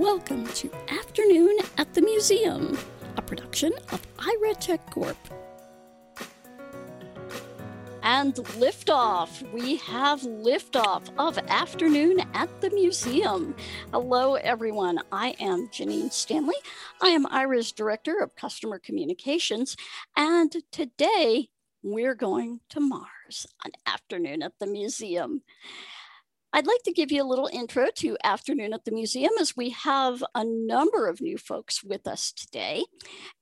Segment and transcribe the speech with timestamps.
[0.00, 2.78] Welcome to Afternoon at the Museum,
[3.18, 5.14] a production of Aira Tech Corp.
[8.02, 9.42] And liftoff.
[9.52, 13.54] We have liftoff of Afternoon at the Museum.
[13.92, 15.00] Hello, everyone.
[15.12, 16.56] I am Janine Stanley.
[17.02, 19.76] I am Aira's Director of Customer Communications.
[20.16, 21.50] And today
[21.82, 25.42] we're going to Mars on Afternoon at the Museum.
[26.52, 29.70] I'd like to give you a little intro to Afternoon at the Museum as we
[29.70, 32.84] have a number of new folks with us today.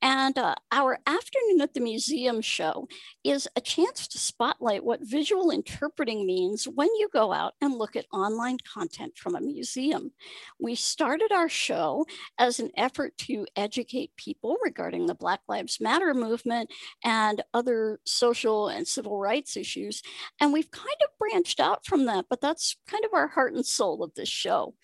[0.03, 2.87] And uh, our Afternoon at the Museum show
[3.25, 7.97] is a chance to spotlight what visual interpreting means when you go out and look
[7.97, 10.13] at online content from a museum.
[10.61, 12.05] We started our show
[12.39, 16.71] as an effort to educate people regarding the Black Lives Matter movement
[17.03, 20.03] and other social and civil rights issues.
[20.39, 23.55] And we've kind of branched out from that, but that's kind kind of our heart
[23.55, 24.75] and soul of this show.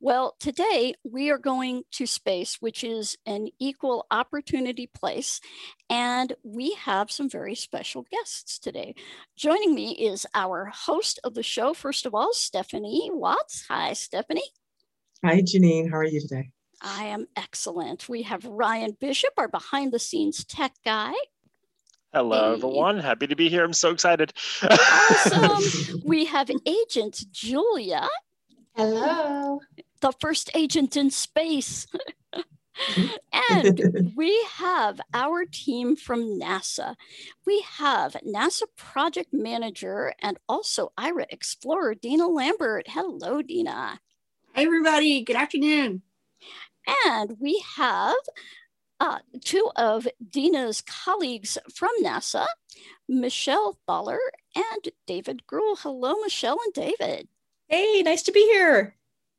[0.00, 5.40] Well, today we are going to space, which is an equal opportunity place,
[5.88, 8.94] and we have some very special guests today.
[9.36, 13.64] Joining me is our host of the show, first of all, Stephanie Watts.
[13.68, 14.50] Hi, Stephanie.
[15.24, 15.90] Hi, Janine.
[15.90, 16.50] How are you today?
[16.82, 18.08] I am excellent.
[18.08, 21.12] We have Ryan Bishop, our behind the scenes tech guy.
[22.14, 22.56] Hello, hey.
[22.56, 22.98] everyone.
[22.98, 23.64] Happy to be here.
[23.64, 24.34] I'm so excited.
[24.62, 26.02] Awesome.
[26.04, 28.06] we have Agent Julia.
[28.76, 29.60] Hello.
[30.02, 31.86] The first agent in space.
[33.50, 36.96] and we have our team from NASA.
[37.46, 42.88] We have NASA project manager and also Aira Explorer, Dina Lambert.
[42.88, 44.00] Hello, Dina.
[44.54, 45.22] Hi, everybody.
[45.22, 46.02] Good afternoon.
[47.06, 48.16] And we have
[49.02, 52.46] uh, two of Dina's colleagues from NASA,
[53.08, 54.20] Michelle Thaller
[54.54, 55.74] and David Gruel.
[55.74, 57.26] Hello, Michelle and David.
[57.66, 58.94] Hey, nice to be here.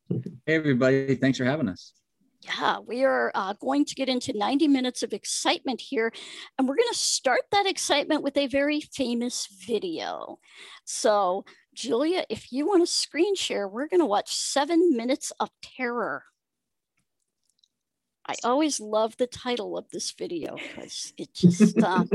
[0.10, 1.16] Hey, everybody.
[1.16, 1.94] Thanks for having us.
[2.42, 6.12] Yeah, we are uh, going to get into 90 minutes of excitement here,
[6.58, 10.40] and we're going to start that excitement with a very famous video.
[10.84, 15.52] So, Julia, if you want to screen share, we're going to watch seven minutes of
[15.62, 16.26] terror.
[18.26, 22.06] I always love the title of this video because it just, uh,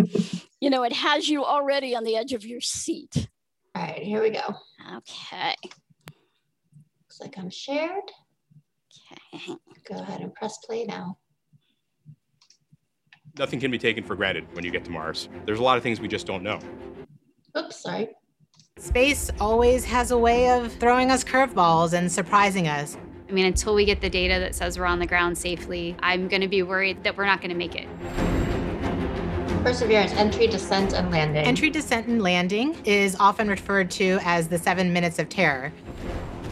[0.60, 3.28] you know, it has you already on the edge of your seat.
[3.74, 4.54] All right, here we go.
[4.96, 5.54] Okay.
[5.62, 8.10] Looks like I'm shared.
[9.34, 9.54] Okay.
[9.88, 11.19] Go ahead and press play now.
[13.38, 15.28] Nothing can be taken for granted when you get to Mars.
[15.44, 16.58] There's a lot of things we just don't know.
[17.56, 18.08] Oops, sorry.
[18.78, 22.96] Space always has a way of throwing us curveballs and surprising us.
[23.28, 26.28] I mean, until we get the data that says we're on the ground safely, I'm
[26.28, 27.86] going to be worried that we're not going to make it.
[29.62, 31.44] Perseverance, entry, descent, and landing.
[31.44, 35.70] Entry, descent, and landing is often referred to as the seven minutes of terror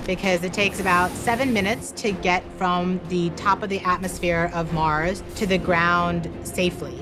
[0.06, 4.72] because it takes about seven minutes to get from the top of the atmosphere of
[4.74, 6.98] Mars to the ground safely.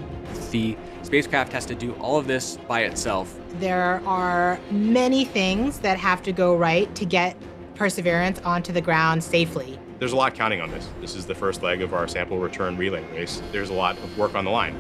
[0.52, 3.36] The spacecraft has to do all of this by itself.
[3.58, 7.36] There are many things that have to go right to get
[7.74, 9.78] Perseverance onto the ground safely.
[9.98, 10.88] There's a lot counting on this.
[11.00, 13.42] This is the first leg of our sample return relay race.
[13.52, 14.76] There's a lot of work on the line.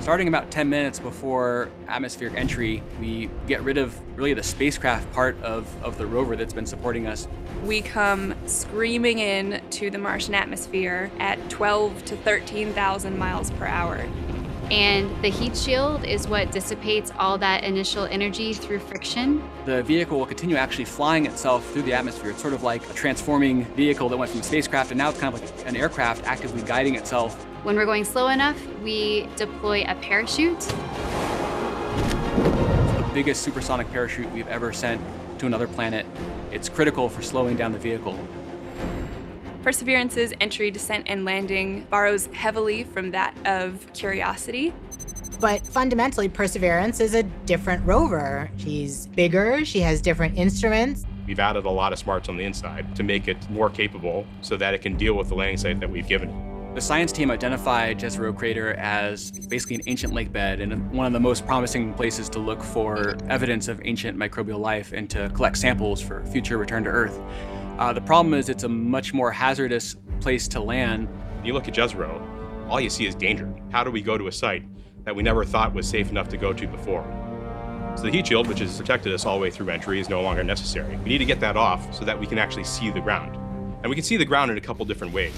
[0.00, 5.36] Starting about 10 minutes before atmospheric entry, we get rid of really the spacecraft part
[5.42, 7.26] of, of the rover that's been supporting us.
[7.64, 14.06] We come screaming in to the Martian atmosphere at 12 to 13,000 miles per hour.
[14.70, 19.48] And the heat shield is what dissipates all that initial energy through friction.
[19.64, 22.30] The vehicle will continue actually flying itself through the atmosphere.
[22.30, 25.20] It's sort of like a transforming vehicle that went from a spacecraft and now it's
[25.20, 27.40] kind of like an aircraft actively guiding itself.
[27.62, 30.58] When we're going slow enough, we deploy a parachute.
[30.58, 30.74] The
[33.14, 35.00] biggest supersonic parachute we've ever sent
[35.38, 36.06] to another planet.
[36.50, 38.18] It's critical for slowing down the vehicle.
[39.66, 44.72] Perseverance's entry, descent, and landing borrows heavily from that of Curiosity.
[45.40, 48.48] But fundamentally, Perseverance is a different rover.
[48.58, 51.04] She's bigger, she has different instruments.
[51.26, 54.56] We've added a lot of smarts on the inside to make it more capable so
[54.56, 56.74] that it can deal with the landing site that we've given it.
[56.76, 61.12] The science team identified Jezero Crater as basically an ancient lake bed and one of
[61.12, 65.58] the most promising places to look for evidence of ancient microbial life and to collect
[65.58, 67.20] samples for future return to Earth.
[67.78, 71.08] Uh, the problem is it's a much more hazardous place to land.
[71.44, 72.22] You look at Jezero,
[72.70, 73.52] all you see is danger.
[73.70, 74.64] How do we go to a site
[75.04, 77.04] that we never thought was safe enough to go to before?
[77.96, 80.22] So the heat shield, which has protected us all the way through entry, is no
[80.22, 80.96] longer necessary.
[80.96, 83.36] We need to get that off so that we can actually see the ground.
[83.82, 85.34] And we can see the ground in a couple different ways.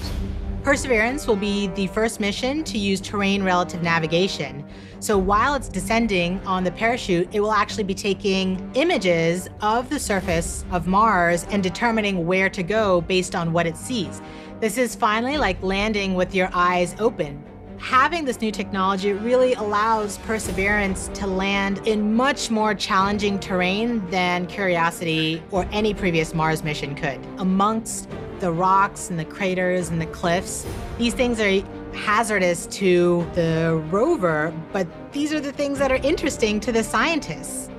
[0.68, 4.68] Perseverance will be the first mission to use terrain relative navigation.
[5.00, 9.98] So while it's descending on the parachute, it will actually be taking images of the
[9.98, 14.20] surface of Mars and determining where to go based on what it sees.
[14.60, 17.42] This is finally like landing with your eyes open.
[17.80, 24.46] Having this new technology really allows Perseverance to land in much more challenging terrain than
[24.46, 27.20] Curiosity or any previous Mars mission could.
[27.38, 28.08] Amongst
[28.40, 30.66] the rocks and the craters and the cliffs.
[30.98, 31.60] These things are
[31.94, 37.70] hazardous to the rover, but these are the things that are interesting to the scientists.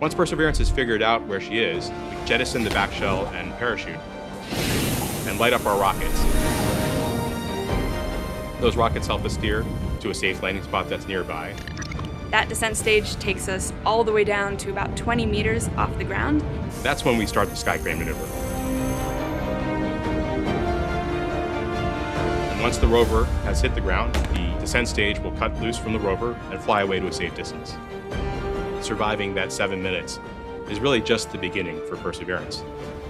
[0.00, 3.98] Once Perseverance has figured out where she is, we jettison the back shell and parachute
[5.26, 6.59] and light up our rockets.
[8.60, 9.64] Those rockets help us steer
[10.00, 11.54] to a safe landing spot that's nearby.
[12.30, 16.04] That descent stage takes us all the way down to about 20 meters off the
[16.04, 16.44] ground.
[16.82, 18.24] That's when we start the sky crane maneuver.
[22.62, 25.98] Once the rover has hit the ground, the descent stage will cut loose from the
[25.98, 27.74] rover and fly away to a safe distance.
[28.82, 30.20] Surviving that seven minutes
[30.68, 32.62] is really just the beginning for Perseverance.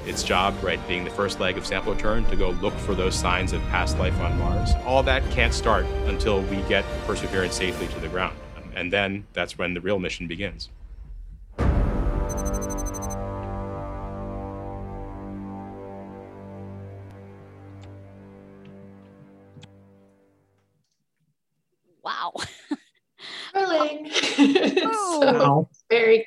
[0.07, 3.15] Its job, right, being the first leg of sample return to go look for those
[3.15, 4.73] signs of past life on Mars.
[4.85, 8.37] All that can't start until we get Perseverance safely to the ground.
[8.75, 10.71] And then that's when the real mission begins.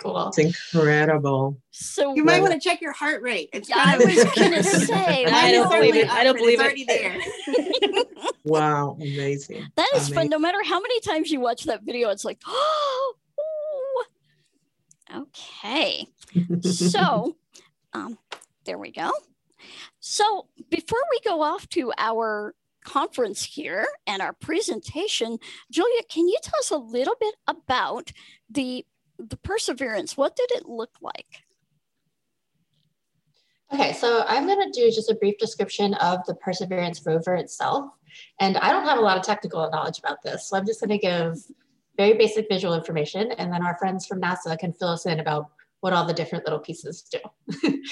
[0.03, 0.27] Cool.
[0.27, 1.57] It's incredible.
[1.71, 3.49] So You might want to check your heart rate.
[3.53, 6.09] It's Yeah, I was gonna say, I don't believe it.
[6.09, 7.05] I don't believe it's it.
[7.05, 8.03] already there.
[8.45, 9.65] Wow, amazing.
[9.75, 10.27] that is fun.
[10.27, 13.15] No matter how many times you watch that video, it's like, oh,
[15.15, 16.07] okay.
[16.61, 17.37] So,
[17.93, 18.17] um,
[18.65, 19.11] there we go.
[20.01, 22.53] So, before we go off to our
[22.83, 25.37] conference here and our presentation,
[25.71, 28.11] Julia, can you tell us a little bit about
[28.49, 28.85] the
[29.17, 30.17] the perseverance?
[30.17, 31.43] What did it look like?
[33.73, 37.89] Okay, so I'm going to do just a brief description of the Perseverance rover itself.
[38.39, 40.91] And I don't have a lot of technical knowledge about this, so I'm just going
[40.91, 41.37] to give
[41.97, 45.49] very basic visual information, and then our friends from NASA can fill us in about
[45.79, 47.19] what all the different little pieces do.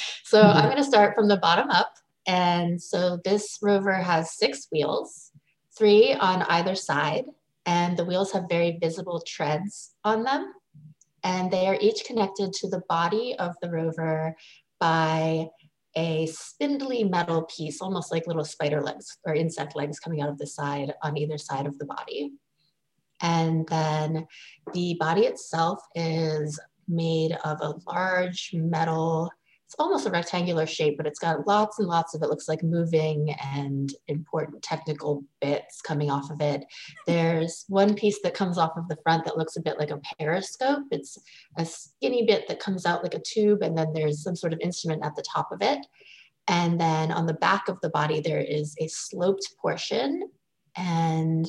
[0.24, 1.94] so I'm going to start from the bottom up.
[2.28, 5.32] And so this rover has six wheels,
[5.76, 7.26] three on either side,
[7.66, 10.54] and the wheels have very visible treads on them.
[11.24, 14.36] And they are each connected to the body of the rover
[14.80, 15.48] by
[15.96, 20.38] a spindly metal piece, almost like little spider legs or insect legs coming out of
[20.38, 22.32] the side on either side of the body.
[23.22, 24.26] And then
[24.74, 29.30] the body itself is made of a large metal,
[29.72, 32.62] it's almost a rectangular shape, but it's got lots and lots of it looks like
[32.62, 36.66] moving and important technical bits coming off of it.
[37.08, 40.02] There's one piece that comes off of the front that looks a bit like a
[40.20, 40.84] periscope.
[40.92, 41.18] It's
[41.58, 44.60] a skinny bit that comes out like a tube, and then there's some sort of
[44.60, 45.80] instrument at the top of it.
[46.50, 50.30] And then on the back of the body, there is a sloped portion.
[50.76, 51.48] And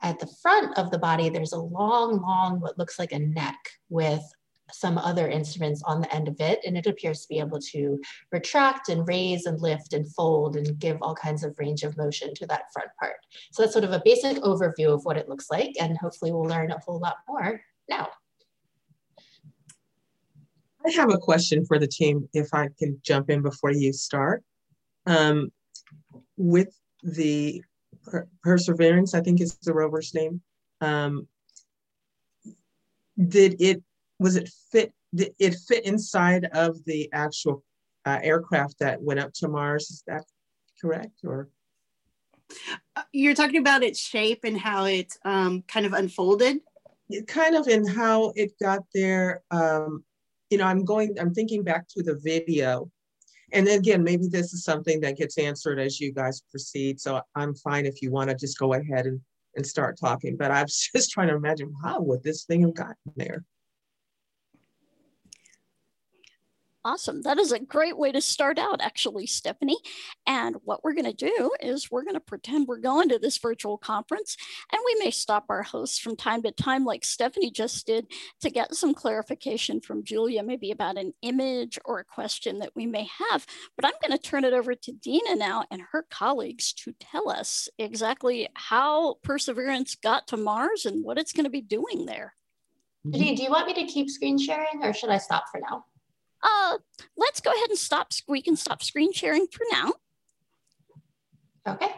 [0.00, 3.58] at the front of the body, there's a long, long, what looks like a neck
[3.88, 4.22] with
[4.72, 6.60] some other instruments on the end of it.
[6.64, 8.00] And it appears to be able to
[8.32, 12.34] retract and raise and lift and fold and give all kinds of range of motion
[12.34, 13.16] to that front part.
[13.52, 15.72] So that's sort of a basic overview of what it looks like.
[15.80, 18.08] And hopefully we'll learn a whole lot more now.
[20.86, 24.44] I have a question for the team, if I can jump in before you start.
[25.06, 25.50] Um,
[26.36, 27.62] with the
[28.04, 30.42] per- Perseverance, I think is the rover's name.
[30.80, 31.26] Um,
[33.16, 33.82] did it,
[34.18, 37.62] was it fit, did it fit inside of the actual
[38.04, 39.90] uh, aircraft that went up to Mars?
[39.90, 40.24] Is that
[40.80, 41.20] correct?
[41.24, 41.48] Or
[42.96, 46.58] Uh, You're talking about its shape and how it um, kind of unfolded.
[47.10, 50.02] it kind of in how it got there um
[50.50, 52.90] you know i'm going i'm thinking back to the video
[53.52, 57.20] and then again maybe this is something that gets answered as you guys proceed so
[57.34, 59.20] i'm fine if you want to just go ahead and
[59.56, 62.74] and start talking but i was just trying to imagine how would this thing have
[62.74, 63.44] gotten there
[66.86, 67.22] Awesome.
[67.22, 69.78] That is a great way to start out, actually, Stephanie.
[70.26, 73.38] And what we're going to do is we're going to pretend we're going to this
[73.38, 74.36] virtual conference,
[74.70, 78.08] and we may stop our hosts from time to time, like Stephanie just did,
[78.42, 82.84] to get some clarification from Julia, maybe about an image or a question that we
[82.84, 83.46] may have.
[83.76, 87.30] But I'm going to turn it over to Dina now and her colleagues to tell
[87.30, 92.34] us exactly how Perseverance got to Mars and what it's going to be doing there.
[93.06, 95.86] Janine, do you want me to keep screen sharing or should I stop for now?
[96.44, 96.78] Uh,
[97.16, 98.12] let's go ahead and stop.
[98.28, 99.92] We can stop screen sharing for now.
[101.66, 101.88] Okay.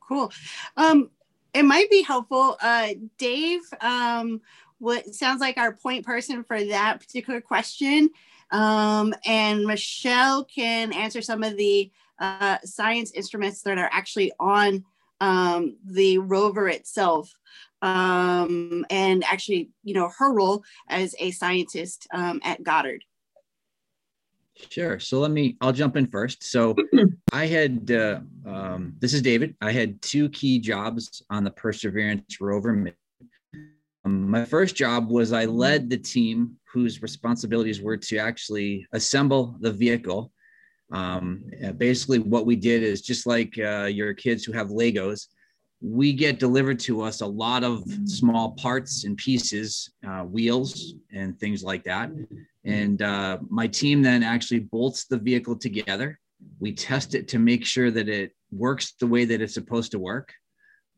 [0.00, 0.32] cool.
[0.76, 1.10] Um,
[1.54, 2.56] it might be helpful.
[2.60, 4.40] Uh, Dave, um,
[4.78, 8.10] what sounds like our point person for that particular question.
[8.50, 14.84] Um, and Michelle can answer some of the uh, science instruments that are actually on
[15.20, 17.32] um, the rover itself.
[17.82, 23.04] Um, and actually, you know, her role as a scientist um, at Goddard.
[24.70, 24.98] Sure.
[24.98, 26.42] So let me, I'll jump in first.
[26.42, 26.74] So
[27.32, 29.54] I had, uh, um, this is David.
[29.60, 32.92] I had two key jobs on the Perseverance rover.
[34.04, 39.56] Um, my first job was I led the team whose responsibilities were to actually assemble
[39.60, 40.32] the vehicle.
[40.90, 41.44] Um,
[41.76, 45.28] basically, what we did is just like uh, your kids who have Legos,
[45.80, 51.38] we get delivered to us a lot of small parts and pieces, uh, wheels and
[51.38, 52.10] things like that.
[52.64, 56.18] And uh, my team then actually bolts the vehicle together.
[56.58, 59.98] We test it to make sure that it works the way that it's supposed to
[59.98, 60.32] work.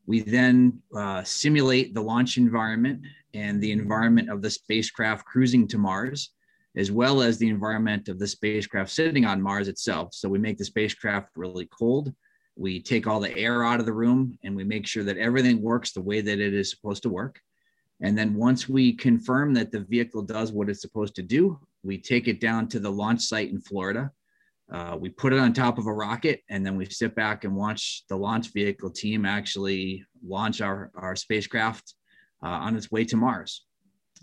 [0.07, 3.01] We then uh, simulate the launch environment
[3.33, 6.31] and the environment of the spacecraft cruising to Mars,
[6.75, 10.13] as well as the environment of the spacecraft sitting on Mars itself.
[10.13, 12.13] So we make the spacecraft really cold.
[12.55, 15.61] We take all the air out of the room and we make sure that everything
[15.61, 17.39] works the way that it is supposed to work.
[18.01, 21.97] And then once we confirm that the vehicle does what it's supposed to do, we
[21.97, 24.11] take it down to the launch site in Florida.
[24.71, 27.55] Uh, we put it on top of a rocket and then we sit back and
[27.55, 31.93] watch the launch vehicle team actually launch our, our spacecraft
[32.43, 33.65] uh, on its way to Mars.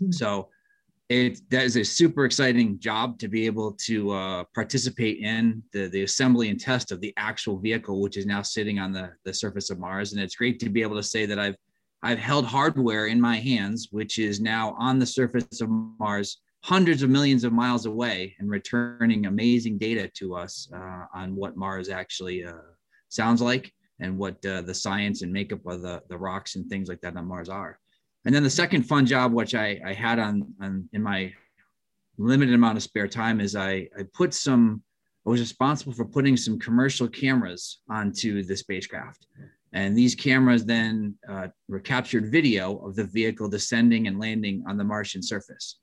[0.01, 0.11] Mm-hmm.
[0.11, 0.49] So
[1.09, 5.87] it that is a super exciting job to be able to uh, participate in the,
[5.87, 9.33] the assembly and test of the actual vehicle, which is now sitting on the, the
[9.33, 10.13] surface of Mars.
[10.13, 11.55] And it's great to be able to say that I've
[12.03, 17.01] I've held hardware in my hands, which is now on the surface of Mars, hundreds
[17.01, 21.89] of millions of miles away, and returning amazing data to us uh, on what Mars
[21.89, 22.53] actually uh,
[23.09, 26.87] sounds like and what uh, the science and makeup of the, the rocks and things
[26.87, 27.79] like that on Mars are.
[28.25, 31.33] And then the second fun job, which I, I had on, on in my
[32.17, 34.83] limited amount of spare time, is I, I put some,
[35.25, 39.25] I was responsible for putting some commercial cameras onto the spacecraft.
[39.71, 44.77] And these cameras then uh, were captured video of the vehicle descending and landing on
[44.77, 45.79] the Martian surface.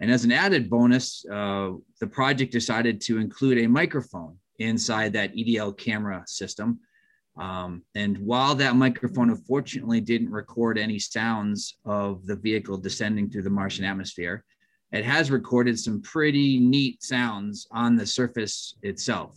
[0.00, 5.34] And as an added bonus, uh, the project decided to include a microphone inside that
[5.34, 6.80] EDL camera system.
[7.38, 13.42] Um, and while that microphone unfortunately didn't record any sounds of the vehicle descending through
[13.42, 14.44] the Martian atmosphere,
[14.92, 19.36] it has recorded some pretty neat sounds on the surface itself.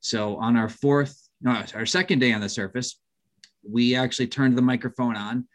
[0.00, 3.00] So on our fourth, no, our second day on the surface,
[3.68, 5.46] we actually turned the microphone on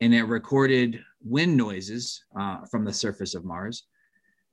[0.00, 3.84] and it recorded wind noises uh, from the surface of Mars.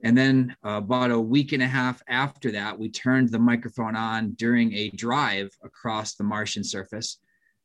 [0.04, 3.94] And then uh, about a week and a half after that, we turned the microphone
[3.94, 7.18] on during a drive across the Martian surface.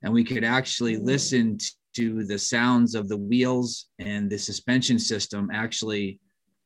[0.03, 1.58] And we could actually listen
[1.96, 6.20] to the sounds of the wheels and the suspension system actually,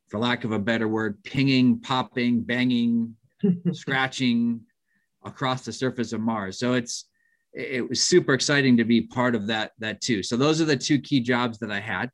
[0.09, 3.15] for lack of a better word, pinging, popping, banging,
[3.71, 4.59] scratching
[5.23, 6.59] across the surface of Mars.
[6.59, 7.05] So it's
[7.53, 10.23] it was super exciting to be part of that that too.
[10.23, 12.09] So those are the two key jobs that I had.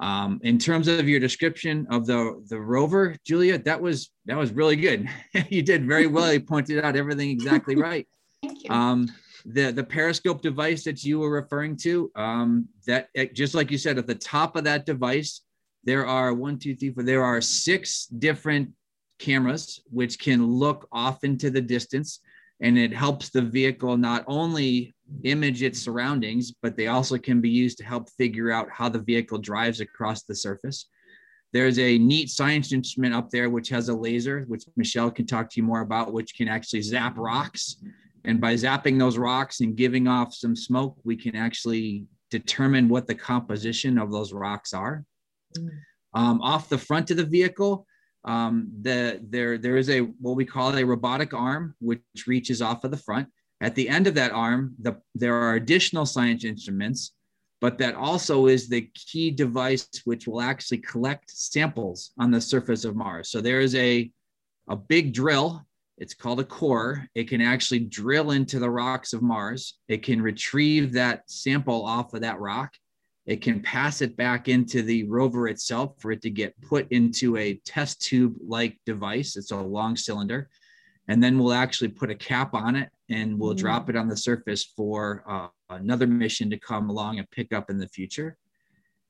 [0.00, 4.50] Um, in terms of your description of the the rover, Julia, that was that was
[4.52, 5.08] really good.
[5.50, 6.32] you did very well.
[6.32, 8.06] You pointed out everything exactly right.
[8.42, 8.70] Thank you.
[8.70, 9.08] Um,
[9.44, 13.98] the the periscope device that you were referring to, um, that just like you said,
[13.98, 15.42] at the top of that device,
[15.84, 17.02] there are one, two, three, four.
[17.02, 18.70] There are six different
[19.18, 22.20] cameras which can look off into the distance
[22.60, 27.50] and it helps the vehicle not only image its surroundings, but they also can be
[27.50, 30.88] used to help figure out how the vehicle drives across the surface.
[31.52, 35.50] There's a neat science instrument up there which has a laser, which Michelle can talk
[35.50, 37.82] to you more about, which can actually zap rocks.
[38.24, 43.06] And by zapping those rocks and giving off some smoke, we can actually determine what
[43.06, 45.04] the composition of those rocks are.
[45.58, 45.70] Mm.
[46.14, 47.86] Um, off the front of the vehicle,
[48.24, 52.84] um, the, there, there is a what we call a robotic arm, which reaches off
[52.84, 53.28] of the front.
[53.60, 57.12] At the end of that arm, the, there are additional science instruments,
[57.60, 62.84] but that also is the key device which will actually collect samples on the surface
[62.84, 63.30] of Mars.
[63.30, 64.10] So there is a,
[64.68, 65.66] a big drill.
[65.98, 67.06] It's called a core.
[67.14, 69.78] It can actually drill into the rocks of Mars.
[69.88, 72.72] It can retrieve that sample off of that rock
[73.26, 77.36] it can pass it back into the rover itself for it to get put into
[77.36, 79.36] a test tube like device.
[79.36, 80.48] It's a long cylinder.
[81.08, 83.60] And then we'll actually put a cap on it and we'll mm-hmm.
[83.60, 87.70] drop it on the surface for uh, another mission to come along and pick up
[87.70, 88.36] in the future.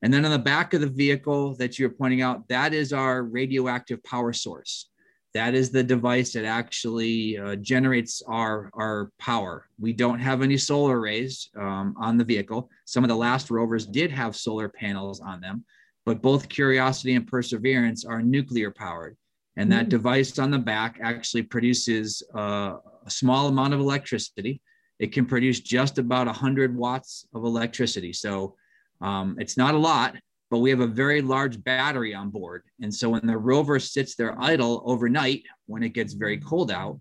[0.03, 3.23] And then on the back of the vehicle that you're pointing out, that is our
[3.23, 4.89] radioactive power source.
[5.35, 9.67] That is the device that actually uh, generates our, our power.
[9.79, 12.69] We don't have any solar arrays um, on the vehicle.
[12.85, 15.65] Some of the last rovers did have solar panels on them,
[16.05, 19.17] but both Curiosity and Perseverance are nuclear powered.
[19.61, 19.91] And that mm.
[19.91, 24.63] device on the back actually produces uh, a small amount of electricity.
[24.99, 28.15] It can produce just about 100 watts of electricity.
[28.15, 28.57] So
[29.03, 30.17] um, it's not a lot,
[30.51, 32.63] but we have a very large battery on board.
[32.81, 36.99] And so when the rover sits there idle overnight, when it gets very cold out,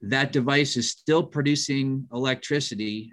[0.00, 3.12] that device is still producing electricity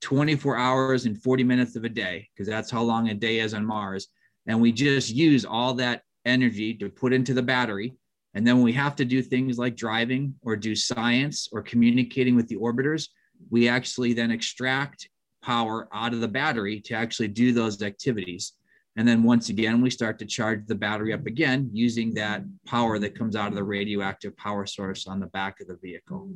[0.00, 3.52] 24 hours and 40 minutes of a day, because that's how long a day is
[3.52, 4.08] on Mars.
[4.46, 7.98] And we just use all that energy to put into the battery.
[8.34, 12.36] And then when we have to do things like driving or do science or communicating
[12.36, 13.08] with the orbiters,
[13.50, 15.08] we actually then extract
[15.42, 18.52] power out of the battery to actually do those activities.
[18.96, 22.98] And then once again, we start to charge the battery up again using that power
[22.98, 26.30] that comes out of the radioactive power source on the back of the vehicle.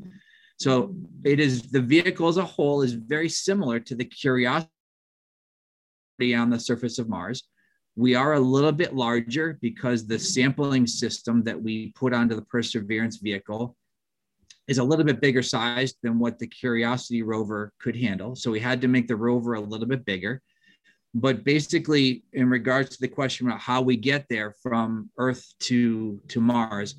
[0.58, 4.70] So it is the vehicle as a whole is very similar to the Curiosity
[6.20, 7.42] on the surface of Mars.
[7.96, 12.42] We are a little bit larger because the sampling system that we put onto the
[12.42, 13.76] Perseverance vehicle
[14.66, 18.34] is a little bit bigger sized than what the Curiosity rover could handle.
[18.34, 20.42] So we had to make the rover a little bit bigger.
[21.14, 26.20] But basically, in regards to the question about how we get there from Earth to,
[26.28, 26.96] to Mars,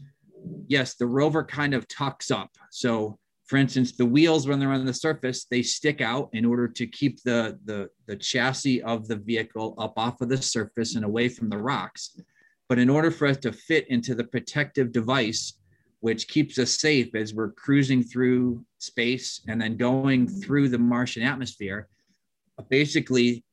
[0.68, 2.52] yes, the rover kind of tucks up.
[2.72, 6.68] So for instance, the wheels, when they're on the surface, they stick out in order
[6.68, 11.06] to keep the, the, the chassis of the vehicle up off of the surface and
[11.06, 12.20] away from the rocks.
[12.68, 15.60] But in order for us to fit into the protective device,
[16.00, 21.22] which keeps us safe as we're cruising through space and then going through the Martian
[21.22, 21.88] atmosphere,
[22.70, 23.44] basically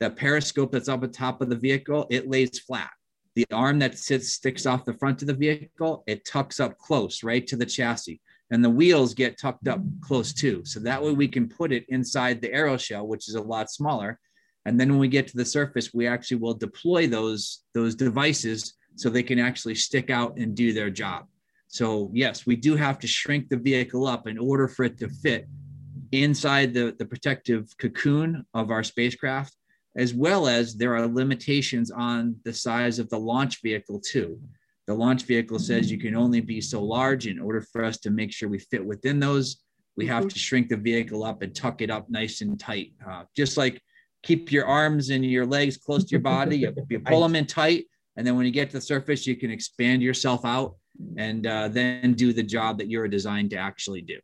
[0.00, 2.90] the periscope that's up at top of the vehicle, it lays flat.
[3.34, 7.22] The arm that sits sticks off the front of the vehicle, it tucks up close,
[7.22, 8.20] right to the chassis.
[8.52, 10.62] And the wheels get tucked up close too.
[10.64, 14.20] So that way we can put it inside the aeroshell, which is a lot smaller.
[14.66, 18.74] And then when we get to the surface, we actually will deploy those, those devices
[18.94, 21.26] so they can actually stick out and do their job.
[21.66, 25.08] So yes, we do have to shrink the vehicle up in order for it to
[25.08, 25.48] fit
[26.12, 29.56] inside the, the protective cocoon of our spacecraft
[29.96, 34.40] as well as there are limitations on the size of the launch vehicle too.
[34.92, 38.10] The launch vehicle says you can only be so large in order for us to
[38.10, 39.62] make sure we fit within those.
[39.96, 42.92] We have to shrink the vehicle up and tuck it up nice and tight.
[43.08, 43.80] Uh, just like
[44.22, 47.46] keep your arms and your legs close to your body, you, you pull them in
[47.46, 47.86] tight.
[48.18, 50.76] And then when you get to the surface, you can expand yourself out
[51.16, 54.18] and uh, then do the job that you're designed to actually do.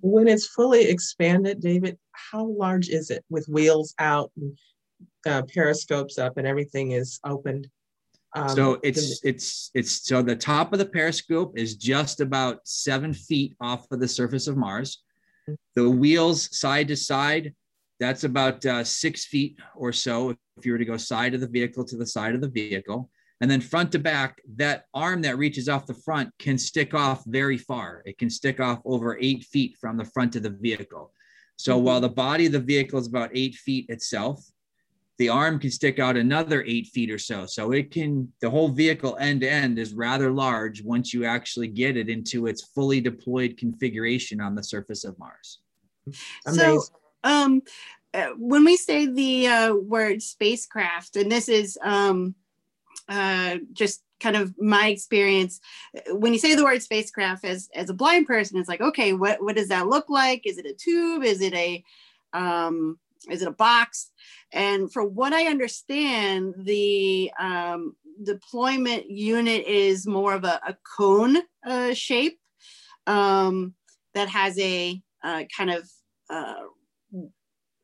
[0.00, 4.56] When it's fully expanded, David, how large is it with wheels out and
[5.26, 7.66] uh, periscopes up and everything is opened.
[8.34, 13.14] Um, so it's it's it's so the top of the periscope is just about seven
[13.14, 15.02] feet off of the surface of Mars.
[15.76, 17.54] The wheels side to side,
[18.00, 20.30] that's about uh, six feet or so.
[20.56, 23.10] If you were to go side of the vehicle to the side of the vehicle,
[23.40, 27.22] and then front to back, that arm that reaches off the front can stick off
[27.26, 28.02] very far.
[28.06, 31.12] It can stick off over eight feet from the front of the vehicle.
[31.56, 31.84] So mm-hmm.
[31.84, 34.44] while the body of the vehicle is about eight feet itself,
[35.18, 37.46] the arm can stick out another eight feet or so.
[37.46, 41.68] So it can, the whole vehicle end to end is rather large once you actually
[41.68, 45.60] get it into its fully deployed configuration on the surface of Mars.
[46.46, 46.80] Amazing.
[46.80, 46.82] So,
[47.22, 47.62] um,
[48.12, 52.34] uh, when we say the uh, word spacecraft, and this is um,
[53.08, 55.60] uh, just kind of my experience,
[56.10, 59.42] when you say the word spacecraft as, as a blind person, it's like, okay, what,
[59.42, 60.46] what does that look like?
[60.46, 61.24] Is it a tube?
[61.24, 61.84] Is it a,
[62.32, 62.98] um,
[63.30, 64.10] is it a box?
[64.54, 71.38] And from what I understand, the um, deployment unit is more of a, a cone
[71.66, 72.38] uh, shape
[73.08, 73.74] um,
[74.14, 75.90] that has a uh, kind of
[76.30, 76.54] uh,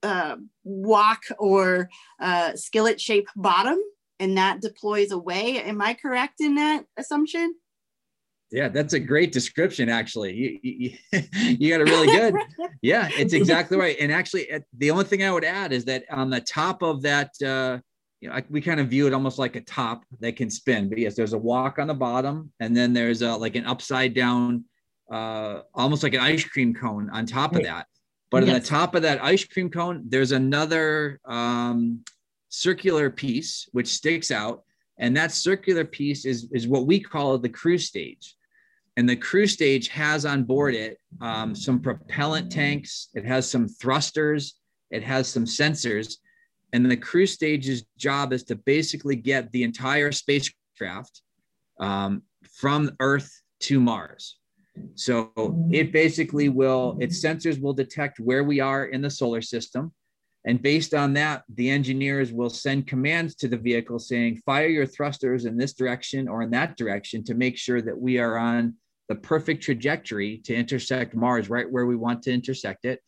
[0.03, 3.79] uh walk or uh, skillet shaped bottom,
[4.21, 5.61] and that deploys away.
[5.63, 7.55] Am I correct in that assumption?
[8.53, 9.89] Yeah, that's a great description.
[9.89, 10.99] Actually, you, you,
[11.57, 12.35] you got it really good.
[12.83, 13.97] yeah, it's exactly right.
[14.01, 17.31] And actually, the only thing I would add is that on the top of that,
[17.43, 17.79] uh,
[18.21, 20.89] you know, we kind of view it almost like a top that can spin.
[20.89, 24.15] But yes, there's a walk on the bottom, and then there's a like an upside
[24.15, 24.65] down,
[25.13, 27.87] uh, almost like an ice cream cone on top of that.
[28.31, 28.55] But yes.
[28.55, 32.05] on the top of that ice cream cone, there's another um,
[32.49, 34.65] circular piece which sticks out,
[34.99, 38.37] and that circular piece is is what we call the cruise stage.
[39.01, 43.67] And the cruise stage has on board it um, some propellant tanks, it has some
[43.67, 44.57] thrusters,
[44.91, 46.17] it has some sensors.
[46.75, 51.23] And the cruise stage's job is to basically get the entire spacecraft
[51.79, 54.37] um, from Earth to Mars.
[54.97, 55.33] So
[55.73, 59.95] it basically will, its sensors will detect where we are in the solar system.
[60.45, 64.85] And based on that, the engineers will send commands to the vehicle saying, fire your
[64.85, 68.75] thrusters in this direction or in that direction to make sure that we are on
[69.11, 73.03] the perfect trajectory to intersect Mars right where we want to intersect it.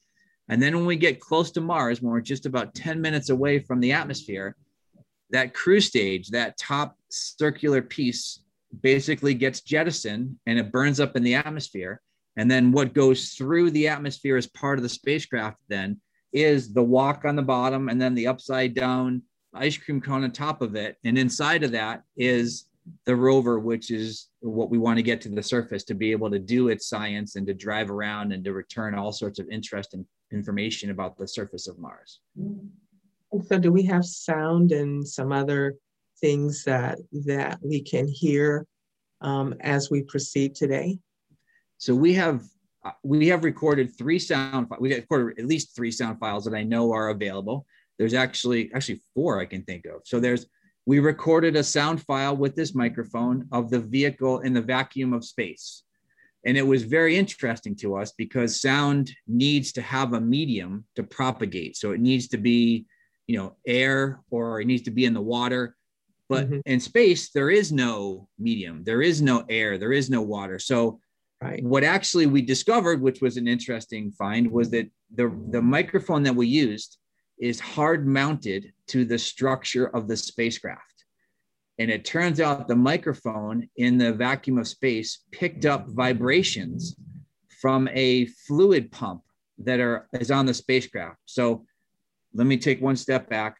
[0.49, 3.61] And then when we get close to Mars, when we're just about 10 minutes away
[3.61, 4.57] from the atmosphere,
[5.31, 8.43] that cruise stage, that top circular piece
[8.81, 12.01] basically gets jettisoned and it burns up in the atmosphere.
[12.37, 16.01] And then what goes through the atmosphere as part of the spacecraft then
[16.33, 19.23] is the walk on the bottom and then the upside down
[19.55, 20.97] ice cream cone on top of it.
[21.05, 22.65] And inside of that is
[23.07, 26.31] the rover, which is what we want to get to the surface to be able
[26.31, 30.07] to do its science and to drive around and to return all sorts of interesting
[30.33, 32.21] information about the surface of Mars.
[32.37, 35.77] And so do we have sound and some other
[36.21, 38.66] things that that we can hear
[39.21, 40.99] um, as we proceed today?
[41.79, 42.42] So we have
[42.85, 46.55] uh, we have recorded three sound we have recorded at least three sound files that
[46.55, 47.64] I know are available.
[47.99, 50.03] There's actually actually four I can think of.
[50.05, 50.47] So there's
[50.87, 55.25] we recorded a sound file with this microphone of the vehicle in the vacuum of
[55.25, 55.85] space.
[56.45, 61.05] And it was very interesting to us because sound needs to have a medium to
[61.05, 61.77] propagate.
[61.77, 62.87] So it needs to be,
[63.29, 65.77] you know, air or it needs to be in the water.
[66.29, 66.61] But mm-hmm.
[66.66, 70.59] in space, there is no medium, there is no air, there is no water.
[70.59, 70.99] So,
[71.40, 71.62] right.
[71.62, 76.35] what actually we discovered, which was an interesting find, was that the, the microphone that
[76.35, 76.97] we used
[77.40, 81.05] is hard mounted to the structure of the spacecraft.
[81.79, 86.95] And it turns out the microphone in the vacuum of space picked up vibrations
[87.61, 89.23] from a fluid pump
[89.59, 91.18] that are is on the spacecraft.
[91.25, 91.64] So
[92.35, 93.59] let me take one step back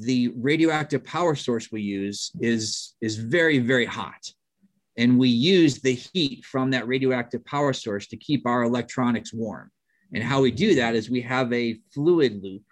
[0.00, 4.28] the radioactive power source we use is is very very hot
[4.96, 9.70] and we use the heat from that radioactive power source to keep our electronics warm
[10.12, 12.62] and how we do that is we have a fluid loop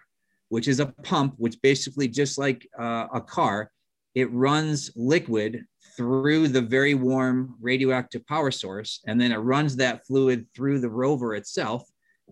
[0.53, 3.71] which is a pump which basically just like uh, a car
[4.15, 5.65] it runs liquid
[5.97, 10.89] through the very warm radioactive power source and then it runs that fluid through the
[10.89, 11.83] rover itself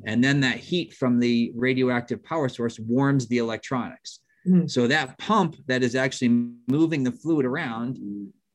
[0.05, 4.69] and then that heat from the radioactive power source warms the electronics Mm.
[4.69, 7.99] So that pump that is actually moving the fluid around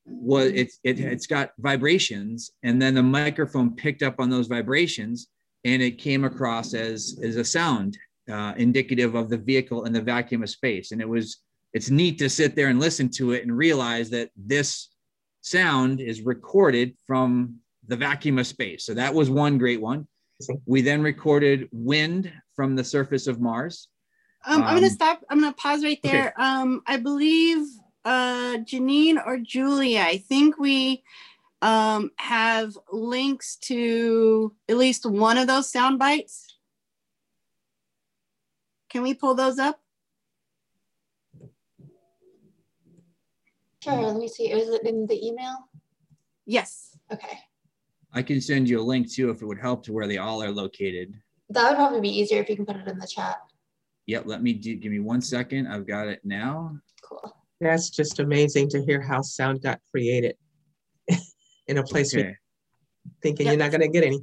[0.05, 5.27] was it's it, it's got vibrations and then the microphone picked up on those vibrations
[5.65, 7.97] and it came across as as a sound
[8.29, 11.37] uh, indicative of the vehicle in the vacuum of space and it was
[11.73, 14.89] it's neat to sit there and listen to it and realize that this
[15.41, 17.55] sound is recorded from
[17.87, 20.07] the vacuum of space so that was one great one
[20.65, 23.89] we then recorded wind from the surface of mars
[24.45, 25.21] um, I'm gonna um, stop.
[25.29, 26.27] I'm gonna pause right there.
[26.27, 26.43] Okay.
[26.43, 27.65] Um, I believe
[28.05, 30.01] uh, Janine or Julia.
[30.01, 31.03] I think we
[31.61, 36.56] um, have links to at least one of those sound bites.
[38.89, 39.79] Can we pull those up?
[43.83, 44.01] Sure.
[44.01, 44.51] Let me see.
[44.51, 45.69] Is it in the email?
[46.45, 46.97] Yes.
[47.11, 47.39] Okay.
[48.13, 50.41] I can send you a link too if it would help to where they all
[50.41, 51.13] are located.
[51.49, 53.37] That would probably be easier if you can put it in the chat.
[54.07, 55.67] Yep, let me do, give me one second.
[55.67, 56.77] I've got it now.
[57.03, 57.35] Cool.
[57.59, 60.35] That's just amazing to hear how sound got created
[61.67, 62.35] in a place okay.
[63.21, 63.53] thinking yep.
[63.53, 64.19] you're not going to get any.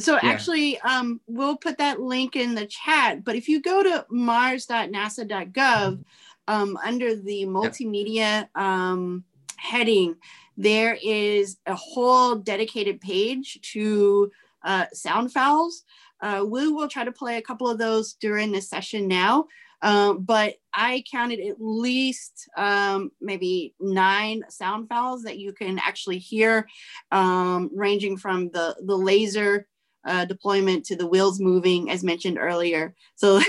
[0.00, 0.20] So yeah.
[0.24, 3.24] actually, um, we'll put that link in the chat.
[3.24, 6.04] But if you go to mars.nasa.gov,
[6.46, 9.24] um, under the multimedia um,
[9.56, 10.16] heading,
[10.56, 14.30] there is a whole dedicated page to
[14.64, 15.84] uh, sound files.
[16.20, 19.46] Uh, we will try to play a couple of those during this session now.
[19.82, 26.18] Um, but I counted at least um, maybe nine sound files that you can actually
[26.18, 26.66] hear,
[27.12, 29.66] um, ranging from the, the laser
[30.06, 32.94] uh, deployment to the wheels moving, as mentioned earlier.
[33.16, 33.40] So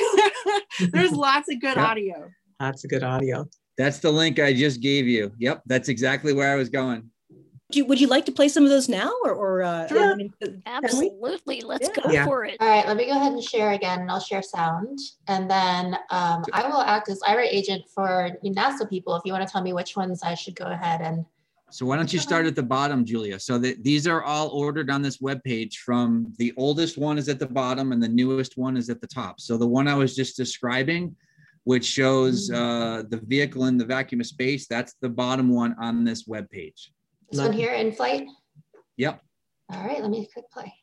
[0.92, 2.30] there's lots of good audio.
[2.60, 3.48] Lots of good audio.
[3.78, 5.34] That's the link I just gave you.
[5.38, 7.10] Yep, that's exactly where I was going
[7.72, 10.12] you, would you like to play some of those now or, or uh, sure.
[10.12, 10.34] I mean,
[10.66, 12.04] absolutely let's yeah.
[12.04, 12.26] go yeah.
[12.26, 15.00] for it all right let me go ahead and share again and i'll share sound
[15.28, 19.46] and then um, i will act as aira agent for nasa people if you want
[19.46, 21.26] to tell me which ones i should go ahead and
[21.72, 24.90] so why don't you start at the bottom julia so that these are all ordered
[24.90, 28.58] on this web page from the oldest one is at the bottom and the newest
[28.58, 31.16] one is at the top so the one i was just describing
[31.64, 32.56] which shows mm.
[32.56, 36.50] uh, the vehicle in the vacuum of space that's the bottom one on this web
[36.50, 36.92] page
[37.32, 38.28] this one here in flight?
[38.98, 39.22] Yep.
[39.72, 40.74] All right, let me click play.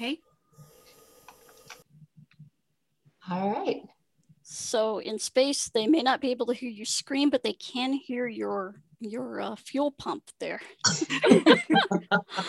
[0.00, 0.18] Okay.
[3.30, 3.82] All right.
[4.42, 7.92] So in space, they may not be able to hear you scream, but they can
[7.92, 10.60] hear your your uh, fuel pump there.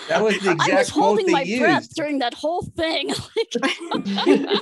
[0.07, 0.75] That was the exact thing.
[0.75, 3.11] I was holding my they breath during that whole thing.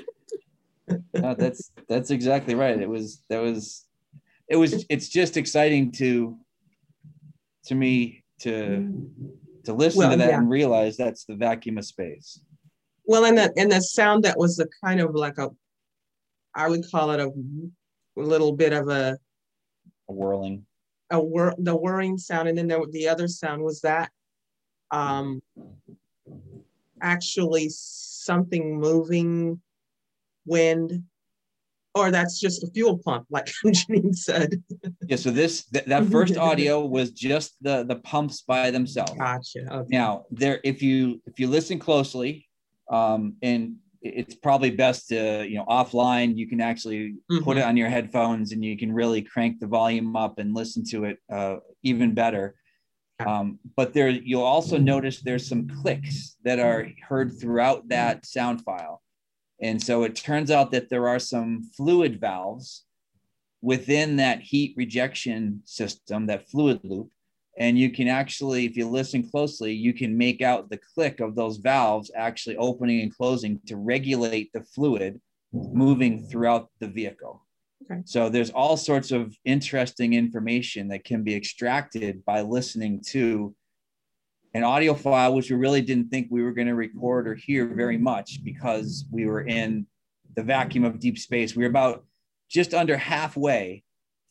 [1.14, 2.82] No, that's that's exactly right.
[2.82, 3.86] It was that was
[4.48, 6.36] it was it's just exciting to
[7.66, 9.08] to me to
[9.66, 10.40] to listen Well, to that yeah.
[10.40, 12.40] and realize that's the vacuum of space.
[13.10, 15.50] Well, and that and the sound that was a kind of like a,
[16.54, 17.32] I would call it a,
[18.16, 19.18] little bit of a
[20.08, 20.68] A whirling.
[21.10, 24.12] a whir the whirring sound, and then there, the other sound was that,
[24.92, 25.42] um,
[27.02, 29.60] actually something moving,
[30.46, 31.02] wind,
[31.96, 34.62] or that's just a fuel pump, like Janine said.
[35.08, 39.14] Yeah, so this th- that first audio was just the the pumps by themselves.
[39.18, 39.62] Gotcha.
[39.68, 39.98] Okay.
[39.98, 42.46] Now, there, if you if you listen closely,
[42.90, 46.38] um, and it's probably best to you know offline.
[46.38, 50.16] You can actually put it on your headphones, and you can really crank the volume
[50.16, 52.56] up and listen to it uh, even better.
[53.26, 58.62] Um, but there, you'll also notice there's some clicks that are heard throughout that sound
[58.62, 59.02] file,
[59.62, 62.86] and so it turns out that there are some fluid valves
[63.62, 67.10] within that heat rejection system, that fluid loop.
[67.60, 71.36] And you can actually, if you listen closely, you can make out the click of
[71.36, 75.20] those valves actually opening and closing to regulate the fluid
[75.52, 77.46] moving throughout the vehicle.
[77.84, 78.02] Okay.
[78.06, 83.54] So there's all sorts of interesting information that can be extracted by listening to
[84.54, 87.68] an audio file, which we really didn't think we were going to record or hear
[87.68, 89.86] very much because we were in
[90.36, 91.56] the vacuum of deep space.
[91.56, 92.06] We were about
[92.50, 93.84] just under halfway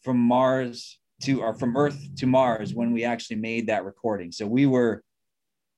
[0.02, 4.32] from Mars to or from Earth to Mars when we actually made that recording.
[4.32, 5.02] So we were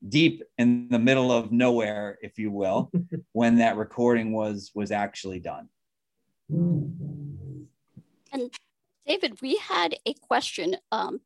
[0.06, 2.90] deep in the middle of nowhere, if you will,
[3.32, 5.68] when that recording was was actually done.
[8.32, 8.50] And
[9.06, 11.20] David, we had a question, um,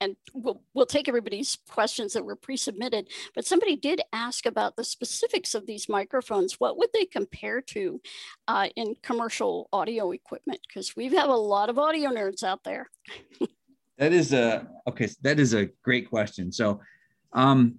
[0.00, 4.84] and we'll, we'll take everybody's questions that were pre-submitted, but somebody did ask about the
[4.84, 6.54] specifics of these microphones.
[6.54, 8.00] What would they compare to
[8.48, 10.60] uh, in commercial audio equipment?
[10.66, 12.90] Because we have a lot of audio nerds out there.
[14.00, 15.08] That is a okay.
[15.20, 16.50] That is a great question.
[16.50, 16.80] So,
[17.34, 17.76] um,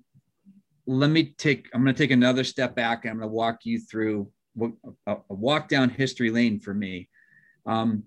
[0.86, 1.68] let me take.
[1.74, 3.06] I'm going to take another step back.
[3.06, 4.32] I'm going to walk you through
[5.08, 7.10] a, walk down history lane for me.
[7.66, 8.04] Um,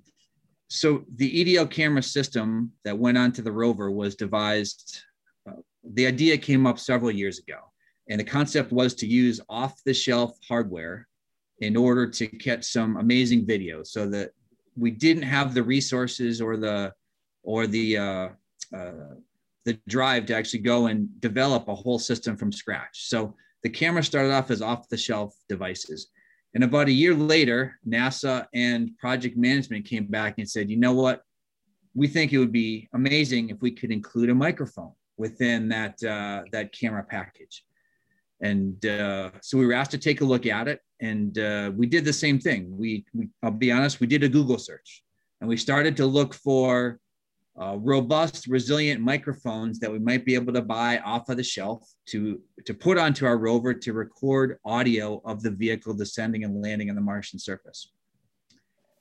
[0.68, 5.00] so the EDL camera system that went onto the rover was devised.
[5.48, 7.58] Uh, the idea came up several years ago,
[8.08, 11.08] and the concept was to use off-the-shelf hardware
[11.58, 14.30] in order to catch some amazing videos, so that
[14.76, 16.92] we didn't have the resources or the
[17.44, 18.28] or the uh,
[18.76, 19.14] uh,
[19.64, 23.08] the drive to actually go and develop a whole system from scratch.
[23.08, 26.08] So the camera started off as off-the-shelf devices.
[26.54, 30.92] And about a year later, NASA and project management came back and said, you know
[30.92, 31.22] what?
[31.94, 36.42] We think it would be amazing if we could include a microphone within that, uh,
[36.52, 37.64] that camera package.
[38.40, 40.80] And uh, so we were asked to take a look at it.
[41.00, 42.76] And uh, we did the same thing.
[42.76, 45.02] We, we, I'll be honest, we did a Google search
[45.40, 47.00] and we started to look for
[47.60, 51.88] uh, robust, resilient microphones that we might be able to buy off of the shelf
[52.06, 56.90] to, to put onto our rover to record audio of the vehicle descending and landing
[56.90, 57.92] on the Martian surface.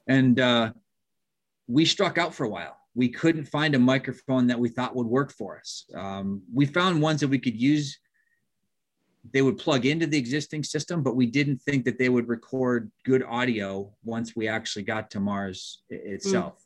[0.07, 0.73] And uh,
[1.67, 2.77] we struck out for a while.
[2.93, 5.85] We couldn't find a microphone that we thought would work for us.
[5.95, 7.97] Um, we found ones that we could use.
[9.31, 12.91] They would plug into the existing system, but we didn't think that they would record
[13.03, 16.63] good audio once we actually got to Mars itself.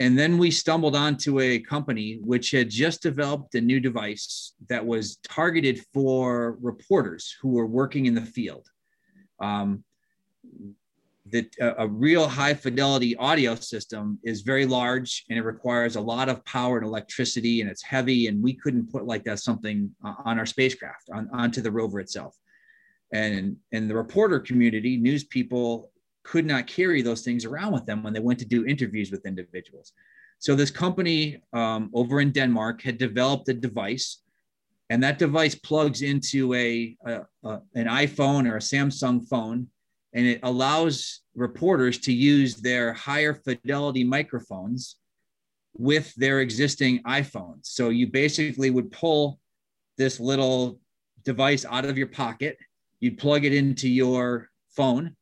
[0.00, 4.84] And then we stumbled onto a company which had just developed a new device that
[4.84, 8.66] was targeted for reporters who were working in the field.
[9.40, 9.84] Um,
[11.30, 16.00] that a, a real high fidelity audio system is very large and it requires a
[16.00, 19.90] lot of power and electricity and it's heavy and we couldn't put like that something
[20.02, 22.34] on our spacecraft on, onto the rover itself
[23.12, 25.90] and and the reporter community news people
[26.28, 29.26] could not carry those things around with them when they went to do interviews with
[29.26, 29.92] individuals
[30.38, 34.22] so this company um, over in denmark had developed a device
[34.90, 39.68] and that device plugs into a, a, a an iphone or a samsung phone
[40.14, 44.96] and it allows reporters to use their higher fidelity microphones
[45.74, 47.66] with their existing iPhones.
[47.66, 49.38] So you basically would pull
[49.96, 50.80] this little
[51.24, 52.58] device out of your pocket,
[53.00, 55.16] you'd plug it into your phone.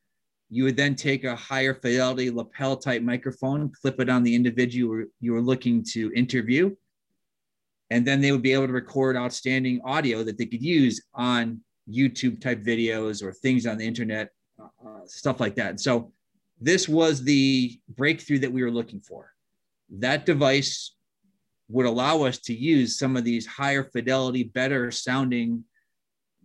[0.49, 5.05] You would then take a higher fidelity lapel type microphone, clip it on the individual
[5.21, 6.75] you were looking to interview,
[7.91, 11.61] and then they would be able to record outstanding audio that they could use on
[11.89, 14.31] YouTube type videos or things on the internet,
[14.61, 15.81] uh, stuff like that.
[15.81, 16.13] So
[16.61, 19.33] this was the breakthrough that we were looking for.
[19.91, 20.95] That device
[21.69, 25.65] would allow us to use some of these higher fidelity, better sounding,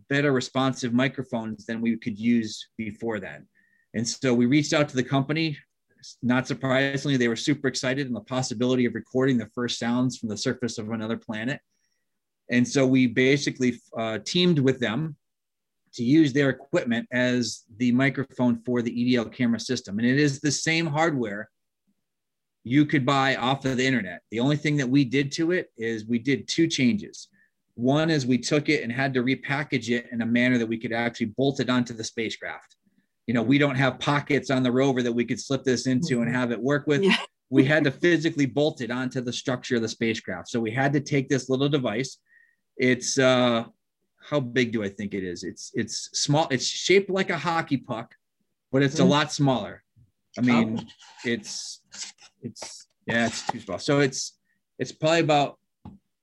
[0.10, 3.42] better responsive microphones than we could use before that.
[3.94, 5.58] And so we reached out to the company.
[6.24, 10.30] Not surprisingly, they were super excited in the possibility of recording the first sounds from
[10.30, 11.60] the surface of another planet.
[12.50, 15.16] And so we basically uh, teamed with them
[15.94, 20.00] to use their equipment as the microphone for the EDL camera system.
[20.00, 21.50] And it is the same hardware
[22.64, 24.22] you could buy off of the internet.
[24.30, 27.28] The only thing that we did to it is we did two changes.
[27.76, 30.78] One is we took it and had to repackage it in a manner that we
[30.78, 32.76] could actually bolt it onto the spacecraft.
[33.28, 36.22] You know, we don't have pockets on the rover that we could slip this into
[36.22, 36.36] and mm-hmm.
[36.36, 37.04] have it work with.
[37.04, 37.18] Yeah.
[37.50, 40.50] we had to physically bolt it onto the structure of the spacecraft.
[40.50, 42.18] So we had to take this little device.
[42.78, 43.66] It's uh
[44.24, 45.44] how big do I think it is?
[45.44, 46.48] It's it's small.
[46.52, 48.16] It's shaped like a hockey puck,
[48.72, 49.00] but it's mm.
[49.00, 49.12] a mm-hmm.
[49.12, 49.84] lot smaller.
[50.38, 50.84] I mean, oh.
[51.26, 51.82] it's
[52.42, 53.80] it's yeah, it's too small.
[53.80, 54.38] So it's
[54.80, 55.60] it's probably about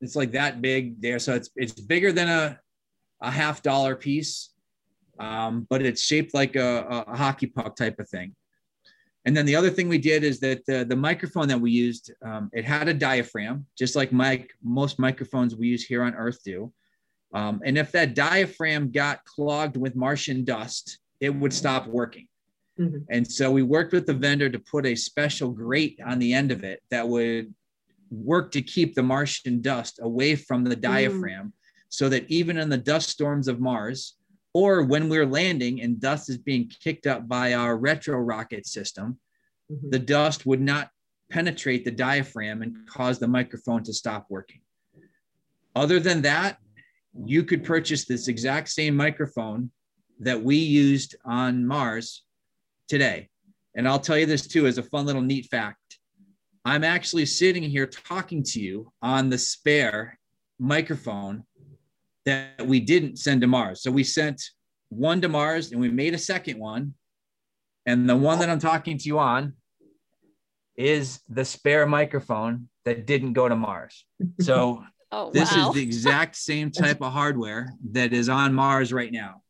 [0.00, 1.18] it's like that big there.
[1.18, 2.61] So it's it's bigger than a
[3.20, 4.50] a half dollar piece,
[5.18, 8.35] um, but it's shaped like a, a hockey puck type of thing.
[9.24, 12.12] And then the other thing we did is that the, the microphone that we used,
[12.24, 16.38] um, it had a diaphragm, just like mic, most microphones we use here on Earth
[16.44, 16.72] do.
[17.35, 22.26] Um, and if that diaphragm got clogged with Martian dust, it would stop working.
[22.81, 22.98] Mm-hmm.
[23.11, 26.50] And so we worked with the vendor to put a special grate on the end
[26.52, 27.52] of it that would
[28.11, 31.52] work to keep the Martian dust away from the diaphragm mm.
[31.88, 34.14] so that even in the dust storms of Mars,
[34.54, 39.18] or when we're landing and dust is being kicked up by our retro rocket system,
[39.70, 39.90] mm-hmm.
[39.90, 40.90] the dust would not
[41.30, 44.61] penetrate the diaphragm and cause the microphone to stop working.
[45.76, 46.58] Other than that,
[47.24, 49.70] you could purchase this exact same microphone
[50.20, 52.24] that we used on Mars
[52.88, 53.28] today.
[53.74, 55.98] And I'll tell you this too as a fun little neat fact.
[56.64, 60.18] I'm actually sitting here talking to you on the spare
[60.58, 61.44] microphone
[62.28, 63.82] that we didn't send to Mars.
[63.82, 64.42] So we sent
[64.88, 66.94] one to Mars and we made a second one.
[67.86, 69.54] And the one that I'm talking to you on
[70.76, 74.04] is the spare microphone that didn't go to Mars.
[74.40, 75.68] So Oh, this wow.
[75.68, 79.42] is the exact same type of hardware that is on Mars right now.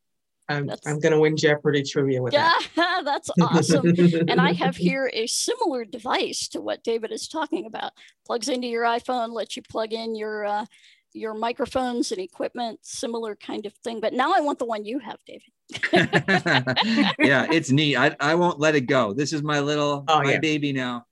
[0.50, 3.02] I'm, I'm going to win Jeopardy trivia with yeah, that.
[3.04, 3.92] That's awesome.
[4.28, 7.92] and I have here a similar device to what David is talking about.
[8.26, 10.64] Plugs into your iPhone, lets you plug in your uh,
[11.12, 14.00] your microphones and equipment, similar kind of thing.
[14.00, 15.42] But now I want the one you have, David.
[17.18, 17.96] yeah, it's neat.
[17.96, 19.12] I, I won't let it go.
[19.12, 20.40] This is my little oh, my yeah.
[20.40, 21.04] baby now.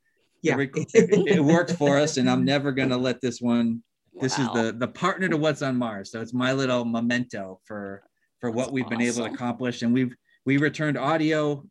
[0.42, 3.82] Yeah, it, it worked for us, and I'm never going to let this one
[4.20, 6.10] this is the the partner to what's on Mars.
[6.10, 8.02] So it's my little memento for
[8.40, 8.98] for That's what we've awesome.
[8.98, 9.82] been able to accomplish.
[9.82, 11.64] And we've we returned audio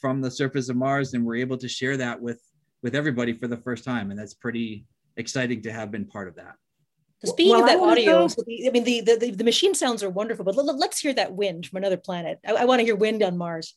[0.00, 2.40] from the surface of Mars, and we're able to share that with
[2.82, 4.10] with everybody for the first time.
[4.10, 4.84] And that's pretty
[5.16, 6.54] exciting to have been part of that.
[7.28, 10.44] Speaking well, of that I audio, I mean, the, the, the machine sounds are wonderful,
[10.44, 12.38] but let, us hear that wind from another planet.
[12.46, 13.74] I, I want to hear wind on Mars.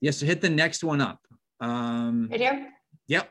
[0.00, 1.20] Yes, so hit the next one up.
[1.60, 2.68] Um, right here?
[3.08, 3.30] Yep.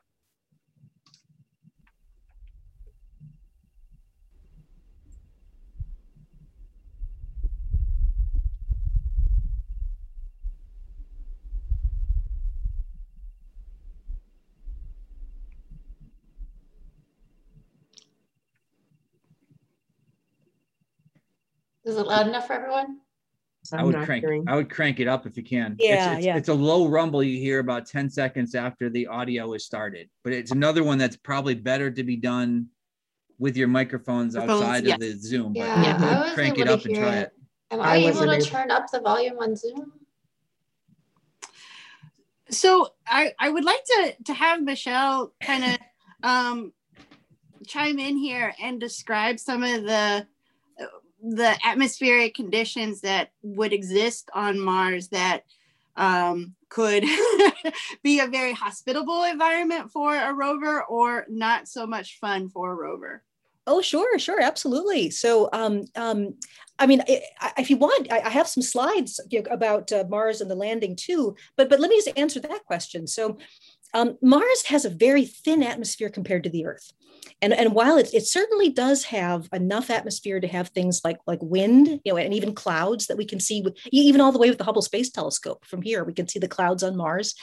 [21.94, 22.98] Is it loud enough for everyone?
[23.72, 24.24] I would crank.
[24.24, 24.46] Hearing.
[24.48, 25.76] I would crank it up if you can.
[25.80, 26.38] Yeah, it's, it's, yeah.
[26.38, 30.34] It's a low rumble you hear about ten seconds after the audio is started, but
[30.34, 32.68] it's another one that's probably better to be done
[33.38, 34.96] with your microphones outside yeah.
[34.96, 35.54] of the Zoom.
[35.56, 36.34] Yeah, yeah.
[36.34, 37.22] crank it up and try it.
[37.22, 37.32] it.
[37.72, 38.46] Am I, I able to able.
[38.46, 39.94] turn up the volume on Zoom?
[42.50, 45.78] So I I would like to to have Michelle kind of
[46.24, 46.74] um
[47.66, 50.28] chime in here and describe some of the
[51.24, 55.46] the atmospheric conditions that would exist on Mars that
[55.96, 57.06] um, could
[58.04, 62.76] be a very hospitable environment for a rover or not so much fun for a
[62.76, 63.24] rover.
[63.66, 65.10] Oh, sure, sure, absolutely.
[65.10, 66.34] So, um, um,
[66.80, 67.02] I mean,
[67.58, 71.36] if you want, I have some slides about uh, Mars and the landing too.
[71.56, 73.08] But but let me just answer that question.
[73.08, 73.38] So,
[73.94, 76.92] um, Mars has a very thin atmosphere compared to the Earth.
[77.44, 81.40] And, and while it, it certainly does have enough atmosphere to have things like like
[81.42, 84.48] wind, you know, and even clouds that we can see with even all the way
[84.48, 87.36] with the Hubble Space Telescope from here, we can see the clouds on Mars.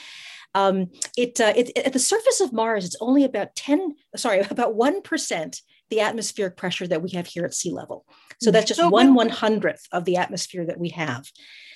[0.55, 4.75] Um, it, uh, it, at the surface of Mars, it's only about 10, sorry, about
[4.75, 8.05] 1% the atmospheric pressure that we have here at sea level.
[8.41, 11.29] So that's just so one one hundredth of the atmosphere that we have.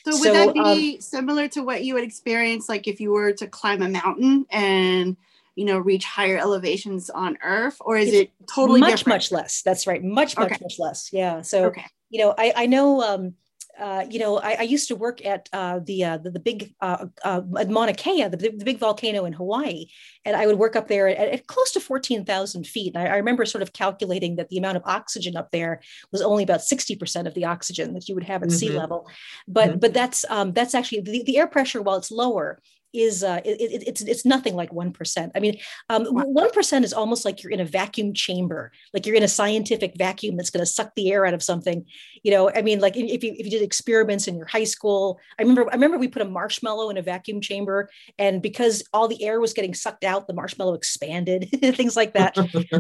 [0.05, 3.11] So would so, that be um, similar to what you would experience, like if you
[3.11, 5.17] were to climb a mountain and
[5.56, 9.16] you know reach higher elevations on Earth, or is it totally much different?
[9.16, 9.62] much less?
[9.62, 10.58] That's right, much much okay.
[10.62, 11.10] much less.
[11.12, 11.41] Yeah.
[11.41, 11.86] So okay.
[12.10, 13.01] you know, I I know.
[13.01, 13.36] Um,
[13.80, 16.74] uh, you know, I, I, used to work at uh, the, uh, the, the big
[16.80, 19.88] uh, uh, Mauna Kea, the, the, big volcano in Hawaii,
[20.24, 22.95] and I would work up there at, at close to fourteen thousand feet.
[22.95, 25.82] And I, I, remember sort of calculating that the amount of oxygen up there
[26.12, 28.58] was only about sixty percent of the oxygen that you would have at mm-hmm.
[28.58, 29.10] sea level.
[29.45, 29.80] But mm-hmm.
[29.80, 32.62] but that's um, that's actually the, the air pressure while it's lower
[33.01, 35.31] is uh, it, it, it's it's nothing like one percent.
[35.35, 35.57] I mean,
[35.89, 39.27] um, one um, is almost like you're in a vacuum chamber, like you're in a
[39.27, 41.85] scientific vacuum that's going to suck the air out of something.
[42.26, 45.19] You know, I mean, like if you if you did experiments in your high school,
[45.38, 49.07] I remember I remember we put a marshmallow in a vacuum chamber, and because all
[49.07, 52.36] the air was getting sucked out, the marshmallow expanded, things like that.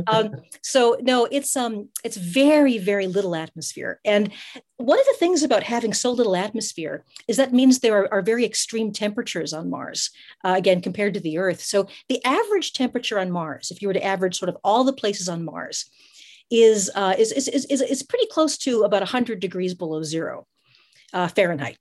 [0.07, 0.31] um,
[0.63, 4.33] so no, it's um it's very very little atmosphere, and
[4.77, 8.21] one of the things about having so little atmosphere is that means there are, are
[8.23, 10.09] very extreme temperatures on Mars,
[10.43, 11.61] uh, again, compared to the Earth.
[11.61, 14.91] So the average temperature on Mars, if you were to average sort of all the
[14.91, 15.85] places on Mars,
[16.51, 20.45] is, uh, is, is, is, is, pretty close to about 100 degrees below zero
[21.13, 21.77] uh, Fahrenheit.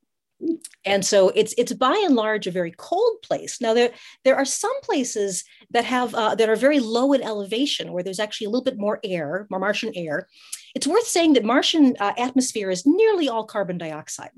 [0.84, 3.60] And so it's it's by and large a very cold place.
[3.60, 3.90] Now there
[4.24, 8.20] there are some places that have uh, that are very low in elevation where there's
[8.20, 10.28] actually a little bit more air, more Martian air.
[10.74, 14.30] It's worth saying that Martian uh, atmosphere is nearly all carbon dioxide.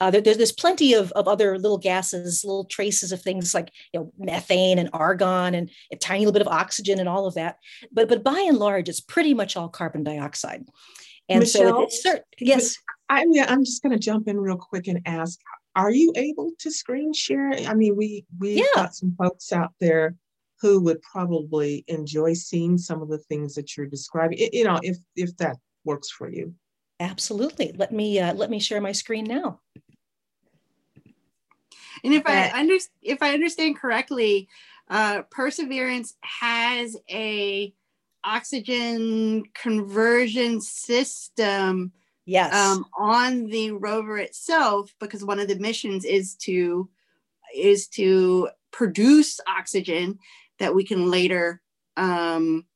[0.00, 4.00] Uh, there, there's, plenty of, of other little gases, little traces of things like you
[4.00, 7.58] know methane and argon and a tiny little bit of oxygen and all of that.
[7.92, 10.64] But but by and large, it's pretty much all carbon dioxide.
[11.28, 12.76] And Michelle, so it's cert- yes.
[13.08, 15.38] I'm I'm just gonna jump in real quick and ask,
[15.76, 17.52] are you able to screen share?
[17.52, 18.64] I mean, we we've yeah.
[18.74, 20.16] got some folks out there
[20.60, 24.38] who would probably enjoy seeing some of the things that you're describing.
[24.52, 25.56] You know, if if that
[25.88, 26.54] works for you.
[27.00, 27.72] Absolutely.
[27.76, 29.60] Let me uh, let me share my screen now.
[32.04, 34.48] And if I under, if I understand correctly,
[34.88, 37.72] uh, Perseverance has a
[38.24, 41.92] oxygen conversion system
[42.26, 46.88] yes um, on the rover itself because one of the missions is to
[47.56, 50.18] is to produce oxygen
[50.58, 51.62] that we can later
[51.96, 52.66] um,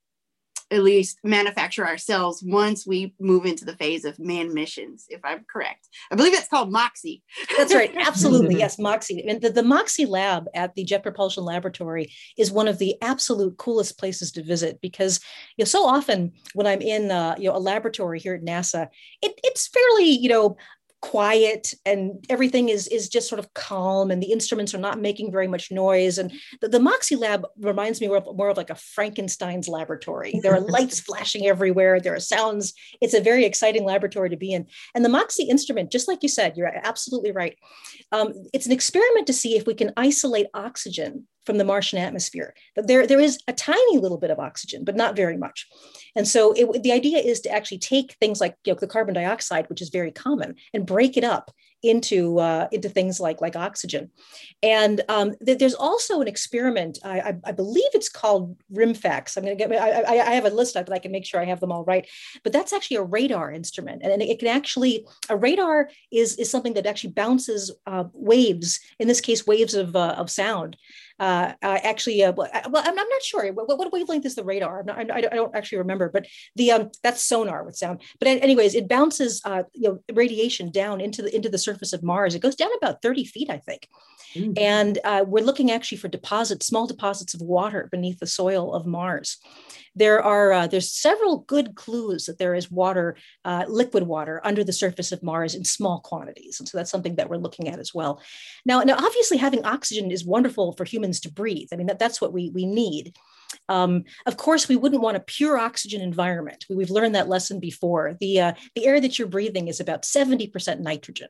[0.72, 5.44] at least manufacture ourselves once we move into the phase of manned missions, if I'm
[5.50, 5.88] correct.
[6.10, 7.22] I believe it's called MOXIE.
[7.56, 7.94] That's right.
[7.96, 8.54] Absolutely.
[8.58, 9.24] yes, MOXIE.
[9.28, 13.58] And the, the MOXIE lab at the Jet Propulsion Laboratory is one of the absolute
[13.58, 15.20] coolest places to visit because
[15.56, 18.88] you know so often when I'm in uh, you know a laboratory here at NASA,
[19.20, 20.56] it, it's fairly you know
[21.02, 25.32] quiet and everything is is just sort of calm and the instruments are not making
[25.32, 26.16] very much noise.
[26.16, 30.38] And the, the moxie lab reminds me more of, more of like a frankenstein's laboratory.
[30.42, 32.00] There are lights flashing everywhere.
[32.00, 32.72] There are sounds.
[33.00, 34.66] It's a very exciting laboratory to be in.
[34.94, 37.58] And the moxie instrument just like you said you're absolutely right.
[38.12, 42.54] Um, it's an experiment to see if we can isolate oxygen from the Martian atmosphere.
[42.76, 45.66] There, there is a tiny little bit of oxygen, but not very much.
[46.14, 49.14] And so it, the idea is to actually take things like you know, the carbon
[49.14, 51.50] dioxide, which is very common, and break it up
[51.82, 54.10] into uh, into things like like oxygen.
[54.62, 56.98] And um, th- there's also an experiment.
[57.04, 59.36] I, I, I, believe it's called RIMFAX.
[59.36, 59.72] I'm going to get.
[59.72, 62.08] I, I, have a list that I can make sure I have them all right.
[62.44, 66.74] But that's actually a radar instrument, and it can actually a radar is is something
[66.74, 68.80] that actually bounces uh, waves.
[68.98, 70.76] In this case, waves of uh, of sound
[71.22, 74.82] uh, uh, actually, uh, well, I'm, I'm, not sure what, what, wavelength is the radar.
[74.82, 76.26] Not, i don't actually remember, but
[76.56, 78.02] the um, that's sonar with sound.
[78.18, 82.02] But anyways, it bounces uh, you know radiation down into the into the surface of
[82.02, 82.34] Mars.
[82.34, 83.88] It goes down about 30 feet, I think.
[84.34, 84.52] Mm-hmm.
[84.56, 88.86] And uh, we're looking actually for deposits, small deposits of water beneath the soil of
[88.86, 89.38] Mars
[89.94, 94.64] there are uh, there's several good clues that there is water, uh, liquid water, under
[94.64, 97.78] the surface of Mars in small quantities, and so that's something that we're looking at
[97.78, 98.20] as well.
[98.64, 101.68] Now, now obviously having oxygen is wonderful for humans to breathe.
[101.72, 103.16] I mean that, that's what we we need.
[103.68, 106.64] Um, of course, we wouldn't want a pure oxygen environment.
[106.70, 108.16] We, have learned that lesson before.
[108.18, 111.28] The, uh, the air that you're breathing is about 70% nitrogen.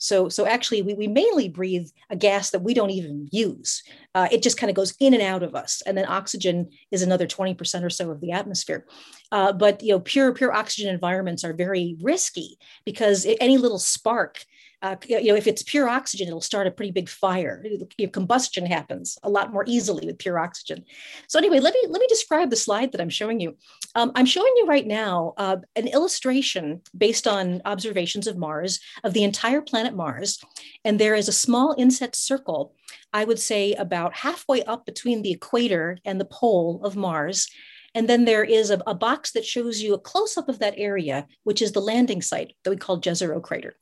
[0.00, 3.82] So, so actually, we, we mainly breathe a gas that we don't even use.
[4.14, 7.02] Uh, it just kind of goes in and out of us, and then oxygen is
[7.02, 8.86] another twenty percent or so of the atmosphere.
[9.30, 14.44] Uh, but you know, pure pure oxygen environments are very risky because any little spark
[14.82, 17.62] uh, you know, if it's pure oxygen, it'll start a pretty big fire.
[17.64, 20.84] Know, combustion happens a lot more easily with pure oxygen.
[21.28, 23.56] So anyway, let me let me describe the slide that I'm showing you.
[23.94, 29.12] Um, I'm showing you right now uh, an illustration based on observations of Mars of
[29.12, 30.38] the entire planet Mars,
[30.84, 32.74] and there is a small inset circle.
[33.12, 37.48] I would say about halfway up between the equator and the pole of Mars
[37.94, 40.74] And then there is a, a box that shows you a close up of that
[40.76, 43.74] area, which is the landing site that we call Jezero Crater.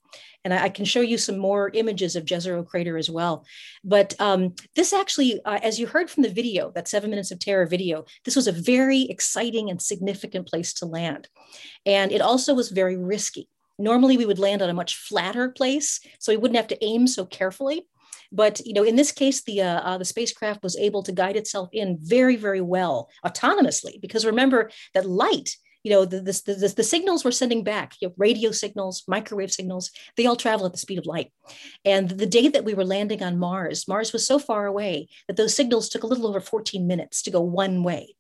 [0.45, 3.45] And I, I can show you some more images of Jezero Crater as well.
[3.85, 7.39] But um, this actually, uh, as you heard from the video, that seven minutes of
[7.39, 11.29] terror video, this was a very exciting and significant place to land.
[11.85, 13.49] And it also was very risky.
[13.79, 17.07] Normally we would land on a much flatter place, so we wouldn't have to aim
[17.07, 17.87] so carefully.
[18.31, 21.37] But you know, in this case, the uh, uh, the spacecraft was able to guide
[21.37, 24.01] itself in very, very well autonomously.
[24.01, 28.09] Because remember that light, you know, the, the, the, the signals we're sending back, you
[28.09, 31.33] know, radio signals, microwave signals, they all travel at the speed of light.
[31.85, 35.37] And the day that we were landing on Mars, Mars was so far away that
[35.37, 38.15] those signals took a little over 14 minutes to go one way.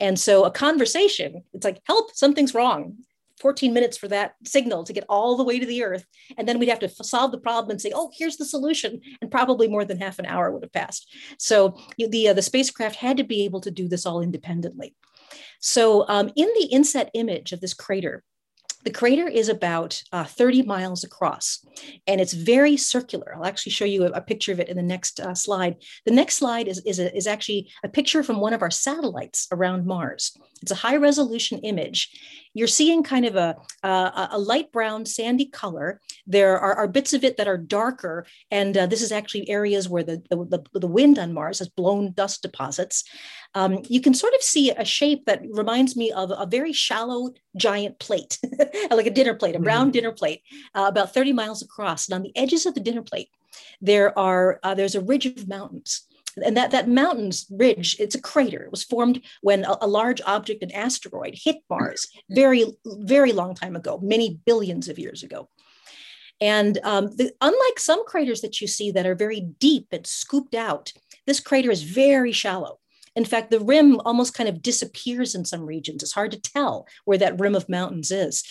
[0.00, 2.98] And so a conversation, it's like, help, something's wrong.
[3.40, 6.04] 14 minutes for that signal to get all the way to the earth.
[6.36, 9.00] And then we'd have to solve the problem and say, oh, here's the solution.
[9.20, 11.12] And probably more than half an hour would have passed.
[11.38, 14.94] So the, uh, the spacecraft had to be able to do this all independently.
[15.60, 18.22] So um, in the inset image of this crater,
[18.84, 21.64] the crater is about uh, 30 miles across
[22.06, 23.34] and it's very circular.
[23.34, 25.76] I'll actually show you a, a picture of it in the next uh, slide.
[26.04, 29.48] The next slide is, is, a, is actually a picture from one of our satellites
[29.50, 30.36] around Mars.
[30.60, 32.10] It's a high resolution image.
[32.54, 36.00] You're seeing kind of a, a, a light brown sandy color.
[36.26, 38.26] There are, are, bits of it that are darker.
[38.50, 42.12] And uh, this is actually areas where the, the, the, wind on Mars has blown
[42.12, 43.04] dust deposits.
[43.54, 47.32] Um, you can sort of see a shape that reminds me of a very shallow
[47.56, 48.38] giant plate,
[48.90, 49.92] like a dinner plate, a brown mm-hmm.
[49.92, 50.42] dinner plate,
[50.74, 52.08] uh, about 30 miles across.
[52.08, 53.28] And on the edges of the dinner plate,
[53.80, 56.06] there are uh, there's a ridge of mountains
[56.42, 60.20] and that that mountain's ridge it's a crater it was formed when a, a, large
[60.26, 65.48] object an asteroid hit mars very very long time ago many billions of years ago
[66.40, 70.54] and um, the, unlike some craters that you see that are very deep and scooped
[70.54, 70.92] out
[71.26, 72.78] this crater is very shallow
[73.16, 76.02] in fact, the rim almost kind of disappears in some regions.
[76.02, 78.42] It's hard to tell where that rim of mountains is.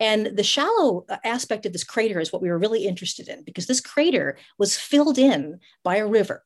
[0.00, 3.44] And the shallow uh, aspect of this crater is what we were really interested in
[3.44, 6.44] because this crater was filled in by a river.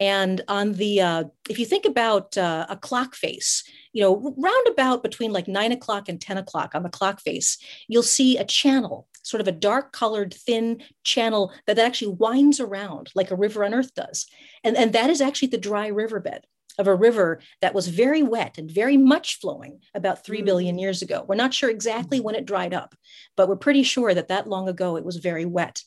[0.00, 5.02] And on the, uh, if you think about uh, a clock face, you know, roundabout
[5.02, 9.08] between like nine o'clock and 10 o'clock on the clock face, you'll see a channel,
[9.22, 13.64] sort of a dark colored, thin channel that, that actually winds around like a river
[13.64, 14.26] on earth does.
[14.62, 16.46] And, and that is actually the dry riverbed
[16.78, 20.80] of a river that was very wet and very much flowing about 3 billion mm.
[20.80, 21.24] years ago.
[21.28, 22.94] We're not sure exactly when it dried up,
[23.36, 25.82] but we're pretty sure that that long ago it was very wet.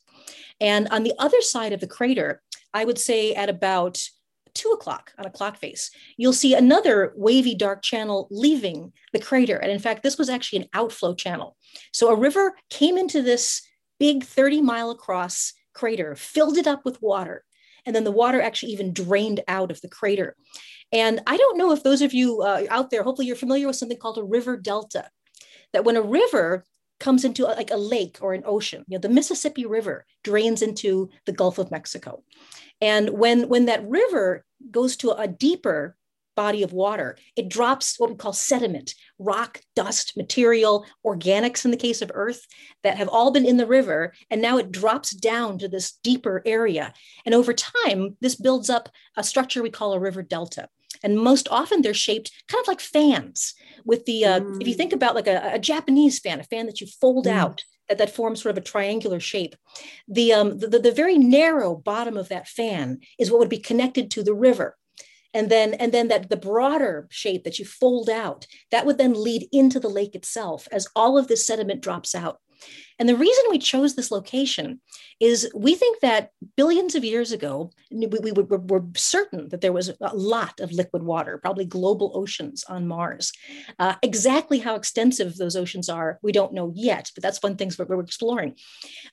[0.60, 2.42] And on the other side of the crater,
[2.74, 4.02] I would say at about
[4.54, 9.58] two o'clock on a clock face, you'll see another wavy dark channel leaving the crater.
[9.58, 11.56] And in fact, this was actually an outflow channel.
[11.92, 13.62] So a river came into this
[14.00, 17.44] big 30 mile across crater, filled it up with water.
[17.86, 20.36] And then the water actually even drained out of the crater.
[20.92, 23.78] And I don't know if those of you uh, out there, hopefully you're familiar with
[23.78, 25.10] something called a river delta.
[25.74, 26.66] That when a river
[27.02, 28.86] comes into a, like a lake or an ocean.
[28.88, 32.24] You know, the Mississippi River drains into the Gulf of Mexico.
[32.80, 35.98] And when, when that river goes to a deeper
[36.42, 41.86] body of water, it drops what we call sediment, rock, dust, material, organics in the
[41.86, 42.48] case of Earth
[42.82, 44.12] that have all been in the river.
[44.32, 46.94] And now it drops down to this deeper area.
[47.28, 50.68] And over time, this builds up a structure we call a river delta.
[51.04, 53.54] And most often they're shaped kind of like fans
[53.86, 54.62] with the, uh, mm.
[54.62, 57.34] if you think about like a, a, Japanese fan, a fan that you fold mm.
[57.34, 59.56] out, that, that forms sort of a triangular shape.
[60.08, 64.10] The, um, the, the very narrow bottom of that fan is what would be connected
[64.12, 64.76] to the river
[65.34, 69.14] and then and then that the broader shape that you fold out that would then
[69.14, 72.40] lead into the lake itself as all of this sediment drops out
[73.00, 74.80] and the reason we chose this location
[75.20, 79.74] is we think that billions of years ago, we, we, we were certain that there
[79.74, 83.32] was a lot of liquid water, probably global oceans on Mars.
[83.80, 87.72] Uh, exactly how extensive those oceans are, we don't know yet, but that's one thing
[87.78, 88.56] we're, we're exploring.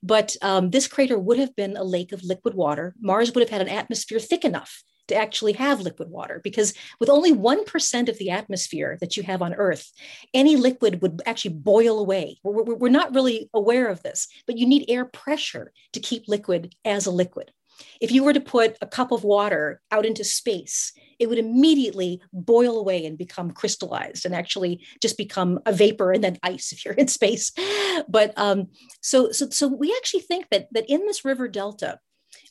[0.03, 2.95] But um, this crater would have been a lake of liquid water.
[3.01, 7.09] Mars would have had an atmosphere thick enough to actually have liquid water because with
[7.09, 9.93] only 1% of the atmosphere that you have on Earth,
[10.33, 12.39] any liquid would actually boil away.
[12.43, 16.75] We're, we're, not really aware of this, but you need air pressure to keep liquid
[16.85, 17.53] as a liquid.
[18.01, 22.21] If you were to put a cup of water out into space, it would immediately
[22.33, 26.85] boil away and become crystallized and actually just become a vapor and then ice if
[26.85, 27.53] you're in space.
[28.09, 28.69] But um,
[29.01, 31.99] so, so, so we actually think that, that in this river delta,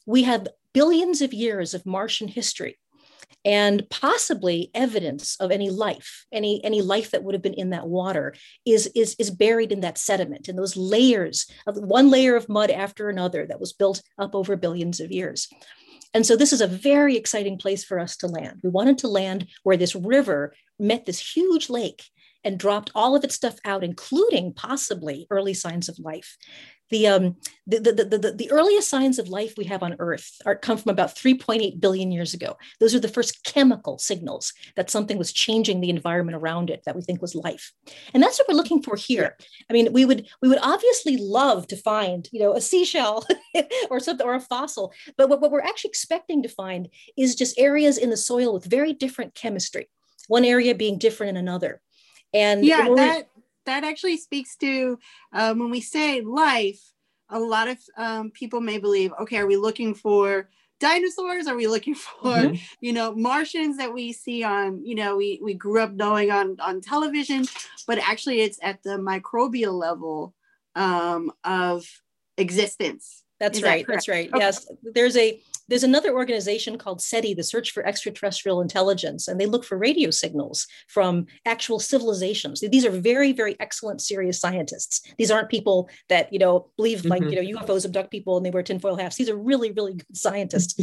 [0.07, 2.79] we have billions of years of Martian history
[3.45, 7.87] and possibly evidence of any life any any life that would have been in that
[7.87, 8.33] water
[8.65, 12.71] is is is buried in that sediment and those layers of one layer of mud
[12.71, 15.47] after another that was built up over billions of years
[16.13, 18.61] And so this is a very exciting place for us to land.
[18.63, 22.03] We wanted to land where this river met this huge lake
[22.43, 26.37] and dropped all of its stuff out, including possibly early signs of life.
[26.89, 27.35] The, um,
[27.65, 30.91] the, the, the, the, earliest signs of life we have on Earth are, come from
[30.91, 32.57] about 3.8 billion years ago.
[32.79, 36.95] Those are the first chemical signals that something was changing the environment around it that
[36.95, 37.73] we think was life.
[38.13, 39.35] And that's what we're looking for here.
[39.69, 43.25] I mean, we would we would obviously love to find, you know, a seashell
[43.89, 47.59] or something or a fossil, but what, what we're actually expecting to find is just
[47.59, 49.89] areas in the soil with very different chemistry.
[50.27, 51.81] One area being different in another.
[52.33, 53.29] And yeah, that
[53.67, 54.97] that actually speaks to
[55.33, 56.81] um, when we say life.
[57.29, 60.49] A lot of um, people may believe, okay, are we looking for
[60.79, 61.47] dinosaurs?
[61.47, 62.55] Are we looking for mm-hmm.
[62.81, 66.57] you know Martians that we see on you know we we grew up knowing on
[66.59, 67.45] on television?
[67.85, 70.33] But actually, it's at the microbial level
[70.75, 71.85] um, of
[72.37, 73.23] existence.
[73.39, 73.85] That's Is right.
[73.85, 74.29] That that's right.
[74.29, 74.39] Okay.
[74.39, 79.45] Yes, there's a there's another organization called SETI, the Search for Extraterrestrial Intelligence, and they
[79.45, 82.61] look for radio signals from actual civilizations.
[82.61, 85.01] These are very, very excellent, serious scientists.
[85.17, 87.33] These aren't people that you know believe like mm-hmm.
[87.33, 89.15] you know UFOs abduct people and they wear tinfoil hats.
[89.15, 90.79] These are really, really good scientists,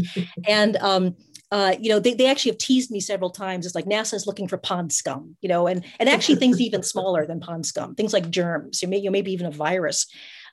[0.47, 1.17] and um,
[1.55, 3.65] uh, you know, they, they actually have teased me several times.
[3.65, 6.83] It's like NASA is looking for pond scum, you know, and and actually things even
[6.83, 10.07] smaller than pond scum, things like germs, you may, you know, maybe even a virus.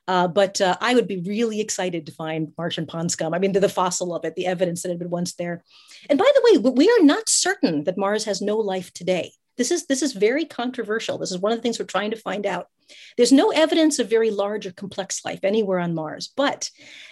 [0.08, 3.34] Uh, but uh, I would be really excited to find Martian pond scum.
[3.34, 5.62] I mean, the, fossil of it, the evidence that had been once there.
[6.10, 9.32] And by the way, we are not certain that Mars has no life today.
[9.58, 11.18] This is this is very controversial.
[11.18, 12.68] This is one of the things we're trying to find out.
[13.16, 16.70] There's no evidence of very large or complex life anywhere on Mars, but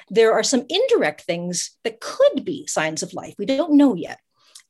[0.09, 3.35] there are some indirect things that could be signs of life.
[3.39, 4.19] We don't know yet.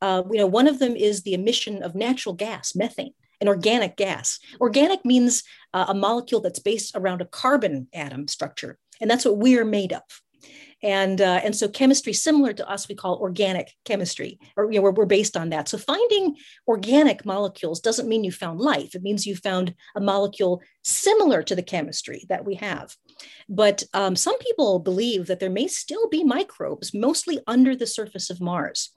[0.02, 3.97] Uh, you know, one of them is the emission of natural gas, methane an organic
[3.97, 4.38] gas.
[4.61, 9.38] Organic means uh, a molecule that's based around a carbon atom structure, and that's what
[9.38, 10.03] we're made of.
[10.82, 14.82] And, uh, and so chemistry similar to us we call organic chemistry or you know,
[14.84, 16.36] we're, we're based on that so finding
[16.66, 21.55] organic molecules doesn't mean you found life it means you found a molecule similar to
[21.55, 22.97] the chemistry that we have
[23.47, 28.30] but um, some people believe that there may still be microbes mostly under the surface
[28.30, 28.93] of mars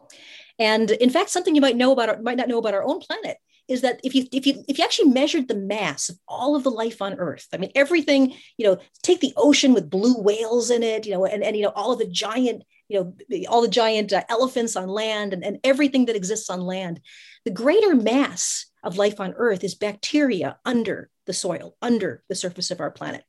[0.59, 3.01] and in fact something you might know about or might not know about our own
[3.01, 3.37] planet
[3.67, 6.63] is that if you if you if you actually measured the mass of all of
[6.63, 10.69] the life on earth i mean everything you know take the ocean with blue whales
[10.69, 13.61] in it you know and, and you know all of the giant you know all
[13.61, 16.99] the giant uh, elephants on land and, and everything that exists on land
[17.45, 22.71] the greater mass of life on earth is bacteria under the soil under the surface
[22.71, 23.23] of our planet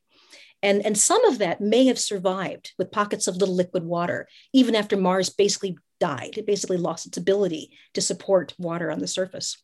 [0.63, 4.75] and, and some of that may have survived with pockets of little liquid water, even
[4.75, 6.39] after Mars basically died.
[6.39, 9.63] It basically lost its ability to support water on the surface.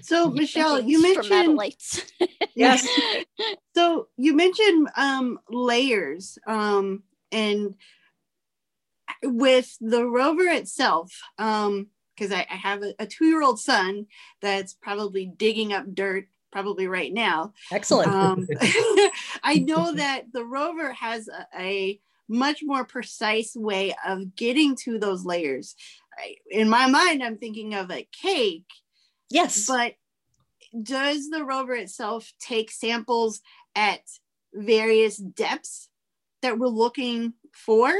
[0.00, 1.60] So Michelle, you mentioned
[2.54, 2.86] yes.
[3.74, 7.74] so you mentioned um, layers um, and
[9.22, 11.86] with the rover itself, because um,
[12.32, 14.06] I, I, have a, a two-year-old son
[14.40, 17.52] that's probably digging up dirt probably right now.
[17.70, 18.08] Excellent.
[18.08, 18.48] Um,
[19.42, 22.00] I know that the rover has a, a,
[22.30, 25.74] much more precise way of getting to those layers.
[26.18, 28.66] I, in my mind, I'm thinking of a cake
[29.30, 29.66] Yes.
[29.66, 29.94] But
[30.82, 33.40] does the rover itself take samples
[33.74, 34.00] at
[34.52, 35.88] various depths
[36.42, 37.92] that we're looking for?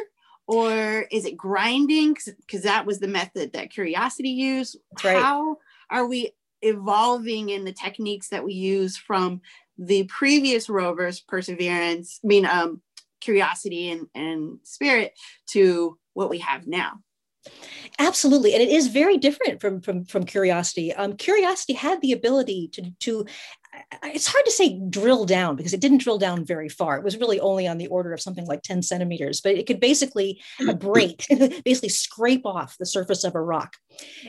[0.46, 2.16] Or is it grinding?
[2.46, 4.78] Because that was the method that Curiosity used.
[5.04, 5.16] Right.
[5.16, 5.58] How
[5.90, 6.30] are we
[6.62, 9.42] evolving in the techniques that we use from
[9.76, 12.80] the previous rovers, Perseverance, I mean, um,
[13.20, 15.12] Curiosity and, and Spirit,
[15.48, 17.00] to what we have now?
[17.98, 20.92] Absolutely, and it is very different from from from curiosity.
[20.92, 23.26] Um, curiosity had the ability to to
[24.04, 26.96] it's hard to say drill down because it didn't drill down very far.
[26.96, 29.80] It was really only on the order of something like 10 centimeters, but it could
[29.80, 30.40] basically
[30.78, 31.26] break,
[31.64, 33.76] basically scrape off the surface of a rock.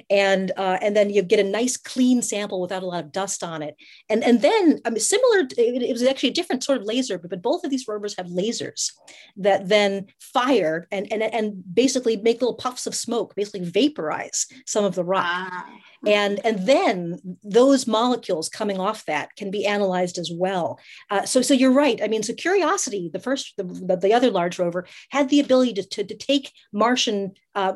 [0.10, 3.44] And uh, and then you get a nice clean sample without a lot of dust
[3.44, 3.76] on it.
[4.10, 7.20] And, and then I mean, similar, it, it was actually a different sort of laser,
[7.20, 8.92] but, but both of these rovers have lasers
[9.38, 14.86] that then fire and, and, and basically make little puffs of smoke, basically vaporize some
[14.86, 15.26] of the rock.
[15.28, 15.70] Ah.
[16.06, 20.80] And, and then those molecules coming off that can be analyzed as well.
[21.10, 22.00] Uh, so, so you're right.
[22.02, 25.84] I mean, so Curiosity, the first, the, the other large rover, had the ability to,
[25.84, 27.34] to, to take Martian.
[27.54, 27.74] Uh,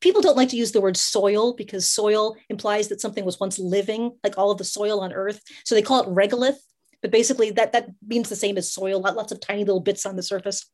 [0.00, 3.58] people don't like to use the word soil because soil implies that something was once
[3.58, 5.40] living, like all of the soil on Earth.
[5.64, 6.58] So they call it regolith,
[7.00, 9.00] but basically that that means the same as soil.
[9.00, 10.70] Lots of tiny little bits on the surface.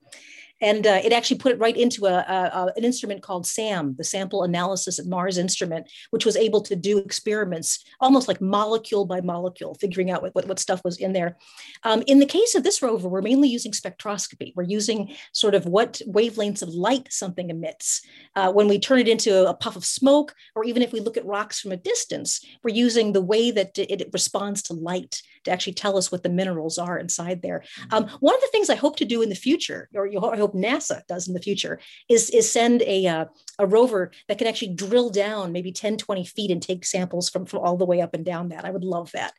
[0.61, 4.05] And uh, it actually put it right into a, a, an instrument called SAM, the
[4.05, 9.21] Sample Analysis at Mars instrument, which was able to do experiments almost like molecule by
[9.21, 11.37] molecule, figuring out what, what, what stuff was in there.
[11.85, 14.53] Um, in the case of this rover, we're mainly using spectroscopy.
[14.55, 18.03] We're using sort of what wavelengths of light something emits.
[18.37, 21.17] Uh, when we turn it into a puff of smoke, or even if we look
[21.17, 25.51] at rocks from a distance, we're using the way that it responds to light to
[25.51, 27.65] actually tell us what the minerals are inside there.
[27.91, 30.55] Um, one of the things I hope to do in the future, or I hope
[30.55, 33.25] NASA does in the future, is, is send a, uh,
[33.59, 37.47] a rover that can actually drill down maybe 10, 20 feet and take samples from,
[37.47, 38.65] from all the way up and down that.
[38.65, 39.33] I would love that.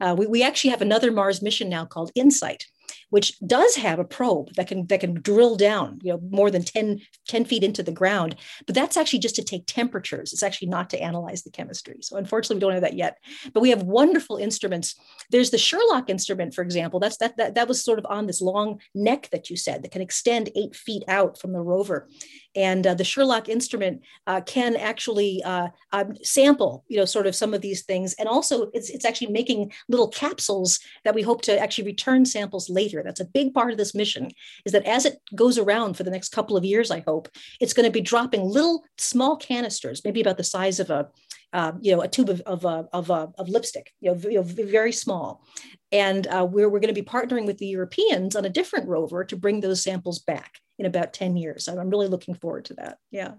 [0.00, 2.66] Uh, we, we actually have another Mars mission now called InSight,
[3.10, 6.62] which does have a probe that can that can drill down, you know, more than
[6.62, 8.36] 10, 10 feet into the ground.
[8.66, 10.32] But that's actually just to take temperatures.
[10.32, 11.98] It's actually not to analyze the chemistry.
[12.02, 13.18] So unfortunately, we don't have that yet.
[13.52, 14.94] But we have wonderful instruments.
[15.30, 17.00] There's the SHERLOC instrument, for example.
[17.00, 19.92] That's that that, that was sort of on this long neck that you said that
[19.92, 22.08] can extend eight feet out from the rover.
[22.54, 27.34] And uh, the SHERLOC instrument uh, can actually uh, um, sample, you know, sort of
[27.34, 28.14] some of these things.
[28.14, 32.68] And also it's, it's actually making little capsules that we hope to actually return samples
[32.68, 33.02] later.
[33.02, 34.28] That's a big part of this mission
[34.64, 37.28] is that as it goes around for the next couple of years, I hope,
[37.60, 41.08] it's going to be dropping little small canisters, maybe about the size of a,
[41.52, 44.36] uh, you know, a tube of, of, uh, of, uh, of lipstick, you know, you
[44.36, 45.44] know, very small.
[45.90, 49.24] And uh, we're, we're going to be partnering with the Europeans on a different rover
[49.24, 51.68] to bring those samples back in about 10 years.
[51.68, 52.98] I'm really looking forward to that.
[53.10, 53.32] Yeah.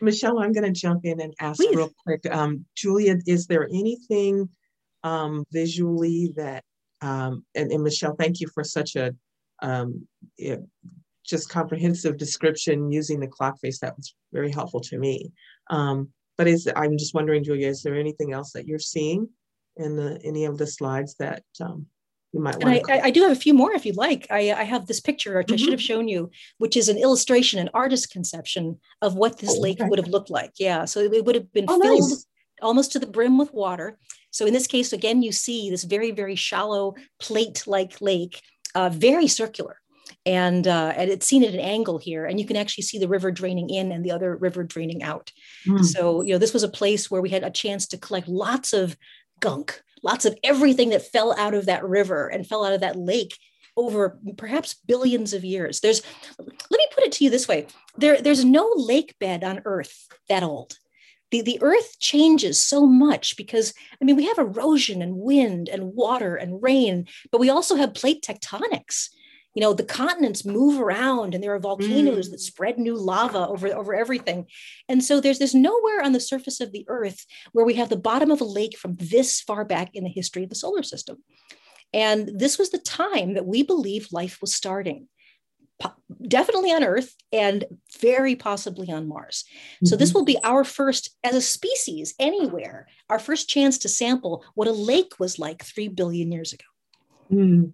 [0.00, 1.74] Michelle, I'm going to jump in and ask Please.
[1.74, 2.20] real quick.
[2.30, 4.48] Um, Julia, is there anything
[5.04, 6.64] um, visually that,
[7.00, 9.14] um, and, and, Michelle, thank you for such a
[9.62, 10.06] um,
[11.24, 13.78] just comprehensive description using the clock face.
[13.80, 15.32] That was very helpful to me.
[15.70, 19.28] Um, but is I'm just wondering, Julia, is there anything else that you're seeing
[19.76, 21.86] in the, any of the slides that um,
[22.32, 24.26] you might want I, I, do have a few more if you'd like.
[24.30, 25.54] I, I have this picture, which mm-hmm.
[25.54, 29.56] I should have shown you, which is an illustration, an artist's conception of what this
[29.56, 30.52] oh, lake would have looked like.
[30.58, 32.26] Yeah, so it would have been oh, filled nice.
[32.62, 33.98] almost to the brim with water.
[34.30, 38.40] So in this case, again, you see this very, very shallow plate-like lake,
[38.76, 39.78] uh, very circular.
[40.26, 43.08] And, uh, and it's seen at an angle here, and you can actually see the
[43.08, 45.32] river draining in and the other river draining out.
[45.66, 45.84] Mm.
[45.84, 48.72] So, you know, this was a place where we had a chance to collect lots
[48.72, 48.96] of
[49.40, 52.96] gunk, lots of everything that fell out of that river and fell out of that
[52.96, 53.36] lake
[53.76, 55.80] over perhaps billions of years.
[55.80, 56.02] There's,
[56.38, 60.06] let me put it to you this way there, there's no lake bed on Earth
[60.28, 60.76] that old.
[61.30, 63.72] The, the earth changes so much because
[64.02, 67.94] i mean we have erosion and wind and water and rain but we also have
[67.94, 69.10] plate tectonics
[69.60, 72.30] you know the continents move around and there are volcanoes mm.
[72.30, 74.46] that spread new lava over over everything
[74.88, 77.96] and so there's this nowhere on the surface of the earth where we have the
[77.96, 81.18] bottom of a lake from this far back in the history of the solar system
[81.92, 85.08] and this was the time that we believe life was starting
[86.26, 87.64] definitely on earth and
[88.00, 89.44] very possibly on mars
[89.74, 89.86] mm-hmm.
[89.86, 90.18] so this mm-hmm.
[90.20, 94.72] will be our first as a species anywhere our first chance to sample what a
[94.72, 96.64] lake was like 3 billion years ago
[97.30, 97.72] mm.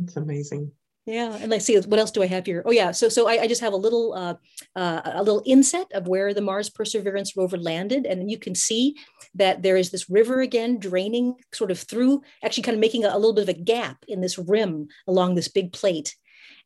[0.00, 0.72] That's amazing.
[1.10, 2.62] Yeah, and let's see what else do I have here.
[2.64, 4.34] Oh yeah, so so I, I just have a little uh,
[4.76, 8.94] uh, a little inset of where the Mars Perseverance rover landed, and you can see
[9.34, 13.08] that there is this river again draining sort of through, actually kind of making a,
[13.08, 16.14] a little bit of a gap in this rim along this big plate,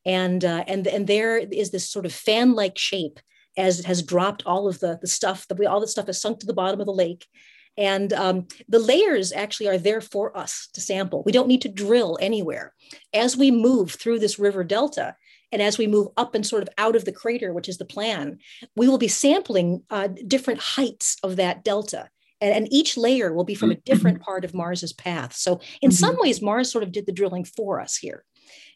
[0.04, 3.20] and uh, and and there is this sort of fan-like shape
[3.56, 6.20] as it has dropped all of the the stuff that we all the stuff has
[6.20, 7.26] sunk to the bottom of the lake,
[7.76, 11.22] and um, the layers actually are there for us to sample.
[11.24, 12.72] We don't need to drill anywhere.
[13.12, 15.16] As we move through this river delta,
[15.52, 17.84] and as we move up and sort of out of the crater, which is the
[17.84, 18.38] plan,
[18.76, 22.08] we will be sampling uh, different heights of that delta.
[22.40, 25.34] And, and, each layer will be from a different part of Mars's path.
[25.34, 25.94] So, in mm-hmm.
[25.94, 28.24] some ways, Mars sort of did the drilling for us here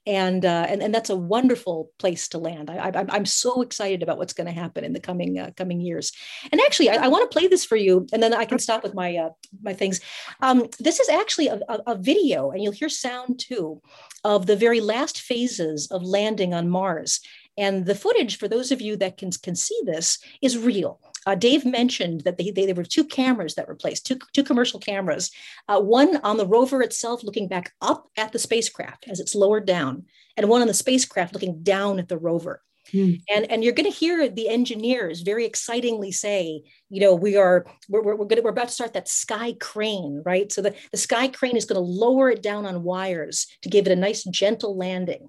[0.09, 2.71] and uh, and and that's a wonderful place to land.
[2.71, 5.83] I, I, am so excited about what's going to happen in the coming uh, coming
[5.83, 6.13] years.
[6.51, 8.83] And actually, I, I want to play this for you, and then I can stop
[8.83, 9.31] with my uh,
[9.63, 10.01] my things.
[10.41, 13.83] Um, this is actually a, a, a video, and you'll hear sound too,
[14.25, 17.21] of the very last phases of landing on Mars.
[17.59, 21.01] And the footage, for those of you that can, can see this, is real.
[21.29, 24.43] Uh, Dave mentioned that they, they, there were two cameras that were placed, two, two
[24.43, 25.31] commercial cameras,
[25.69, 29.67] uh, one on the rover itself looking back up at the spacecraft as it's lowered
[29.67, 30.07] down,
[30.39, 32.63] and one on the spacecraft looking down at the rover.
[32.91, 33.17] Hmm.
[33.29, 37.67] And, and you're going to hear the engineers very excitingly say, you know, we are
[37.91, 40.51] we're, we're, going to, we're about to start that sky crane, right?
[40.51, 43.87] So the, the sky crane is going to lower it down on wires to give
[43.87, 45.29] it a nice gentle landing.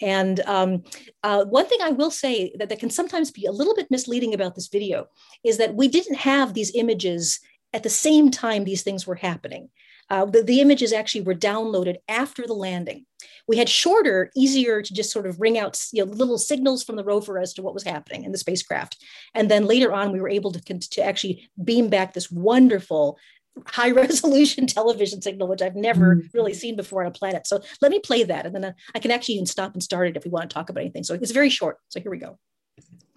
[0.00, 0.84] And um,
[1.22, 4.34] uh, one thing I will say that, that can sometimes be a little bit misleading
[4.34, 5.06] about this video
[5.44, 7.40] is that we didn't have these images
[7.72, 9.68] at the same time these things were happening.
[10.08, 13.06] Uh, the, the, images actually were downloaded after the landing.
[13.46, 16.96] We had shorter, easier to just sort of ring out you know, little signals from
[16.96, 18.96] the rover as to what was happening in the spacecraft.
[19.34, 23.18] And then later on, we were able to, to actually beam back this wonderful
[23.66, 26.26] high resolution television signal, which I've never mm-hmm.
[26.34, 27.46] really seen before on a planet.
[27.46, 30.08] So let me play that, and then uh, I can actually even stop and start
[30.08, 31.04] it if we want to talk about anything.
[31.04, 31.78] So it's very short.
[31.88, 32.38] So here we go.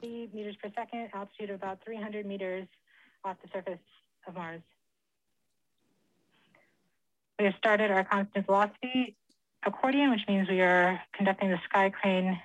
[0.01, 2.67] Meters per second, altitude of about 300 meters
[3.23, 3.79] off the surface
[4.27, 4.61] of Mars.
[7.39, 9.15] We have started our constant velocity
[9.65, 12.39] accordion, which means we are conducting the sky crane,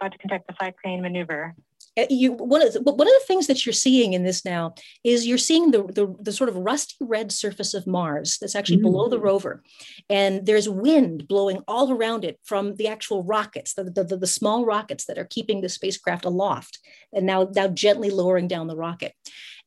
[0.00, 1.54] about to conduct the sky crane maneuver.
[1.98, 4.74] Uh, you one of the, one of the things that you're seeing in this now
[5.04, 8.78] is you're seeing the the, the sort of rusty red surface of Mars that's actually
[8.78, 8.82] mm.
[8.82, 9.62] below the rover,
[10.08, 14.26] and there's wind blowing all around it from the actual rockets, the, the, the, the
[14.26, 16.78] small rockets that are keeping the spacecraft aloft,
[17.12, 19.12] and now now gently lowering down the rocket.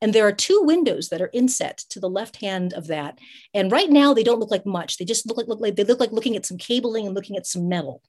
[0.01, 3.19] And there are two windows that are inset to the left hand of that.
[3.53, 4.97] And right now they don't look like much.
[4.97, 7.37] They just look like, look like they look like looking at some cabling and looking
[7.37, 8.01] at some metal.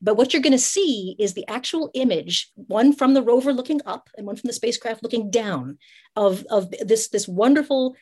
[0.00, 3.80] But what you're going to see is the actual image, one from the rover looking
[3.86, 5.78] up and one from the spacecraft looking down
[6.16, 7.96] of, of this, this wonderful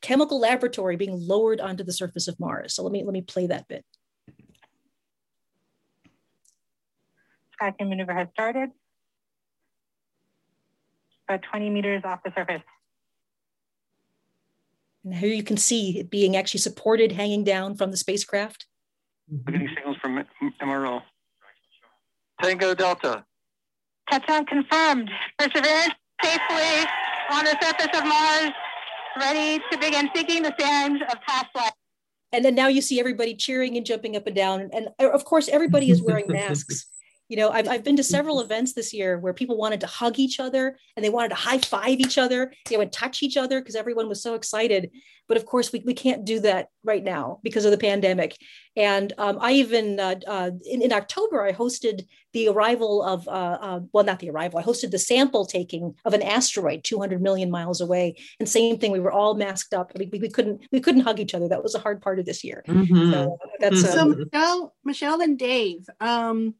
[0.00, 2.74] chemical laboratory being lowered onto the surface of Mars.
[2.74, 3.84] So let me, let me play that bit.
[7.52, 8.70] Sky crane maneuver has started.
[11.28, 12.62] About 20 meters off the surface.
[15.06, 18.66] And here you can see it being actually supported hanging down from the spacecraft.
[19.32, 19.42] Mm-hmm.
[19.46, 20.24] We're getting signals from
[20.60, 21.00] MRO.
[22.42, 23.24] Tango Delta.
[24.10, 25.08] Touchdown confirmed.
[25.38, 26.90] Perseverance safely
[27.30, 28.50] on the surface of Mars,
[29.20, 31.72] ready to begin seeking the sands of past life.
[32.32, 34.70] And then now you see everybody cheering and jumping up and down.
[34.72, 36.84] And uh, of course, everybody is wearing masks.
[37.28, 38.10] You know, I've, I've been to mm-hmm.
[38.10, 41.34] several events this year where people wanted to hug each other and they wanted to
[41.34, 42.52] high five each other.
[42.68, 44.90] They would touch each other because everyone was so excited.
[45.28, 48.36] But of course, we, we can't do that right now because of the pandemic.
[48.76, 53.58] And um, I even, uh, uh, in, in, October, I hosted the arrival of, uh,
[53.60, 57.50] uh, well, not the arrival, I hosted the sample taking of an asteroid 200 million
[57.50, 58.16] miles away.
[58.38, 59.92] And same thing, we were all masked up.
[59.96, 61.48] We, we, couldn't, we couldn't hug each other.
[61.48, 62.62] That was a hard part of this year.
[62.68, 63.12] Mm-hmm.
[63.12, 66.54] So that's uh, so Michelle, Michelle and Dave, um,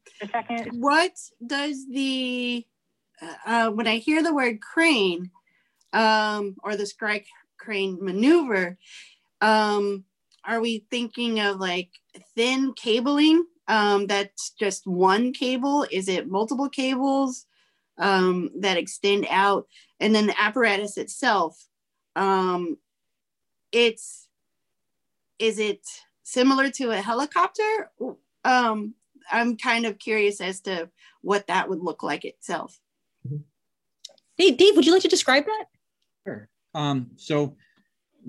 [0.71, 1.13] what
[1.45, 2.65] does the,
[3.45, 5.31] uh, when I hear the word crane,
[5.93, 7.23] um, or the sky
[7.57, 8.77] crane maneuver,
[9.41, 10.03] um,
[10.47, 11.89] are we thinking of like
[12.35, 15.85] thin cabling um, that's just one cable?
[15.91, 17.45] Is it multiple cables
[17.97, 19.67] um, that extend out?
[19.99, 21.61] And then the apparatus itself,
[22.15, 22.77] um,
[23.73, 24.27] it's
[25.37, 25.81] is it
[26.23, 27.91] similar to a helicopter?
[28.43, 28.95] Um,
[29.29, 30.89] I'm kind of curious as to
[31.21, 32.79] what that would look like itself.
[34.37, 35.65] Dave, Dave, would you like to describe that?
[36.25, 36.49] Sure.
[36.73, 37.55] Um, so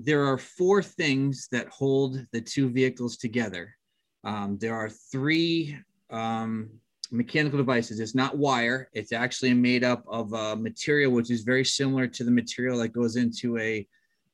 [0.01, 3.75] there are four things that hold the two vehicles together.
[4.23, 5.77] Um, there are three
[6.09, 6.69] um,
[7.11, 7.99] mechanical devices.
[7.99, 8.89] It's not wire.
[8.93, 12.89] It's actually made up of a material which is very similar to the material that
[12.89, 13.85] goes into a,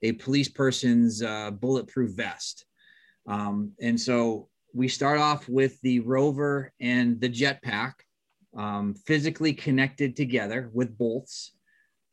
[0.03, 2.66] a police person's uh, bulletproof vest.
[3.26, 7.93] Um, and so we start off with the rover and the jetpack
[8.55, 11.55] um, physically connected together with bolts.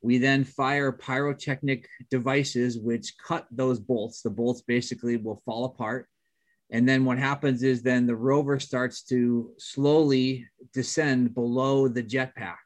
[0.03, 4.21] We then fire pyrotechnic devices which cut those bolts.
[4.21, 6.09] The bolts basically will fall apart.
[6.71, 12.57] And then what happens is then the rover starts to slowly descend below the jetpack.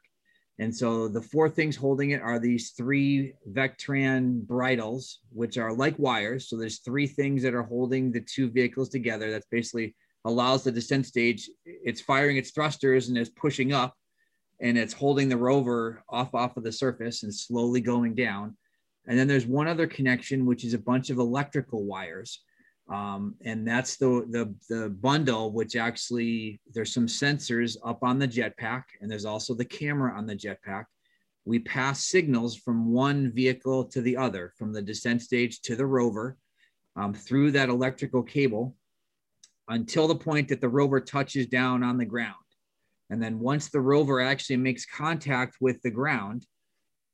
[0.59, 5.99] And so the four things holding it are these three Vectran bridles, which are like
[5.99, 6.49] wires.
[6.49, 9.29] So there's three things that are holding the two vehicles together.
[9.29, 11.49] That's basically allows the descent stage.
[11.65, 13.93] It's firing its thrusters and is pushing up
[14.59, 18.55] and it's holding the rover off off of the surface and slowly going down.
[19.07, 22.41] And then there's one other connection, which is a bunch of electrical wires.
[22.89, 28.27] Um, and that's the, the, the bundle, which actually there's some sensors up on the
[28.27, 30.85] jetpack, and there's also the camera on the jetpack.
[31.45, 35.85] We pass signals from one vehicle to the other, from the descent stage to the
[35.85, 36.37] rover,
[36.95, 38.75] um, through that electrical cable,
[39.69, 42.35] until the point that the rover touches down on the ground.
[43.09, 46.45] And then once the rover actually makes contact with the ground,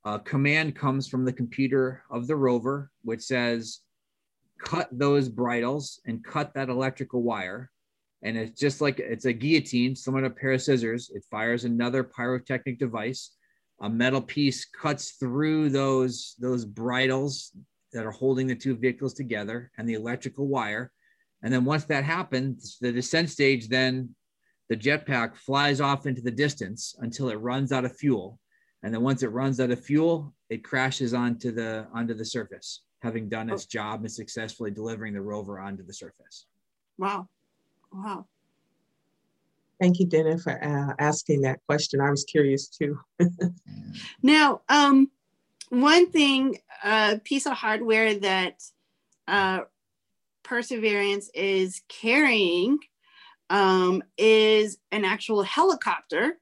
[0.05, 3.79] a command comes from the computer of the rover, which says,
[4.59, 7.69] cut those bridles and cut that electrical wire.
[8.21, 11.11] And it's just like it's a guillotine, to a pair of scissors.
[11.13, 13.31] It fires another pyrotechnic device.
[13.81, 17.51] A metal piece cuts through those, those bridles
[17.91, 20.91] that are holding the two vehicles together and the electrical wire.
[21.43, 24.15] And then once that happens, the descent stage then
[24.69, 28.39] the jetpack flies off into the distance until it runs out of fuel.
[28.83, 32.83] And then once it runs out of fuel, it crashes onto the onto the surface,
[33.01, 36.45] having done its job and successfully delivering the rover onto the surface.
[36.97, 37.27] Wow.
[37.91, 38.25] Wow.
[39.79, 41.99] Thank you, Dana, for uh, asking that question.
[41.99, 42.99] I was curious too.
[44.23, 45.11] now, um,
[45.69, 48.61] one thing, a uh, piece of hardware that
[49.27, 49.61] uh,
[50.43, 52.79] Perseverance is carrying
[53.49, 56.39] um, is an actual helicopter.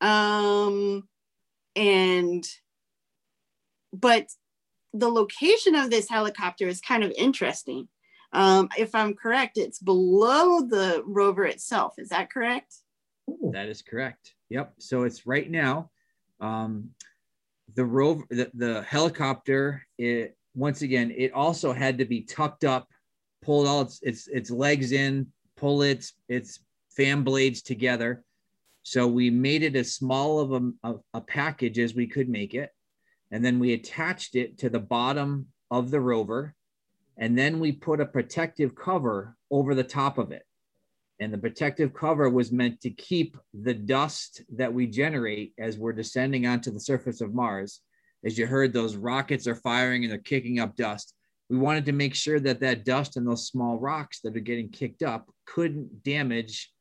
[0.00, 1.08] Um,
[1.76, 2.44] and,
[3.92, 4.26] but
[4.92, 7.88] the location of this helicopter is kind of interesting.
[8.32, 11.94] Um, if I'm correct, it's below the rover itself.
[11.98, 12.74] Is that correct?
[13.52, 14.34] That is correct.
[14.50, 14.74] Yep.
[14.78, 15.90] So it's right now.
[16.40, 16.90] Um,
[17.74, 22.88] the rover, the, the helicopter, it once again, it also had to be tucked up,
[23.42, 25.26] pulled all its its, its legs in,
[25.60, 26.58] pull its its
[26.96, 28.24] fan blades together.
[28.82, 32.54] So we made it as small of a, a, a package as we could make
[32.54, 32.70] it.
[33.30, 36.54] And then we attached it to the bottom of the rover.
[37.18, 40.42] And then we put a protective cover over the top of it.
[41.20, 45.92] And the protective cover was meant to keep the dust that we generate as we're
[45.92, 47.82] descending onto the surface of Mars.
[48.24, 51.14] As you heard, those rockets are firing and they're kicking up dust.
[51.50, 54.68] We wanted to make sure that that dust and those small rocks that are getting
[54.68, 56.72] kicked up couldn't damage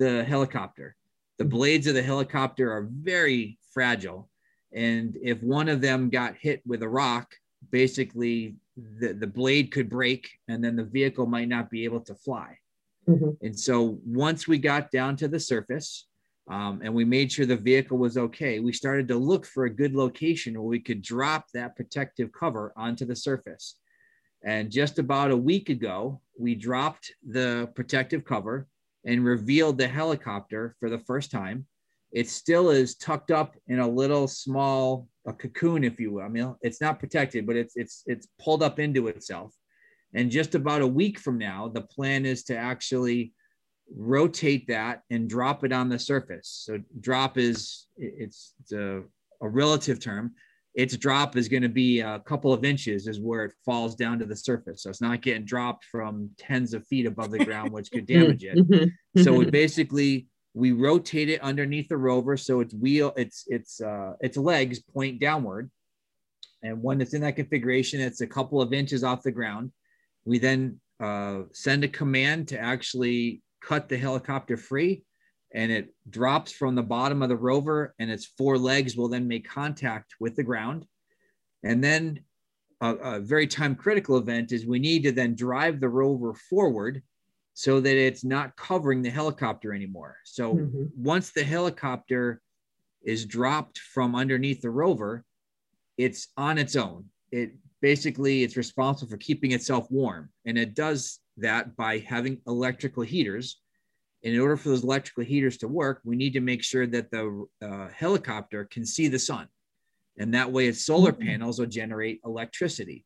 [0.00, 0.96] the helicopter.
[1.38, 4.28] The blades of the helicopter are very fragile.
[4.72, 7.32] And if one of them got hit with a rock,
[7.70, 12.14] basically the, the blade could break and then the vehicle might not be able to
[12.16, 12.58] fly.
[13.08, 13.44] Mm-hmm.
[13.46, 16.08] And so once we got down to the surface
[16.50, 19.70] um, and we made sure the vehicle was okay, we started to look for a
[19.70, 23.76] good location where we could drop that protective cover onto the surface.
[24.44, 28.68] And just about a week ago, we dropped the protective cover
[29.04, 31.66] and revealed the helicopter for the first time.
[32.12, 36.22] It still is tucked up in a little small a cocoon, if you will.
[36.22, 39.54] I mean, it's not protected, but it's it's it's pulled up into itself.
[40.14, 43.34] And just about a week from now, the plan is to actually
[43.94, 46.62] rotate that and drop it on the surface.
[46.64, 49.02] So drop is it's, it's a,
[49.42, 50.32] a relative term.
[50.78, 54.16] Its drop is going to be a couple of inches is where it falls down
[54.20, 54.84] to the surface.
[54.84, 58.44] So it's not getting dropped from tens of feet above the ground, which could damage
[58.44, 58.56] it.
[58.56, 59.22] Mm-hmm.
[59.22, 64.12] so it basically we rotate it underneath the rover so its wheel its its uh,
[64.20, 65.70] its legs point downward
[66.62, 69.70] and when it's in that configuration it's a couple of inches off the ground
[70.24, 75.04] we then uh, send a command to actually cut the helicopter free
[75.54, 79.26] and it drops from the bottom of the rover and its four legs will then
[79.26, 80.86] make contact with the ground
[81.62, 82.20] and then
[82.80, 87.02] a, a very time critical event is we need to then drive the rover forward
[87.54, 90.16] so that it's not covering the helicopter anymore.
[90.24, 90.84] So mm-hmm.
[90.96, 92.40] once the helicopter
[93.02, 95.24] is dropped from underneath the rover,
[95.96, 97.06] it's on its own.
[97.32, 103.02] It basically it's responsible for keeping itself warm, and it does that by having electrical
[103.02, 103.60] heaters.
[104.24, 107.10] And in order for those electrical heaters to work, we need to make sure that
[107.10, 109.46] the uh, helicopter can see the sun,
[110.18, 111.28] and that way its solar mm-hmm.
[111.28, 113.04] panels will generate electricity.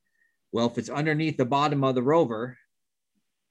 [0.53, 2.57] Well, if it's underneath the bottom of the rover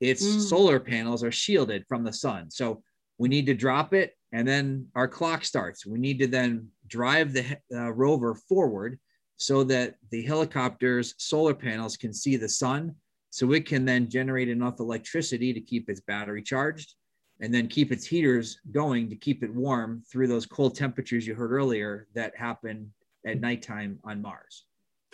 [0.01, 0.41] its mm.
[0.41, 2.49] solar panels are shielded from the sun.
[2.49, 2.83] So
[3.19, 5.85] we need to drop it and then our clock starts.
[5.85, 8.99] We need to then drive the uh, rover forward
[9.37, 12.95] so that the helicopter's solar panels can see the sun.
[13.29, 16.95] So it can then generate enough electricity to keep its battery charged
[17.41, 21.33] and then keep its heaters going to keep it warm through those cold temperatures you
[21.33, 22.93] heard earlier that happen
[23.25, 24.65] at nighttime on Mars.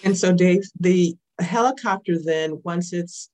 [0.04, 3.30] And so, Dave, the helicopter then, once it's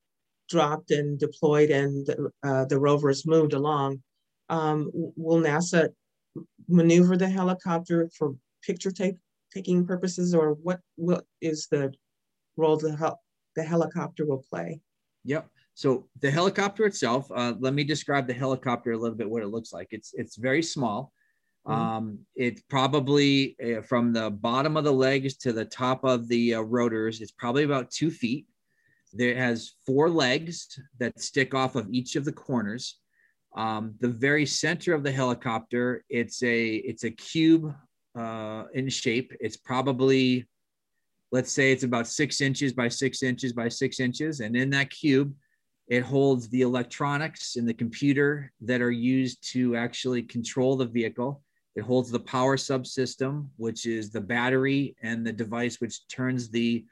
[0.48, 4.02] dropped and deployed and the, uh, the rover is moved along,
[4.50, 5.90] um, will NASA
[6.68, 9.16] maneuver the helicopter for picture take,
[9.54, 11.92] taking purposes or what, what is the
[12.56, 13.20] role the, hel
[13.56, 14.80] the helicopter will play?
[15.26, 15.50] Yep.
[15.76, 19.48] So the helicopter itself, uh, let me describe the helicopter a little bit, what it
[19.48, 19.88] looks like.
[19.92, 21.12] It's, it's very small.
[21.68, 21.82] Mm-hmm.
[21.82, 26.56] Um, it's probably uh, from the bottom of the legs to the top of the
[26.56, 28.46] uh, rotors, it's probably about two feet.
[29.14, 33.00] There has four legs that stick off of each of the corners.
[33.56, 37.74] Um, the very center of the helicopter, it's a it's a cube
[38.18, 39.32] uh, in shape.
[39.40, 40.48] It's probably,
[41.32, 44.90] let's say, it's about six inches by six inches by six inches, and in that
[44.90, 45.36] cube,
[45.94, 51.44] it holds the electronics and the computer that are used to actually control the vehicle.
[51.76, 56.84] It holds the power subsystem, which is the battery and the device which turns the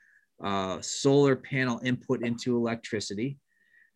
[0.43, 3.39] uh, solar panel input into electricity.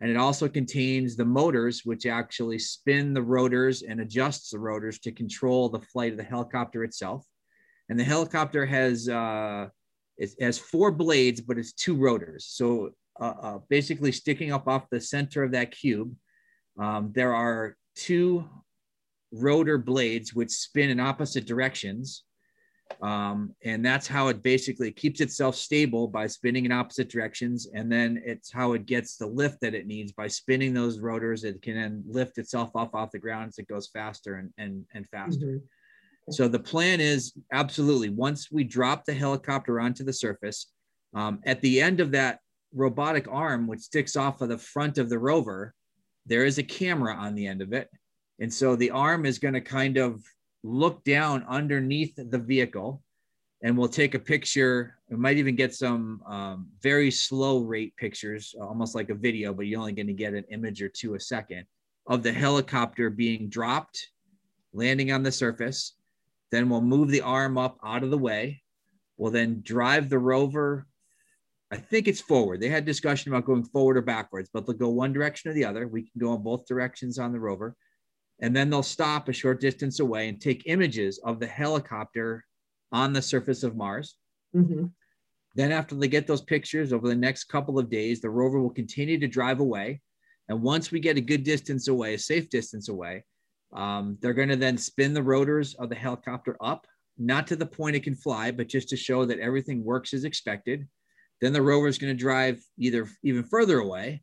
[0.01, 4.97] And it also contains the motors, which actually spin the rotors and adjusts the rotors
[5.01, 7.23] to control the flight of the helicopter itself.
[7.89, 9.67] And the helicopter has uh,
[10.17, 12.47] it has four blades, but it's two rotors.
[12.49, 16.13] So uh, uh, basically, sticking up off the center of that cube,
[16.79, 18.47] um, there are two
[19.31, 22.23] rotor blades which spin in opposite directions.
[23.01, 27.67] Um, and that's how it basically keeps itself stable by spinning in opposite directions.
[27.73, 31.43] And then it's how it gets the lift that it needs by spinning those rotors.
[31.43, 34.85] It can then lift itself off off the ground as it goes faster and, and,
[34.93, 35.45] and faster.
[35.45, 36.31] Mm-hmm.
[36.31, 40.71] So the plan is absolutely once we drop the helicopter onto the surface,
[41.15, 42.39] um, at the end of that
[42.75, 45.73] robotic arm, which sticks off of the front of the rover,
[46.25, 47.89] there is a camera on the end of it.
[48.39, 50.21] And so the arm is going to kind of
[50.63, 53.01] look down underneath the vehicle
[53.63, 54.97] and we'll take a picture.
[55.09, 59.67] We might even get some um, very slow rate pictures, almost like a video, but
[59.67, 61.65] you're only going to get an image or two a second
[62.07, 64.09] of the helicopter being dropped,
[64.73, 65.95] landing on the surface.
[66.51, 68.61] Then we'll move the arm up out of the way.
[69.17, 70.85] We'll then drive the rover.
[71.71, 72.61] I think it's forward.
[72.61, 75.65] They had discussion about going forward or backwards, but they'll go one direction or the
[75.65, 75.87] other.
[75.87, 77.75] We can go in both directions on the rover
[78.41, 82.43] and then they'll stop a short distance away and take images of the helicopter
[82.91, 84.15] on the surface of Mars.
[84.55, 84.85] Mm-hmm.
[85.55, 88.69] Then, after they get those pictures over the next couple of days, the rover will
[88.69, 90.01] continue to drive away.
[90.49, 93.23] And once we get a good distance away, a safe distance away,
[93.73, 96.85] um, they're going to then spin the rotors of the helicopter up,
[97.17, 100.25] not to the point it can fly, but just to show that everything works as
[100.25, 100.87] expected.
[101.41, 104.21] Then the rover is going to drive either even further away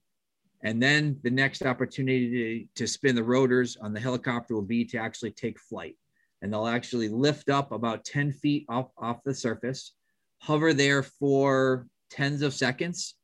[0.63, 4.85] and then the next opportunity to, to spin the rotors on the helicopter will be
[4.87, 5.97] to actually take flight.
[6.41, 9.93] And they'll actually lift up about 10 feet off, off the surface,
[10.39, 13.15] hover there for tens of seconds,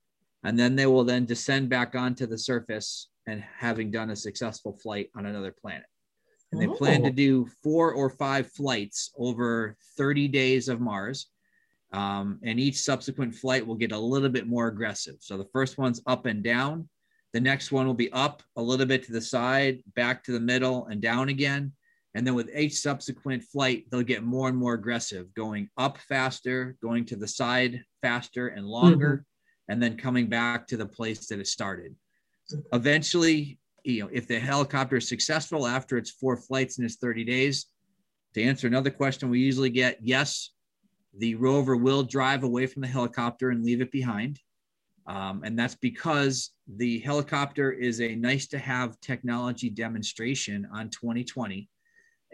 [0.44, 4.72] and then they will then descend back onto the surface and having done a successful
[4.72, 5.86] flight on another planet.
[6.50, 6.74] And they oh.
[6.74, 7.12] plan to oh.
[7.12, 11.28] do four or five flights over 30 days of Mars.
[11.92, 15.16] Um, and each subsequent flight will get a little bit more aggressive.
[15.20, 16.88] So the first one's up and down.
[17.32, 20.40] The next one will be up a little bit to the side, back to the
[20.40, 21.72] middle, and down again.
[22.14, 26.76] And then with each subsequent flight, they'll get more and more aggressive, going up faster,
[26.82, 29.72] going to the side faster and longer, mm-hmm.
[29.72, 31.94] and then coming back to the place that it started.
[32.72, 37.24] Eventually, you know, if the helicopter is successful after its four flights in its 30
[37.24, 37.66] days,
[38.34, 40.50] to answer another question we usually get, yes,
[41.16, 44.40] the rover will drive away from the helicopter and leave it behind.
[45.06, 51.68] Um, and that's because the helicopter is a nice to have technology demonstration on 2020.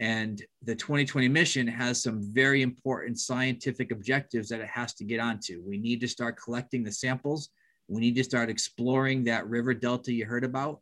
[0.00, 5.20] And the 2020 mission has some very important scientific objectives that it has to get
[5.20, 5.62] onto.
[5.64, 7.50] We need to start collecting the samples.
[7.86, 10.80] We need to start exploring that river delta you heard about.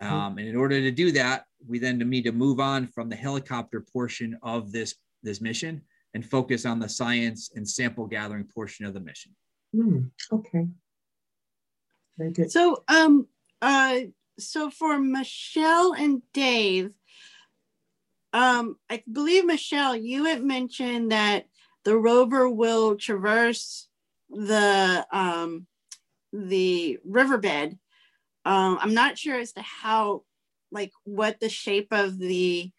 [0.00, 0.14] Mm-hmm.
[0.14, 3.16] Um, and in order to do that, we then need to move on from the
[3.16, 5.82] helicopter portion of this, this mission
[6.14, 9.34] and focus on the science and sample gathering portion of the mission.
[9.74, 10.68] Mm, okay.
[12.16, 12.50] Very good.
[12.50, 13.26] So, um,
[13.60, 13.98] uh,
[14.38, 16.92] so for Michelle and Dave,
[18.32, 21.46] um, I believe Michelle, you had mentioned that
[21.84, 23.88] the rover will traverse
[24.30, 25.66] the um,
[26.32, 27.78] the riverbed.
[28.44, 30.22] Um, I'm not sure as to how,
[30.72, 32.70] like, what the shape of the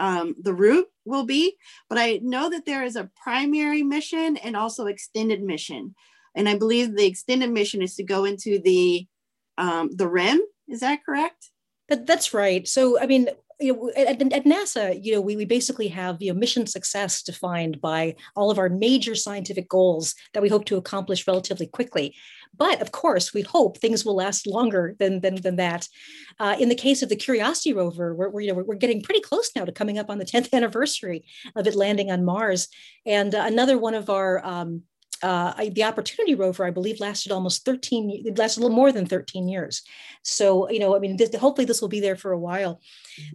[0.00, 1.56] um, the route will be,
[1.88, 5.94] but I know that there is a primary mission and also extended mission.
[6.34, 9.06] And I believe the extended mission is to go into the
[9.58, 10.40] um, the rim.
[10.68, 11.50] Is that correct?
[11.88, 12.66] But that's right.
[12.66, 13.28] So I mean,
[13.60, 17.22] you know, at, at, NASA, you know, we, we basically have you know mission success
[17.22, 22.14] defined by all of our major scientific goals that we hope to accomplish relatively quickly.
[22.56, 25.88] But of course, we hope things will last longer than than, than that.
[26.38, 29.20] Uh, in the case of the Curiosity rover, we're, we're you know we're, getting pretty
[29.20, 31.24] close now to coming up on the 10th anniversary
[31.54, 32.68] of it landing on Mars,
[33.06, 34.82] and uh, another one of our um,
[35.22, 39.06] uh, the Opportunity rover, I believe, lasted almost 13, it lasted a little more than
[39.06, 39.82] 13 years.
[40.22, 42.80] So, you know, I mean, this, hopefully this will be there for a while.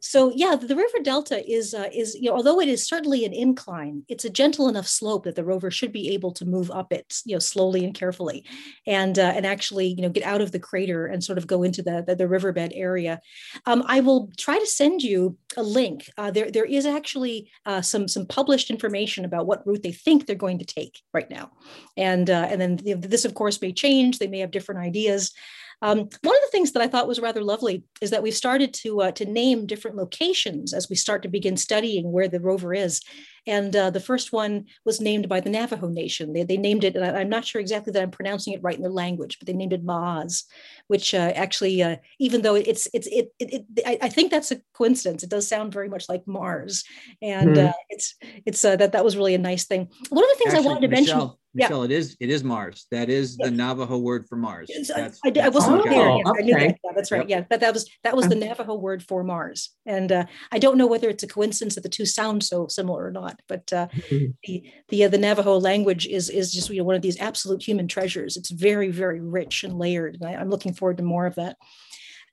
[0.01, 3.25] So, yeah, the, the river delta is, uh, is, you know, although it is certainly
[3.25, 6.71] an incline, it's a gentle enough slope that the rover should be able to move
[6.71, 8.45] up it, you know, slowly and carefully
[8.85, 11.63] and, uh, and actually, you know, get out of the crater and sort of go
[11.63, 13.19] into the, the, the riverbed area.
[13.65, 16.09] Um, I will try to send you a link.
[16.17, 20.25] Uh, there, there is actually uh, some, some published information about what route they think
[20.25, 21.51] they're going to take right now
[21.97, 25.33] and uh, and then this of course may change they may have different ideas
[25.81, 28.73] um, one of the things that I thought was rather lovely is that we've started
[28.75, 32.73] to uh, to name different locations as we start to begin studying where the rover
[32.73, 33.01] is.
[33.47, 36.33] And uh, the first one was named by the Navajo Nation.
[36.33, 38.75] They, they named it, and I, am not sure exactly that I'm pronouncing it right
[38.75, 40.43] in their language, but they named it Maz,
[40.87, 44.51] which uh, actually, uh, even though it's it's it, it, it I, I, think that's
[44.51, 45.23] a coincidence.
[45.23, 46.83] It does sound very much like Mars,
[47.21, 47.73] and mm.
[47.89, 48.15] it's
[48.45, 49.87] it's that that was really a nice thing.
[50.09, 51.35] One of the things actually, I wanted to Michelle, mention.
[51.53, 51.85] Michelle, yeah.
[51.85, 52.87] it is it is Mars.
[52.91, 54.69] That is the Navajo word for Mars.
[54.95, 55.93] That's, I, I, wasn't there.
[55.93, 56.39] Yes, okay.
[56.39, 56.77] I knew that.
[56.83, 57.29] Yeah, that's right.
[57.29, 57.29] Yep.
[57.29, 60.77] Yeah, that, that was that was the Navajo word for Mars, and uh, I don't
[60.77, 63.34] know whether it's a coincidence that the two sound so similar or not.
[63.47, 64.31] But uh, mm-hmm.
[64.43, 67.61] the the, uh, the Navajo language is is just you know one of these absolute
[67.61, 68.37] human treasures.
[68.37, 71.57] It's very very rich and layered, and I, I'm looking forward to more of that.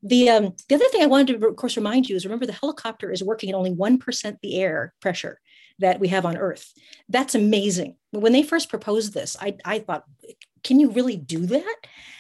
[0.05, 2.53] The, um, the other thing I wanted to, of course, remind you is remember the
[2.53, 5.39] helicopter is working at only 1% the air pressure
[5.83, 6.73] that we have on Earth.
[7.09, 7.97] That's amazing.
[8.11, 10.05] When they first proposed this, I, I thought,
[10.65, 11.77] can you really do that?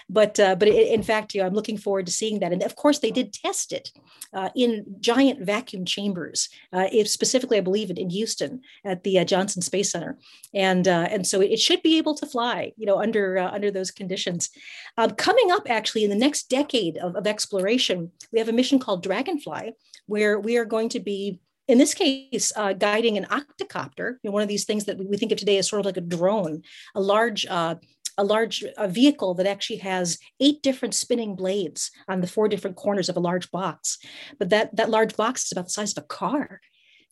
[0.08, 2.52] But uh, but it, in fact, you know, I'm looking forward to seeing that.
[2.52, 3.90] And of course, they did test it
[4.34, 9.20] uh, in giant vacuum chambers, uh, if specifically, I believe it in Houston at the
[9.20, 10.18] uh, Johnson Space Center,
[10.52, 13.70] and uh, and so it should be able to fly, you know, under uh, under
[13.70, 14.50] those conditions.
[14.98, 18.78] Um, coming up, actually, in the next decade of, of exploration, we have a mission
[18.78, 19.72] called Dragonfly,
[20.06, 21.40] where we are going to be
[21.72, 25.16] in this case, uh, guiding an octocopter, you know, one of these things that we,
[25.16, 26.62] think of today as sort of like a drone,
[26.94, 27.76] a large uh,
[28.18, 32.76] a large a vehicle that actually has eight different spinning blades on the four different
[32.76, 33.96] corners of a large box.
[34.38, 36.60] But that that large box is about the size of a car.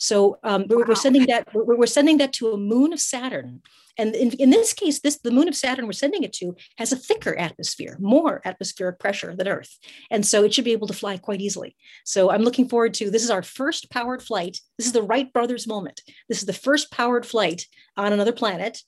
[0.01, 0.83] So um, wow.
[0.89, 3.61] we're, sending that we're, sending that to a moon of Saturn,
[3.99, 6.91] and in, in this case, this the moon of Saturn we're sending it to has
[6.91, 9.79] a thicker atmosphere, more atmospheric pressure than Earth,
[10.11, 11.77] and so it should be able to fly quite easily.
[12.05, 14.59] So I'm looking forward to this is our first powered flight.
[14.79, 16.01] This is the Wright brothers moment.
[16.31, 17.67] This is the first powered flight
[17.99, 18.81] on another planet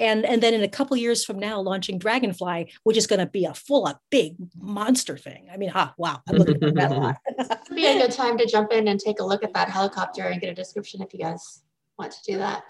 [0.00, 3.26] and and then in a couple years from now launching dragonfly which is going to
[3.26, 5.48] be a full up big monster thing.
[5.52, 7.16] I mean ah, wow i'm looking for that a lot.
[7.38, 10.22] Would be a good time to jump in and take a look at that helicopter
[10.22, 11.62] and get a description if you guys
[11.98, 12.64] want to do that.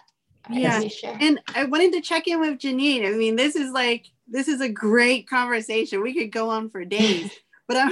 [0.50, 3.06] Yeah and i wanted to check in with janine.
[3.06, 6.02] I mean this is like this is a great conversation.
[6.02, 7.30] We could go on for days
[7.68, 7.86] but I,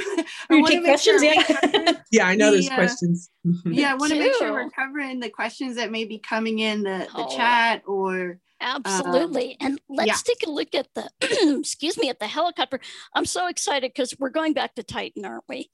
[0.51, 1.93] I want to make questions, sure yeah.
[2.11, 3.31] yeah, I know the, there's uh, questions.
[3.67, 6.83] yeah, I want to make sure we're covering the questions that may be coming in
[6.83, 7.37] the, the oh.
[7.37, 9.57] chat or Absolutely.
[9.61, 10.15] Um, and let's yeah.
[10.35, 11.11] take a look at the,
[11.61, 12.81] excuse me, at the helicopter.
[13.15, 15.71] I'm so excited because we're going back to Titan, aren't we?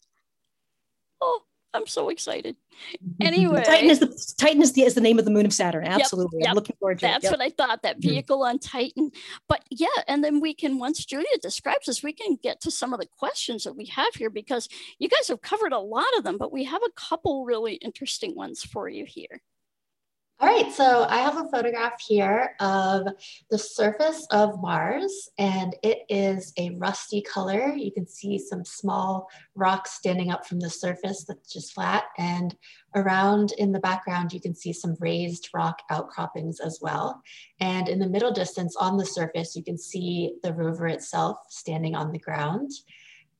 [1.20, 1.42] Oh,
[1.74, 2.56] I'm so excited.
[3.20, 5.86] Anyway, Titan is the Titan is the, is the name of the moon of Saturn.
[5.86, 6.50] Absolutely, yep, yep.
[6.50, 7.22] I'm looking forward to That's it.
[7.22, 7.38] That's yep.
[7.38, 7.82] what I thought.
[7.82, 8.08] That mm-hmm.
[8.10, 8.50] vehicle mm-hmm.
[8.50, 9.10] on Titan.
[9.48, 12.92] But yeah, and then we can once Julia describes this, we can get to some
[12.92, 14.68] of the questions that we have here because
[14.98, 18.34] you guys have covered a lot of them, but we have a couple really interesting
[18.34, 19.40] ones for you here.
[20.40, 23.06] All right, so I have a photograph here of
[23.48, 27.72] the surface of Mars, and it is a rusty color.
[27.72, 32.56] You can see some small rocks standing up from the surface that's just flat, and
[32.96, 37.22] around in the background, you can see some raised rock outcroppings as well.
[37.60, 41.94] And in the middle distance on the surface, you can see the rover itself standing
[41.94, 42.72] on the ground.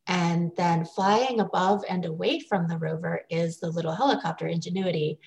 [0.08, 5.18] And then flying above and away from the rover is the little helicopter Ingenuity.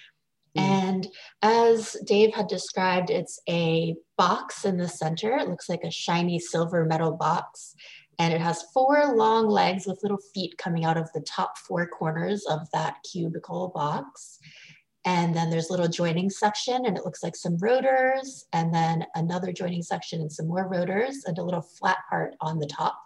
[0.57, 0.61] Mm.
[0.61, 1.07] And
[1.41, 5.37] as Dave had described, it's a box in the center.
[5.37, 7.75] It looks like a shiny silver metal box.
[8.17, 11.85] And it has four long legs with little feet coming out of the top four
[11.87, 14.39] corners of that cubicle box.
[15.07, 19.05] And then there's a little joining section and it looks like some rotors and then
[19.13, 22.99] another joining section and some more rotors and a little flat part on the top.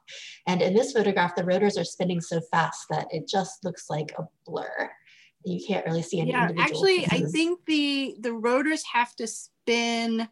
[0.47, 4.13] And in this photograph, the rotors are spinning so fast that it just looks like
[4.17, 4.89] a blur
[5.45, 7.13] you can't really see any yeah actually pieces.
[7.13, 10.27] i think the the rotors have to spin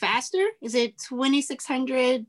[0.00, 0.44] faster.
[0.62, 2.26] Is it 2600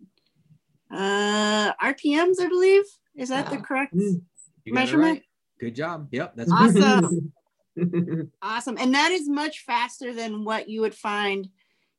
[0.93, 2.83] uh rpms i believe?
[3.15, 4.21] Is that the correct mm.
[4.67, 5.19] measurement?
[5.19, 5.23] right.
[5.59, 6.07] good job.
[6.11, 7.33] Yep that's awesome.
[8.41, 8.77] awesome.
[8.77, 11.47] And that is much faster than what you would find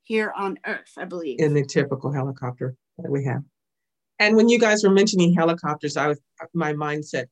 [0.02, 1.40] here on earth i believe.
[1.40, 3.42] In the typical helicopter that we have.
[4.18, 6.20] And when you guys were mentioning helicopters i was
[6.52, 7.28] my mind said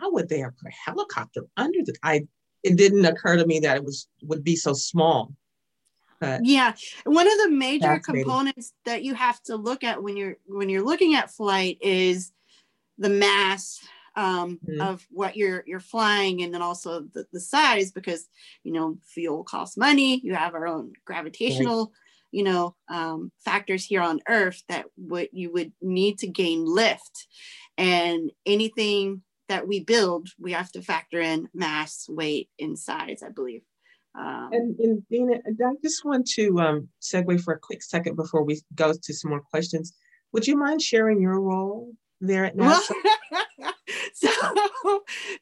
[0.00, 2.26] how would they have put a helicopter under the I
[2.62, 5.32] it didn't occur to me that it was would be so small.
[6.20, 6.74] But yeah,
[7.04, 10.84] one of the major components that you have to look at when you're when you're
[10.84, 12.32] looking at flight is
[12.98, 13.78] the mass
[14.16, 14.80] um, mm-hmm.
[14.80, 18.28] of what you're you're flying, and then also the, the size because
[18.64, 20.20] you know fuel costs money.
[20.24, 21.86] You have our own gravitational.
[21.86, 21.92] Right.
[22.32, 27.26] You know, um, factors here on Earth that what you would need to gain lift,
[27.78, 33.30] and anything that we build, we have to factor in mass, weight, and size, I
[33.30, 33.62] believe.
[34.18, 38.44] Um, and, and Dina, I just want to um, segue for a quick second before
[38.44, 39.92] we go to some more questions.
[40.32, 42.92] Would you mind sharing your role there at NASA?
[44.14, 44.30] so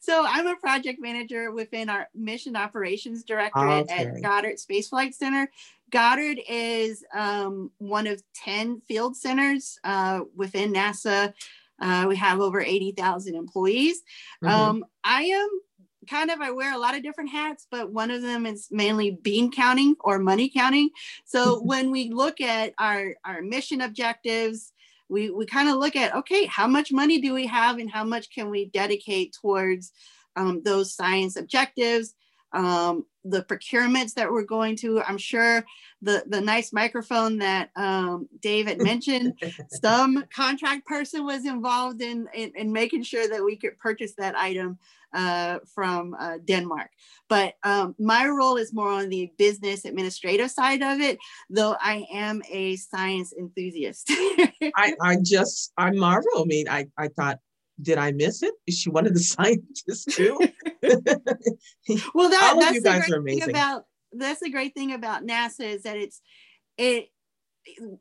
[0.00, 4.06] so I'm a project manager within our Mission Operations Directorate Okay.
[4.06, 5.48] at Goddard Space Flight Center.
[5.90, 11.32] Goddard is um, one of 10 field centers uh, within NASA.
[11.80, 14.02] Uh, we have over 80,000 employees.
[14.42, 14.50] Mhm.
[14.50, 15.48] Um, I am
[16.08, 19.10] kind of, I wear a lot of different hats, but one of them is mainly
[19.22, 20.90] bean counting or money counting.
[21.24, 24.72] So when we look at our, our mission objectives,
[25.08, 28.04] we, we kind of look at, okay, how much money do we have and how
[28.04, 29.92] much can we dedicate towards
[30.36, 32.14] um, those science objectives?
[32.54, 35.64] Um, the procurements that we're going to, I'm sure
[36.02, 39.34] the, the nice microphone that um, Dave had mentioned,
[39.82, 44.36] some contract person was involved in, in, in making sure that we could purchase that
[44.36, 44.78] item
[45.14, 46.90] uh, from uh, Denmark.
[47.28, 51.18] But um, my role is more on the business administrative side of it,
[51.48, 54.06] though I am a science enthusiast.
[54.76, 56.42] I, I just, I marvel.
[56.42, 57.38] I mean, I, I thought,
[57.80, 58.54] did I miss it?
[58.66, 60.38] Is she one of the scientists too?
[62.14, 63.40] well, that, All of that's the great are amazing.
[63.40, 66.20] thing about that's the great thing about NASA is that it's
[66.78, 67.08] it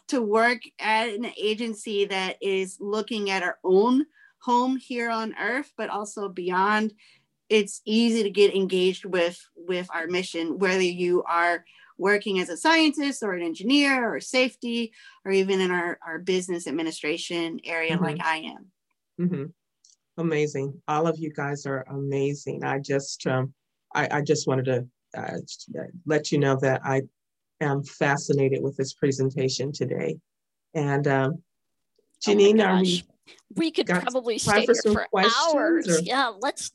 [0.09, 4.05] to work at an agency that is looking at our own
[4.41, 6.93] home here on Earth, but also beyond.
[7.49, 11.65] It's easy to get engaged with with our mission, whether you are
[11.97, 14.91] working as a scientist or an engineer or safety
[15.25, 18.71] or even in our, our business administration area like I am.
[19.17, 19.43] hmm
[20.17, 20.79] Amazing.
[20.87, 22.63] All of you guys are amazing.
[22.63, 23.53] I just, um,
[23.95, 24.87] I, I just wanted to
[25.17, 25.37] uh,
[26.05, 27.03] let you know that I
[27.61, 30.17] am fascinated with this presentation today.
[30.75, 31.43] And um,
[32.25, 33.03] Janine, are we?
[33.55, 35.87] We could got probably stay for here for hours.
[35.87, 36.71] or- Yeah, let's.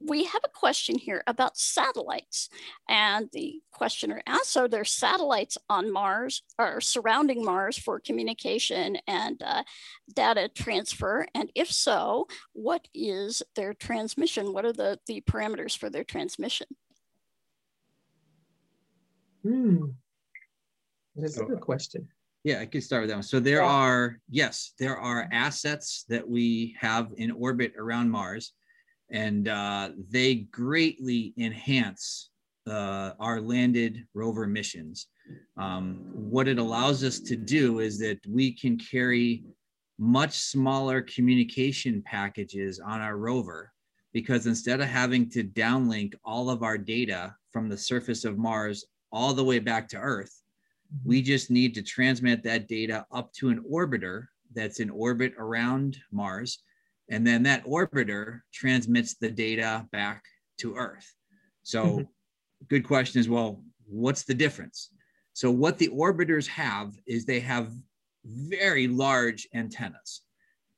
[0.00, 2.48] We have a question here about satellites,
[2.88, 9.42] and the questioner asks: Are there satellites on Mars or surrounding Mars for communication and
[9.42, 9.64] uh,
[10.14, 11.26] data transfer?
[11.34, 14.52] And if so, what is their transmission?
[14.52, 16.66] What are the the parameters for their transmission?
[19.42, 19.84] Hmm.
[21.16, 22.08] That's a good question.
[22.44, 23.22] Yeah, I could start with that one.
[23.22, 28.52] So there are, yes, there are assets that we have in orbit around Mars,
[29.10, 32.30] and uh, they greatly enhance
[32.68, 35.08] uh, our landed rover missions.
[35.56, 39.44] Um, what it allows us to do is that we can carry
[39.98, 43.72] much smaller communication packages on our rover
[44.12, 48.84] because instead of having to downlink all of our data from the surface of Mars
[49.10, 50.42] all the way back to Earth,
[51.04, 55.98] we just need to transmit that data up to an orbiter that's in orbit around
[56.10, 56.62] Mars.
[57.10, 60.24] And then that orbiter transmits the data back
[60.58, 61.14] to Earth.
[61.62, 62.08] So, Mhm.
[62.68, 63.64] good question is well.
[63.86, 64.90] What's the difference?
[65.32, 67.72] So, what the orbiters have is they have
[68.24, 70.22] very large antennas.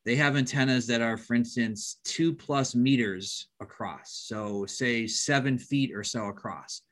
[0.04, 4.12] They have antennas that are, for instance, two plus meters across.
[4.12, 6.82] So, say seven feet or so across.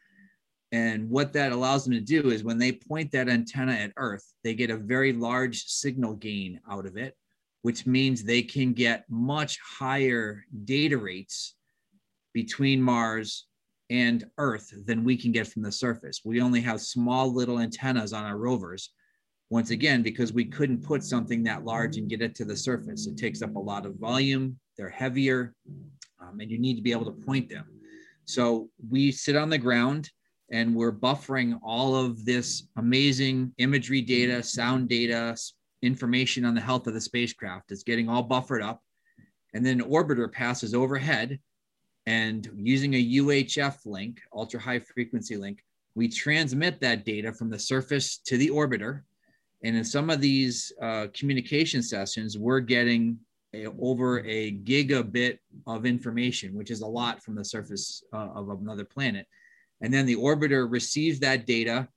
[0.70, 4.24] And what that allows them to do is when they point that antenna at Earth,
[4.44, 7.16] they get a very large signal gain out of it,
[7.62, 11.54] which means they can get much higher data rates
[12.34, 13.46] between Mars
[13.90, 16.20] and Earth than we can get from the surface.
[16.22, 18.90] We only have small little antennas on our rovers.
[19.50, 23.06] Once again, because we couldn't put something that large and get it to the surface.
[23.06, 25.54] It takes up a lot of volume, they're heavier,
[26.20, 27.64] um, and you need to be able to point them.
[28.26, 30.10] So we sit on the ground
[30.50, 35.36] and we're buffering all of this amazing imagery data, sound data,
[35.82, 37.70] information on the health of the spacecraft.
[37.70, 38.82] It's getting all buffered up.
[39.54, 41.38] And then an orbiter passes overhead
[42.06, 45.62] and using a UHF link, ultra high frequency link,
[45.94, 49.02] we transmit that data from the surface to the orbiter.
[49.62, 53.18] And in some of these uh, communication sessions, we're getting
[53.54, 58.48] a, over a gigabit of information, which is a lot from the surface uh, of
[58.48, 59.26] another planet.
[59.80, 61.88] And then the orbiter receives that data.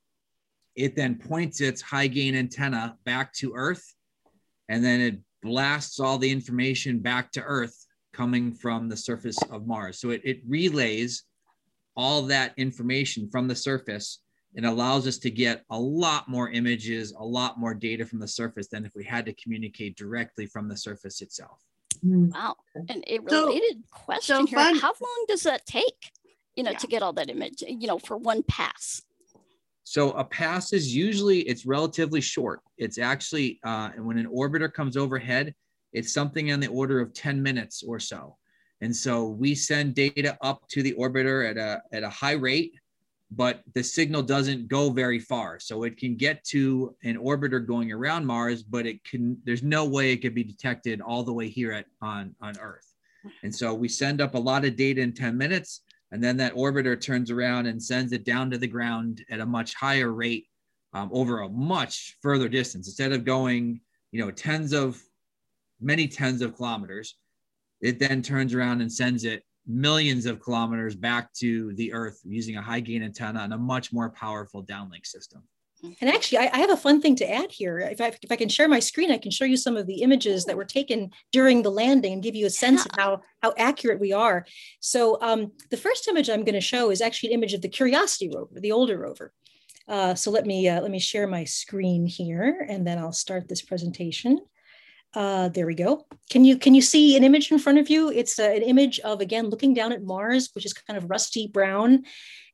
[0.76, 3.84] It then points its high gain antenna back to Earth.
[4.70, 7.76] And then it blasts all the information back to Earth
[8.14, 10.00] coming from the surface of Mars.
[10.00, 11.24] So it, it relays
[11.96, 14.20] all that information from the surface
[14.56, 18.28] and allows us to get a lot more images, a lot more data from the
[18.28, 21.60] surface than if we had to communicate directly from the surface itself.
[22.02, 22.30] Hmm.
[22.30, 22.56] Wow.
[22.90, 26.12] And a So- related question so here: fun- How long does that take?
[26.56, 27.64] You know, to get all that image.
[27.68, 29.02] You know, for one pass.
[29.84, 32.62] So a pass is usually it's relatively short.
[32.78, 35.54] It's actually uh, when an orbiter comes overhead,
[35.92, 38.38] it's something on the order of 10 minutes or so.
[38.82, 42.74] And so we send data up to the orbiter at a at a high rate,
[43.30, 45.60] but the signal doesn't go very far.
[45.60, 49.86] So it can get to an orbiter going around Mars, but it can there's no
[49.86, 52.88] way it could be detected all the way here at on on Earth.
[53.44, 56.56] And so we send up a lot of data in 10 minutes, and then that
[56.56, 60.48] orbiter turns around and sends it down to the ground at a much higher rate
[60.94, 62.88] um, over a much further distance.
[62.88, 63.80] Instead of going,
[64.12, 65.02] you know, tens of,
[65.80, 67.16] many tens of kilometers,
[67.80, 72.58] it then turns around and sends it millions of kilometers back to the Earth using
[72.58, 75.42] a high gain antenna and a much more powerful downlink system.
[75.84, 77.80] And actually, I, I, have a fun thing to add here.
[77.80, 80.02] If I, if I can share my screen, I can show you some of the
[80.02, 83.54] images that were taken during the landing and give you a sense of how, how
[83.58, 84.46] accurate we are.
[84.80, 87.70] So um, the first image I'm going to show is actually an image of the
[87.70, 89.34] Curiosity rover, the older rover.
[89.88, 93.50] Uh, so let me uh, let me share my screen here, and then I'll start
[93.50, 94.40] this presentation.
[95.14, 96.06] Uh, there we go.
[96.30, 98.10] Can you can you see an image in front of you?
[98.10, 101.48] It's uh, an image of again looking down at Mars, which is kind of rusty
[101.48, 102.04] brown,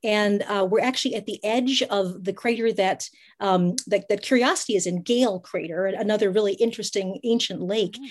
[0.03, 3.07] and uh, we're actually at the edge of the crater that,
[3.39, 7.93] um, that that Curiosity is in, Gale Crater, another really interesting ancient lake.
[7.93, 8.05] Mm-hmm.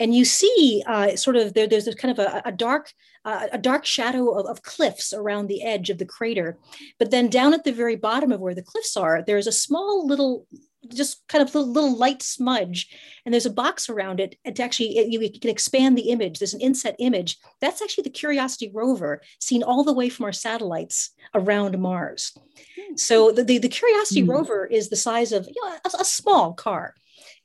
[0.00, 2.92] And you see, uh, sort of there, there's a kind of a, a dark,
[3.24, 6.58] uh, a dark shadow of, of cliffs around the edge of the crater.
[6.98, 10.06] But then down at the very bottom of where the cliffs are, there's a small
[10.06, 10.46] little
[10.88, 12.88] just kind of a little light smudge
[13.24, 16.38] and there's a box around it and to actually it, you can expand the image.
[16.38, 17.38] There's an inset image.
[17.60, 22.32] That's actually the curiosity rover seen all the way from our satellites around mars.
[22.78, 22.96] Hmm.
[22.96, 24.28] so the, the, the curiosity mm.
[24.28, 26.94] rover is the size of you know, a, a, small car.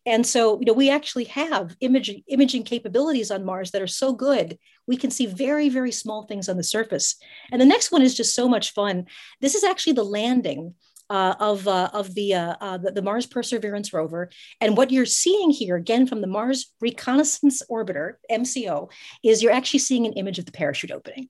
[0.06, 4.14] And so you know we actually have imaging imaging capabilities on mars that are so
[4.14, 4.58] good
[4.88, 7.16] we can see very very small things on the surface.
[7.52, 9.06] And the next one is just so much fun.
[9.42, 10.74] This is actually the landing
[11.10, 14.30] uh, of, uh, of the, uh, uh, the, the, Mars Perseverance rover.
[14.60, 18.90] And what you're seeing here, again, from the Mars Reconnaissance Orbiter, MCO,
[19.24, 21.30] is you're actually seeing an image of the parachute opening.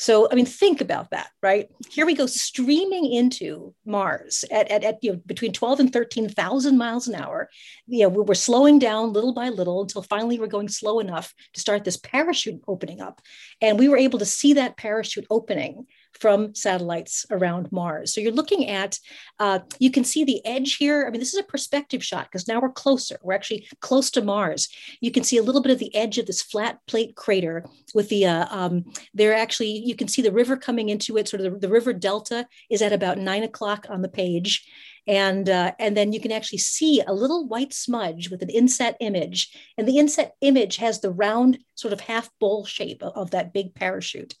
[0.00, 1.68] So, I mean, think about that, right?
[1.90, 6.78] Here we go streaming into Mars at, at, at you know, between 12 and 13,000
[6.78, 7.50] miles an hour.
[7.88, 11.60] You know, we're slowing down little by little until finally we're going slow enough to
[11.60, 13.20] start this parachute opening up.
[13.60, 15.88] And we were able to see that parachute opening
[16.20, 18.12] from satellites around Mars.
[18.12, 18.98] So you're looking at,
[19.38, 21.06] uh, you can see the edge here.
[21.06, 23.18] I mean, this is a perspective shot because now we're closer.
[23.22, 24.68] We're actually close to Mars.
[25.00, 27.64] You can see a little bit of the edge of this flat plate crater
[27.94, 28.84] with the, uh, um,
[29.14, 31.28] there actually, you can see the river coming into it.
[31.28, 34.66] Sort of the, the river delta is at about nine o'clock on the page
[35.08, 38.96] and uh, and then you can actually see a little white smudge with an inset
[39.00, 43.30] image and the inset image has the round sort of half bowl shape of, of
[43.30, 44.34] that big parachute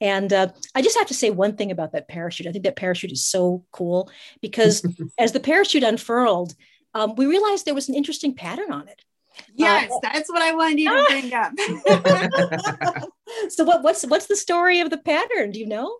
[0.00, 2.46] and uh, I just have to say one thing about that parachute.
[2.46, 4.10] I think that parachute is so cool
[4.40, 4.84] because
[5.18, 6.54] as the parachute unfurled,
[6.94, 9.02] um, we realized there was an interesting pattern on it.
[9.54, 11.52] Yes, uh, that's what I wanted you to bring up.
[13.48, 15.50] so what, what's what's the story of the pattern?
[15.50, 15.98] Do you know?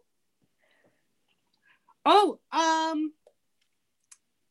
[2.04, 3.12] Oh, um,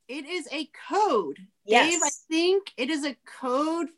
[0.08, 1.38] it is a code.
[1.64, 1.92] Yes.
[1.92, 3.88] Dave, I think it is a code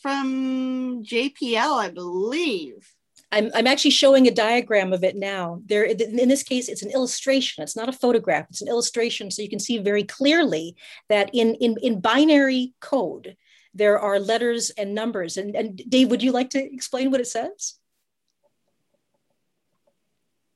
[0.00, 2.94] from JPL, I believe.
[3.34, 5.60] I'm, I'm actually showing a diagram of it now.
[5.66, 7.64] There, in this case, it's an illustration.
[7.64, 8.46] It's not a photograph.
[8.48, 10.76] It's an illustration, so you can see very clearly
[11.08, 13.36] that in in, in binary code,
[13.74, 15.36] there are letters and numbers.
[15.36, 17.74] And, and Dave, would you like to explain what it says?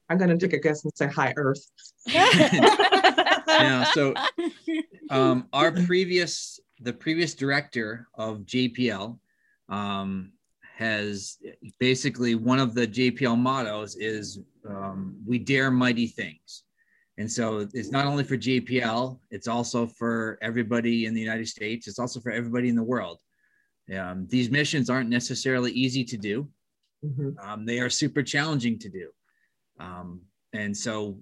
[0.09, 1.67] I'm going to take a guess and say hi, Earth.
[2.07, 3.85] yeah.
[3.93, 4.15] So,
[5.11, 9.19] um, our previous, the previous director of JPL,
[9.69, 10.33] um,
[10.79, 11.39] has
[11.81, 16.63] basically one of the JPL mottos is um, we dare mighty things.
[17.19, 21.89] And so it's not only for JPL, it's also for everybody in the United States.
[21.89, 23.19] It's also for everybody in the world.
[23.93, 26.49] Um, these missions aren't necessarily easy to do.
[27.05, 27.31] Mm-hmm.
[27.43, 29.11] Um, they are super challenging to do.
[29.81, 30.21] Um,
[30.53, 31.19] and so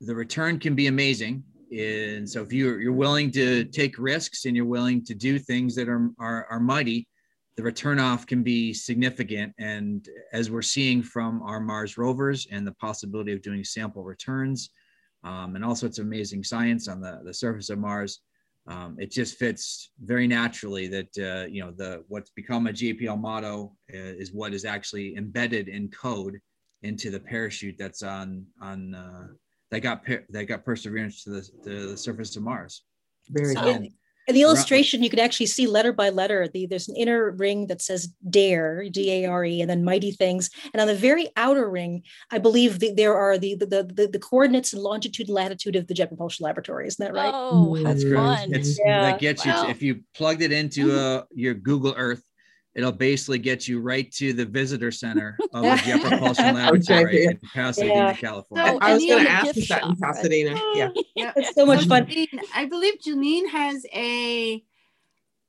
[0.00, 1.42] the return can be amazing.
[1.76, 5.74] And so if you're, you're willing to take risks and you're willing to do things
[5.74, 7.08] that are, are, are mighty,
[7.56, 9.52] the return off can be significant.
[9.58, 14.70] And as we're seeing from our Mars rovers and the possibility of doing sample returns
[15.22, 18.20] um, and all sorts of amazing science on the, the surface of Mars,
[18.66, 23.20] um, it just fits very naturally that, uh, you know, the what's become a JPL
[23.20, 26.40] motto uh, is what is actually embedded in code
[26.82, 29.26] into the parachute that's on, on uh,
[29.70, 32.82] that got, that got perseverance to the, to the surface of Mars.
[33.28, 33.88] Very so, good.
[34.26, 36.48] In the illustration, you can actually see letter by letter.
[36.48, 40.12] The, there's an inner ring that says DARE, D A R E, and then mighty
[40.12, 40.50] things.
[40.72, 44.18] And on the very outer ring, I believe the, there are the, the, the, the,
[44.18, 46.86] coordinates and longitude and latitude of the Jet Propulsion Laboratory.
[46.86, 47.32] Isn't that right?
[47.34, 48.54] Oh, that's fun.
[48.54, 49.10] It's, yeah.
[49.10, 49.64] That gets you, wow.
[49.64, 52.22] to, if you plugged it into uh, your Google Earth,
[52.74, 57.38] it'll basically get you right to the visitor center of the Jet Propulsion Laboratory in
[57.54, 58.12] Pasadena, yeah.
[58.14, 58.66] California.
[58.72, 60.52] So, I was going to ask if that in Pasadena.
[60.54, 60.72] Right?
[60.74, 60.88] Yeah.
[61.14, 62.06] yeah, it's so much fun.
[62.54, 64.64] I believe Janine has a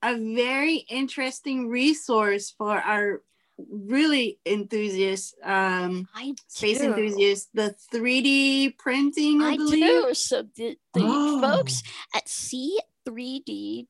[0.03, 3.21] a very interesting resource for our
[3.69, 6.85] really enthusiast, um, I space do.
[6.87, 9.83] enthusiast, the 3D printing, I, I believe.
[9.83, 10.13] do.
[10.13, 11.41] So the, the Oh.
[11.41, 11.81] folks
[12.13, 12.27] at
[13.05, 13.87] see3d.com,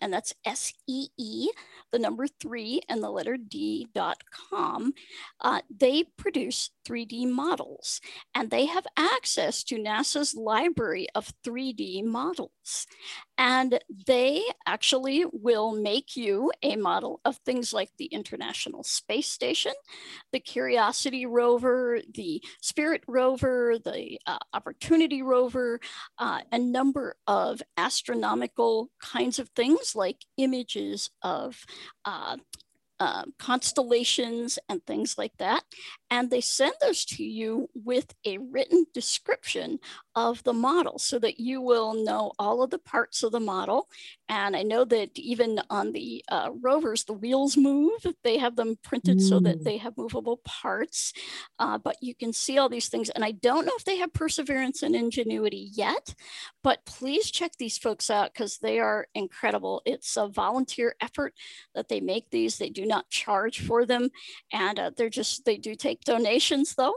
[0.00, 1.50] and that's S E E,
[1.92, 4.92] the number three and the letter D.com,
[5.40, 8.00] uh, they produce 3D models
[8.34, 12.86] and they have access to NASA's library of 3D models.
[13.42, 19.72] And they actually will make you a model of things like the International Space Station,
[20.30, 25.80] the Curiosity rover, the Spirit rover, the uh, Opportunity rover,
[26.18, 31.64] uh, a number of astronomical kinds of things like images of
[32.04, 32.36] uh,
[33.00, 35.64] uh, constellations and things like that.
[36.10, 39.78] And they send those to you with a written description
[40.16, 43.88] of the model so that you will know all of the parts of the model.
[44.28, 48.04] And I know that even on the uh, rovers, the wheels move.
[48.24, 49.64] They have them printed so that Mm.
[49.64, 51.12] they have movable parts.
[51.58, 53.10] Uh, but you can see all these things.
[53.10, 56.14] And I don't know if they have perseverance and ingenuity yet,
[56.62, 59.82] but please check these folks out because they are incredible.
[59.84, 61.34] It's a volunteer effort
[61.74, 62.58] that they make these.
[62.58, 64.10] They do not charge for them.
[64.52, 66.94] And uh, they're just, they do take donations though.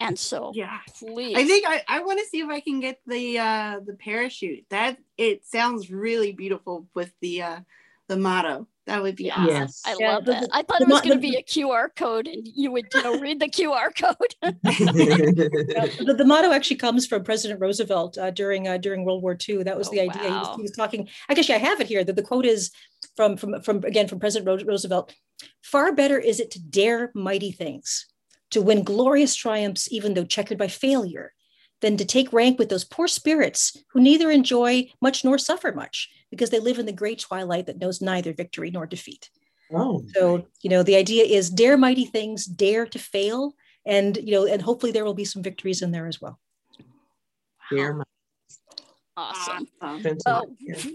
[0.00, 0.78] And so Yeah.
[0.98, 1.36] please.
[1.36, 4.64] I think I, I want to see if I can get the uh the parachute.
[4.70, 7.60] That it sounds really beautiful with the uh
[8.08, 8.66] the motto.
[8.86, 9.46] That would be Yeah, awesome.
[9.48, 9.82] Yes.
[9.86, 10.48] I Yeah, love the- that.
[10.52, 13.02] I thought the it was going to be a QR code and you would, you
[13.02, 14.34] know, read the QR code.
[15.74, 19.36] Yeah, the, the motto actually comes from President Roosevelt uh, during uh, during World War
[19.48, 19.62] II.
[19.62, 20.22] That was Oh, the idea.
[20.24, 21.08] He, was, he was talking.
[21.30, 22.04] I guess yeah, I have it here.
[22.04, 22.72] That the quote is
[23.16, 25.14] from from from again from President Roosevelt.
[25.62, 28.06] Far better is it to dare mighty things,
[28.54, 31.32] to win glorious triumphs even though checkered by failure,
[31.80, 36.08] than to take rank with those poor spirits who neither enjoy much nor suffer much
[36.30, 39.28] because they live in the great twilight that knows neither victory nor defeat.
[39.72, 43.54] Oh, So, you know, the idea is dare mighty things, dare to fail,
[43.84, 46.38] and you know, and hopefully there will be some victories in there as well.
[47.70, 48.04] dear my
[49.16, 49.68] Awesome.
[49.80, 50.18] Awesome.
[50.26, 50.42] Uh,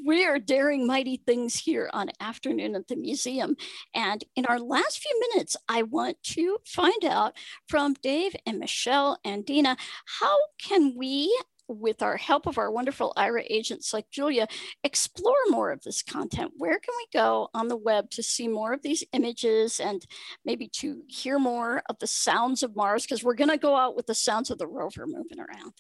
[0.06, 3.56] we are daring mighty things here on Afternoon at the Museum.
[3.94, 7.38] And in our last few minutes, I want to find out
[7.70, 9.78] from Dave and Michelle and Dina
[10.20, 11.34] how can we,
[11.70, 14.48] with our help of our wonderful Aira agents like Julia,
[14.84, 16.52] explore more of this content?
[16.58, 20.06] Where can we go on the web to see more of these images and
[20.44, 23.04] maybe to hear more of the sounds of Mars?
[23.04, 25.74] Because we're going to go out with the sounds of the rover moving around.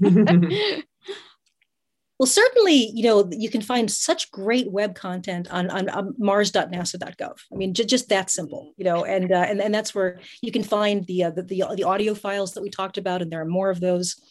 [2.22, 7.36] Well, certainly, you know, you can find such great web content on, on, on mars.nasa.gov.
[7.52, 10.52] I mean, ju- just that simple, you know, and, uh, and and that's where you
[10.52, 13.40] can find the, uh, the the the audio files that we talked about, and there
[13.40, 14.22] are more of those.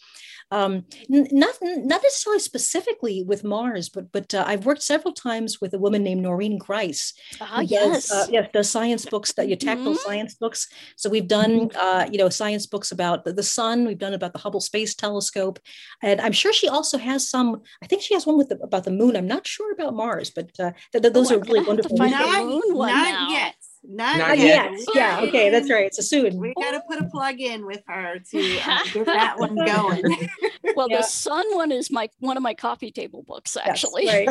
[0.52, 5.72] Um, not not necessarily specifically with Mars, but but uh, I've worked several times with
[5.74, 7.14] a woman named Noreen Grice.
[7.40, 8.12] Ah, who does, yes.
[8.12, 10.04] uh, yes, does science books that you tactile Mhm.
[10.08, 10.68] science books.
[10.96, 13.86] So we've done, uh, you know, science books about the, the sun.
[13.86, 15.58] We've done about the Hubble Space Telescope,
[16.02, 17.48] and I'm sure she also has some.
[17.82, 19.16] I think she has one with the, about the moon.
[19.16, 21.88] I'm not sure about Mars, but uh, th- th- those Oh, are really gonna have
[21.88, 21.98] to wonderful.
[21.98, 22.36] find resources.
[22.36, 23.28] Not, moon one not now.
[23.30, 23.54] yet.
[23.84, 24.72] Not, Not Not yet.
[24.72, 24.80] yet.
[24.94, 25.20] Yeah.
[25.22, 25.50] Okay.
[25.50, 25.86] That's right.
[25.86, 26.38] It's a soon.
[26.38, 30.04] We got to put a plug in with her to uh, get that one going.
[30.76, 30.98] Well, Yeah.
[30.98, 34.06] the sun one is my one of my coffee table books, Yes, actually.
[34.06, 34.26] right,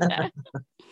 [0.00, 0.32] right,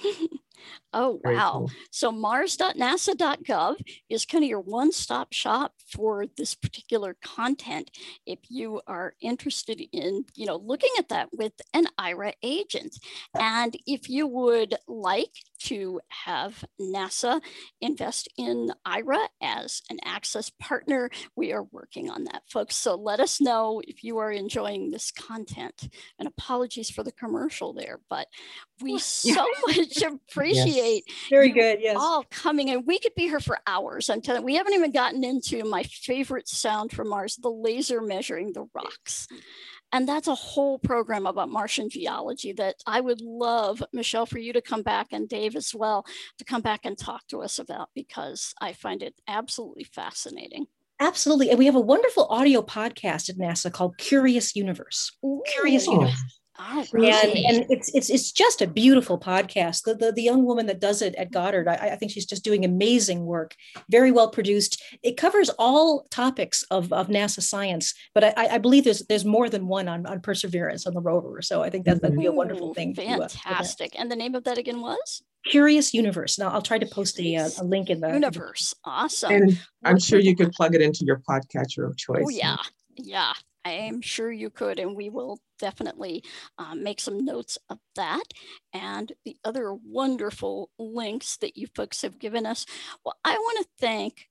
[0.97, 1.53] oh wow!
[1.53, 1.71] cool.
[1.91, 3.77] So mars.nasa.gov
[4.09, 7.91] is kind of your one-stop shop for this particular content.
[8.27, 12.97] If you are interested in, you know, looking at that with an Aira agent,
[13.39, 17.41] and if you would like to have NASA
[17.81, 22.77] invest in Aira as an access partner, we are working on that, folks.
[22.77, 25.89] So let us know if you are enjoying this content.
[26.19, 28.27] And apologies for the commercial there, but
[28.81, 30.86] we so much appreciate
[31.31, 31.81] Very good.
[31.81, 31.97] Yes.
[31.99, 35.25] all coming and we could be here for hours i'm telling we haven't even gotten
[35.25, 39.29] into my favorite sound from mars the laser measuring the rocks
[39.93, 44.53] and that's a whole program about martian geology that i would love michelle for you
[44.53, 46.05] to come back and dave as well
[46.39, 50.67] to come back and talk to us about because i find it absolutely fascinating
[50.99, 51.51] Absolutely.
[51.51, 55.13] And we have a wonderful audio podcast at NASA called Curious Universe.
[55.53, 56.09] Curious Ooh.
[56.59, 56.93] Universe.
[56.95, 59.83] all And, and it's it's it's just a beautiful podcast.
[59.85, 62.45] The, the the young woman that does it at Goddard, I, I think she's just
[62.45, 63.55] doing amazing work.
[63.91, 64.83] Very well produced.
[65.03, 69.49] It covers all topics of, of NASA science, but I, I believe there's there's more
[69.49, 71.43] than one on, on Perseverance on the rover.
[71.43, 72.95] So I think that that'd be a wonderful Ooh, thing.
[72.95, 76.39] to, uh, fantastic and the name of that again was Curious Universe.
[76.39, 79.99] Now I'll try to post a, uh, a link in the universe awesome And I'm
[79.99, 82.25] sure you could plug it into your podcatcher of choice.
[82.27, 82.57] Oh yeah,
[82.97, 83.33] yeah,
[83.67, 86.23] I am sure you could, and we will definitely
[86.57, 88.23] uh, make some notes of that
[88.73, 92.65] and the other wonderful links that you folks have given us.
[93.05, 94.29] Well, I want to thank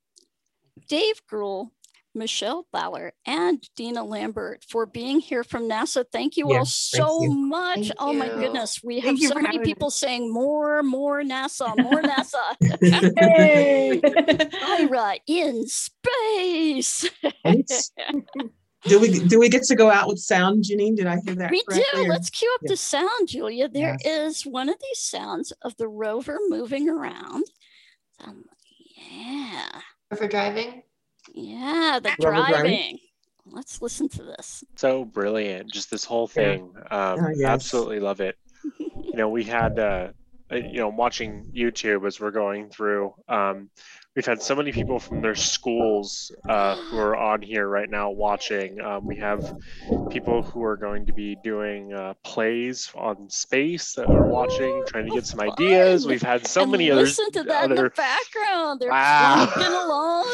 [0.88, 1.74] Dave Gruel
[2.14, 6.06] Michelle Thaller and Dina Lambert for being here from NASA.
[6.10, 7.32] Thank you all so you.
[7.32, 7.76] much.
[7.76, 8.20] Thank oh you.
[8.20, 10.00] my goodness, we thank have so many people us.
[10.00, 12.56] saying more, more NASA, more NASA.
[13.20, 14.00] hey,
[14.80, 17.10] Aira in space.
[18.88, 20.96] do we do we get to go out with sound, Janine?
[20.96, 21.52] Did I hear that?
[21.52, 22.04] We correctly?
[22.04, 22.10] do.
[22.10, 22.72] Let's cue up yeah.
[22.72, 23.68] the sound, Julia.
[23.68, 24.38] There yes.
[24.40, 27.46] is one of these sounds of the rover moving around.
[28.24, 28.46] Um,
[29.12, 29.82] yeah.
[30.16, 30.84] For driving.
[31.34, 33.00] Yeah, the driving.
[33.46, 34.64] Let's listen to this.
[34.76, 35.72] So brilliant.
[35.72, 36.72] Just this whole thing.
[36.76, 37.12] Yeah.
[37.12, 37.50] Um, oh, yes.
[37.50, 38.38] Absolutely love it.
[38.80, 40.10] you know, we had, uh,
[40.52, 43.70] uh, you know, watching YouTube as we're going through, um,
[44.16, 48.10] we've had so many people from their schools uh, who are on here right now
[48.10, 48.80] watching.
[48.80, 49.58] Um, we have
[50.10, 55.08] people who are going to be doing uh, plays on space that are watching, trying
[55.08, 56.08] to get some ideas.
[56.08, 57.18] We've had so and many others.
[57.18, 57.76] Listen to that other...
[57.76, 58.80] in the background.
[58.80, 59.52] They're wow.
[59.58, 60.26] along.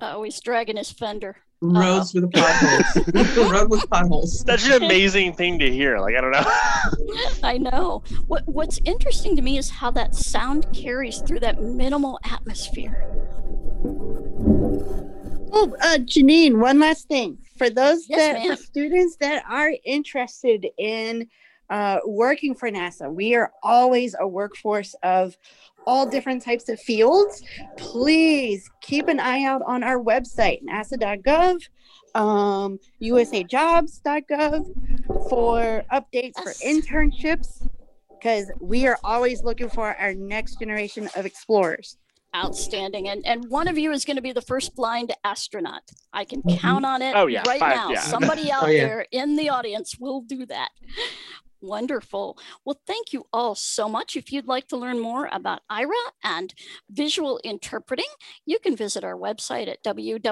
[0.00, 3.36] oh, he's dragging his fender roads with potholes.
[3.52, 4.44] road with potholes.
[4.46, 5.98] That's an amazing thing to hear.
[5.98, 6.44] Like I don't know.
[7.42, 8.02] I know.
[8.26, 13.06] What What's interesting to me is how that sound carries through that minimal atmosphere.
[15.54, 20.66] Oh, uh, Janine, one last thing for those yes, that for students that are interested
[20.78, 21.28] in
[21.70, 25.36] uh, working for NASA, we are always a workforce of
[25.86, 27.42] all different types of fields,
[27.76, 31.62] please keep an eye out on our website, nasa.gov,
[32.14, 34.66] um, usajobs.gov
[35.28, 37.68] for updates for internships,
[38.10, 41.98] because we are always looking for our next generation of explorers.
[42.34, 43.08] Outstanding.
[43.08, 45.82] And and one of you is going to be the first blind astronaut.
[46.14, 46.56] I can mm-hmm.
[46.56, 47.42] count on it oh, yeah.
[47.46, 47.90] right Five, now.
[47.90, 48.00] Yeah.
[48.00, 48.86] Somebody out oh, yeah.
[48.86, 50.70] there in the audience will do that.
[51.62, 52.36] Wonderful.
[52.64, 54.16] Well, thank you all so much.
[54.16, 56.52] If you'd like to learn more about Aira and
[56.90, 58.04] visual interpreting,
[58.44, 60.22] you can visit our website at www.aira.io.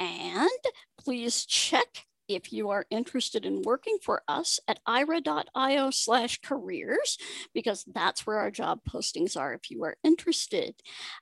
[0.00, 0.50] And
[0.98, 7.18] please check if you are interested in working for us at aira.io slash careers,
[7.54, 10.74] because that's where our job postings are if you are interested.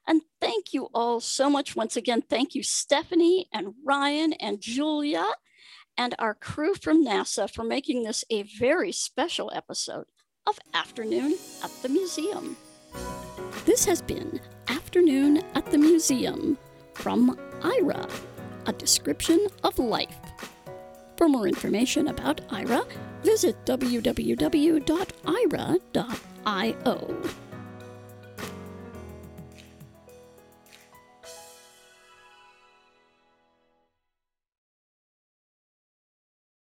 [0.06, 1.77] And thank you all so much.
[1.77, 5.27] Once again, thank you, Stephanie and Ryan and Julia
[5.98, 10.06] and our crew from NASA for making this a very special episode
[10.47, 12.56] of Afternoon at the Museum.
[13.64, 16.59] This has been Afternoon at the Museum
[16.94, 18.10] from Aira,
[18.66, 20.18] a description of life.
[21.16, 22.86] For more information about Aira,
[23.23, 24.27] visit www.aira.io.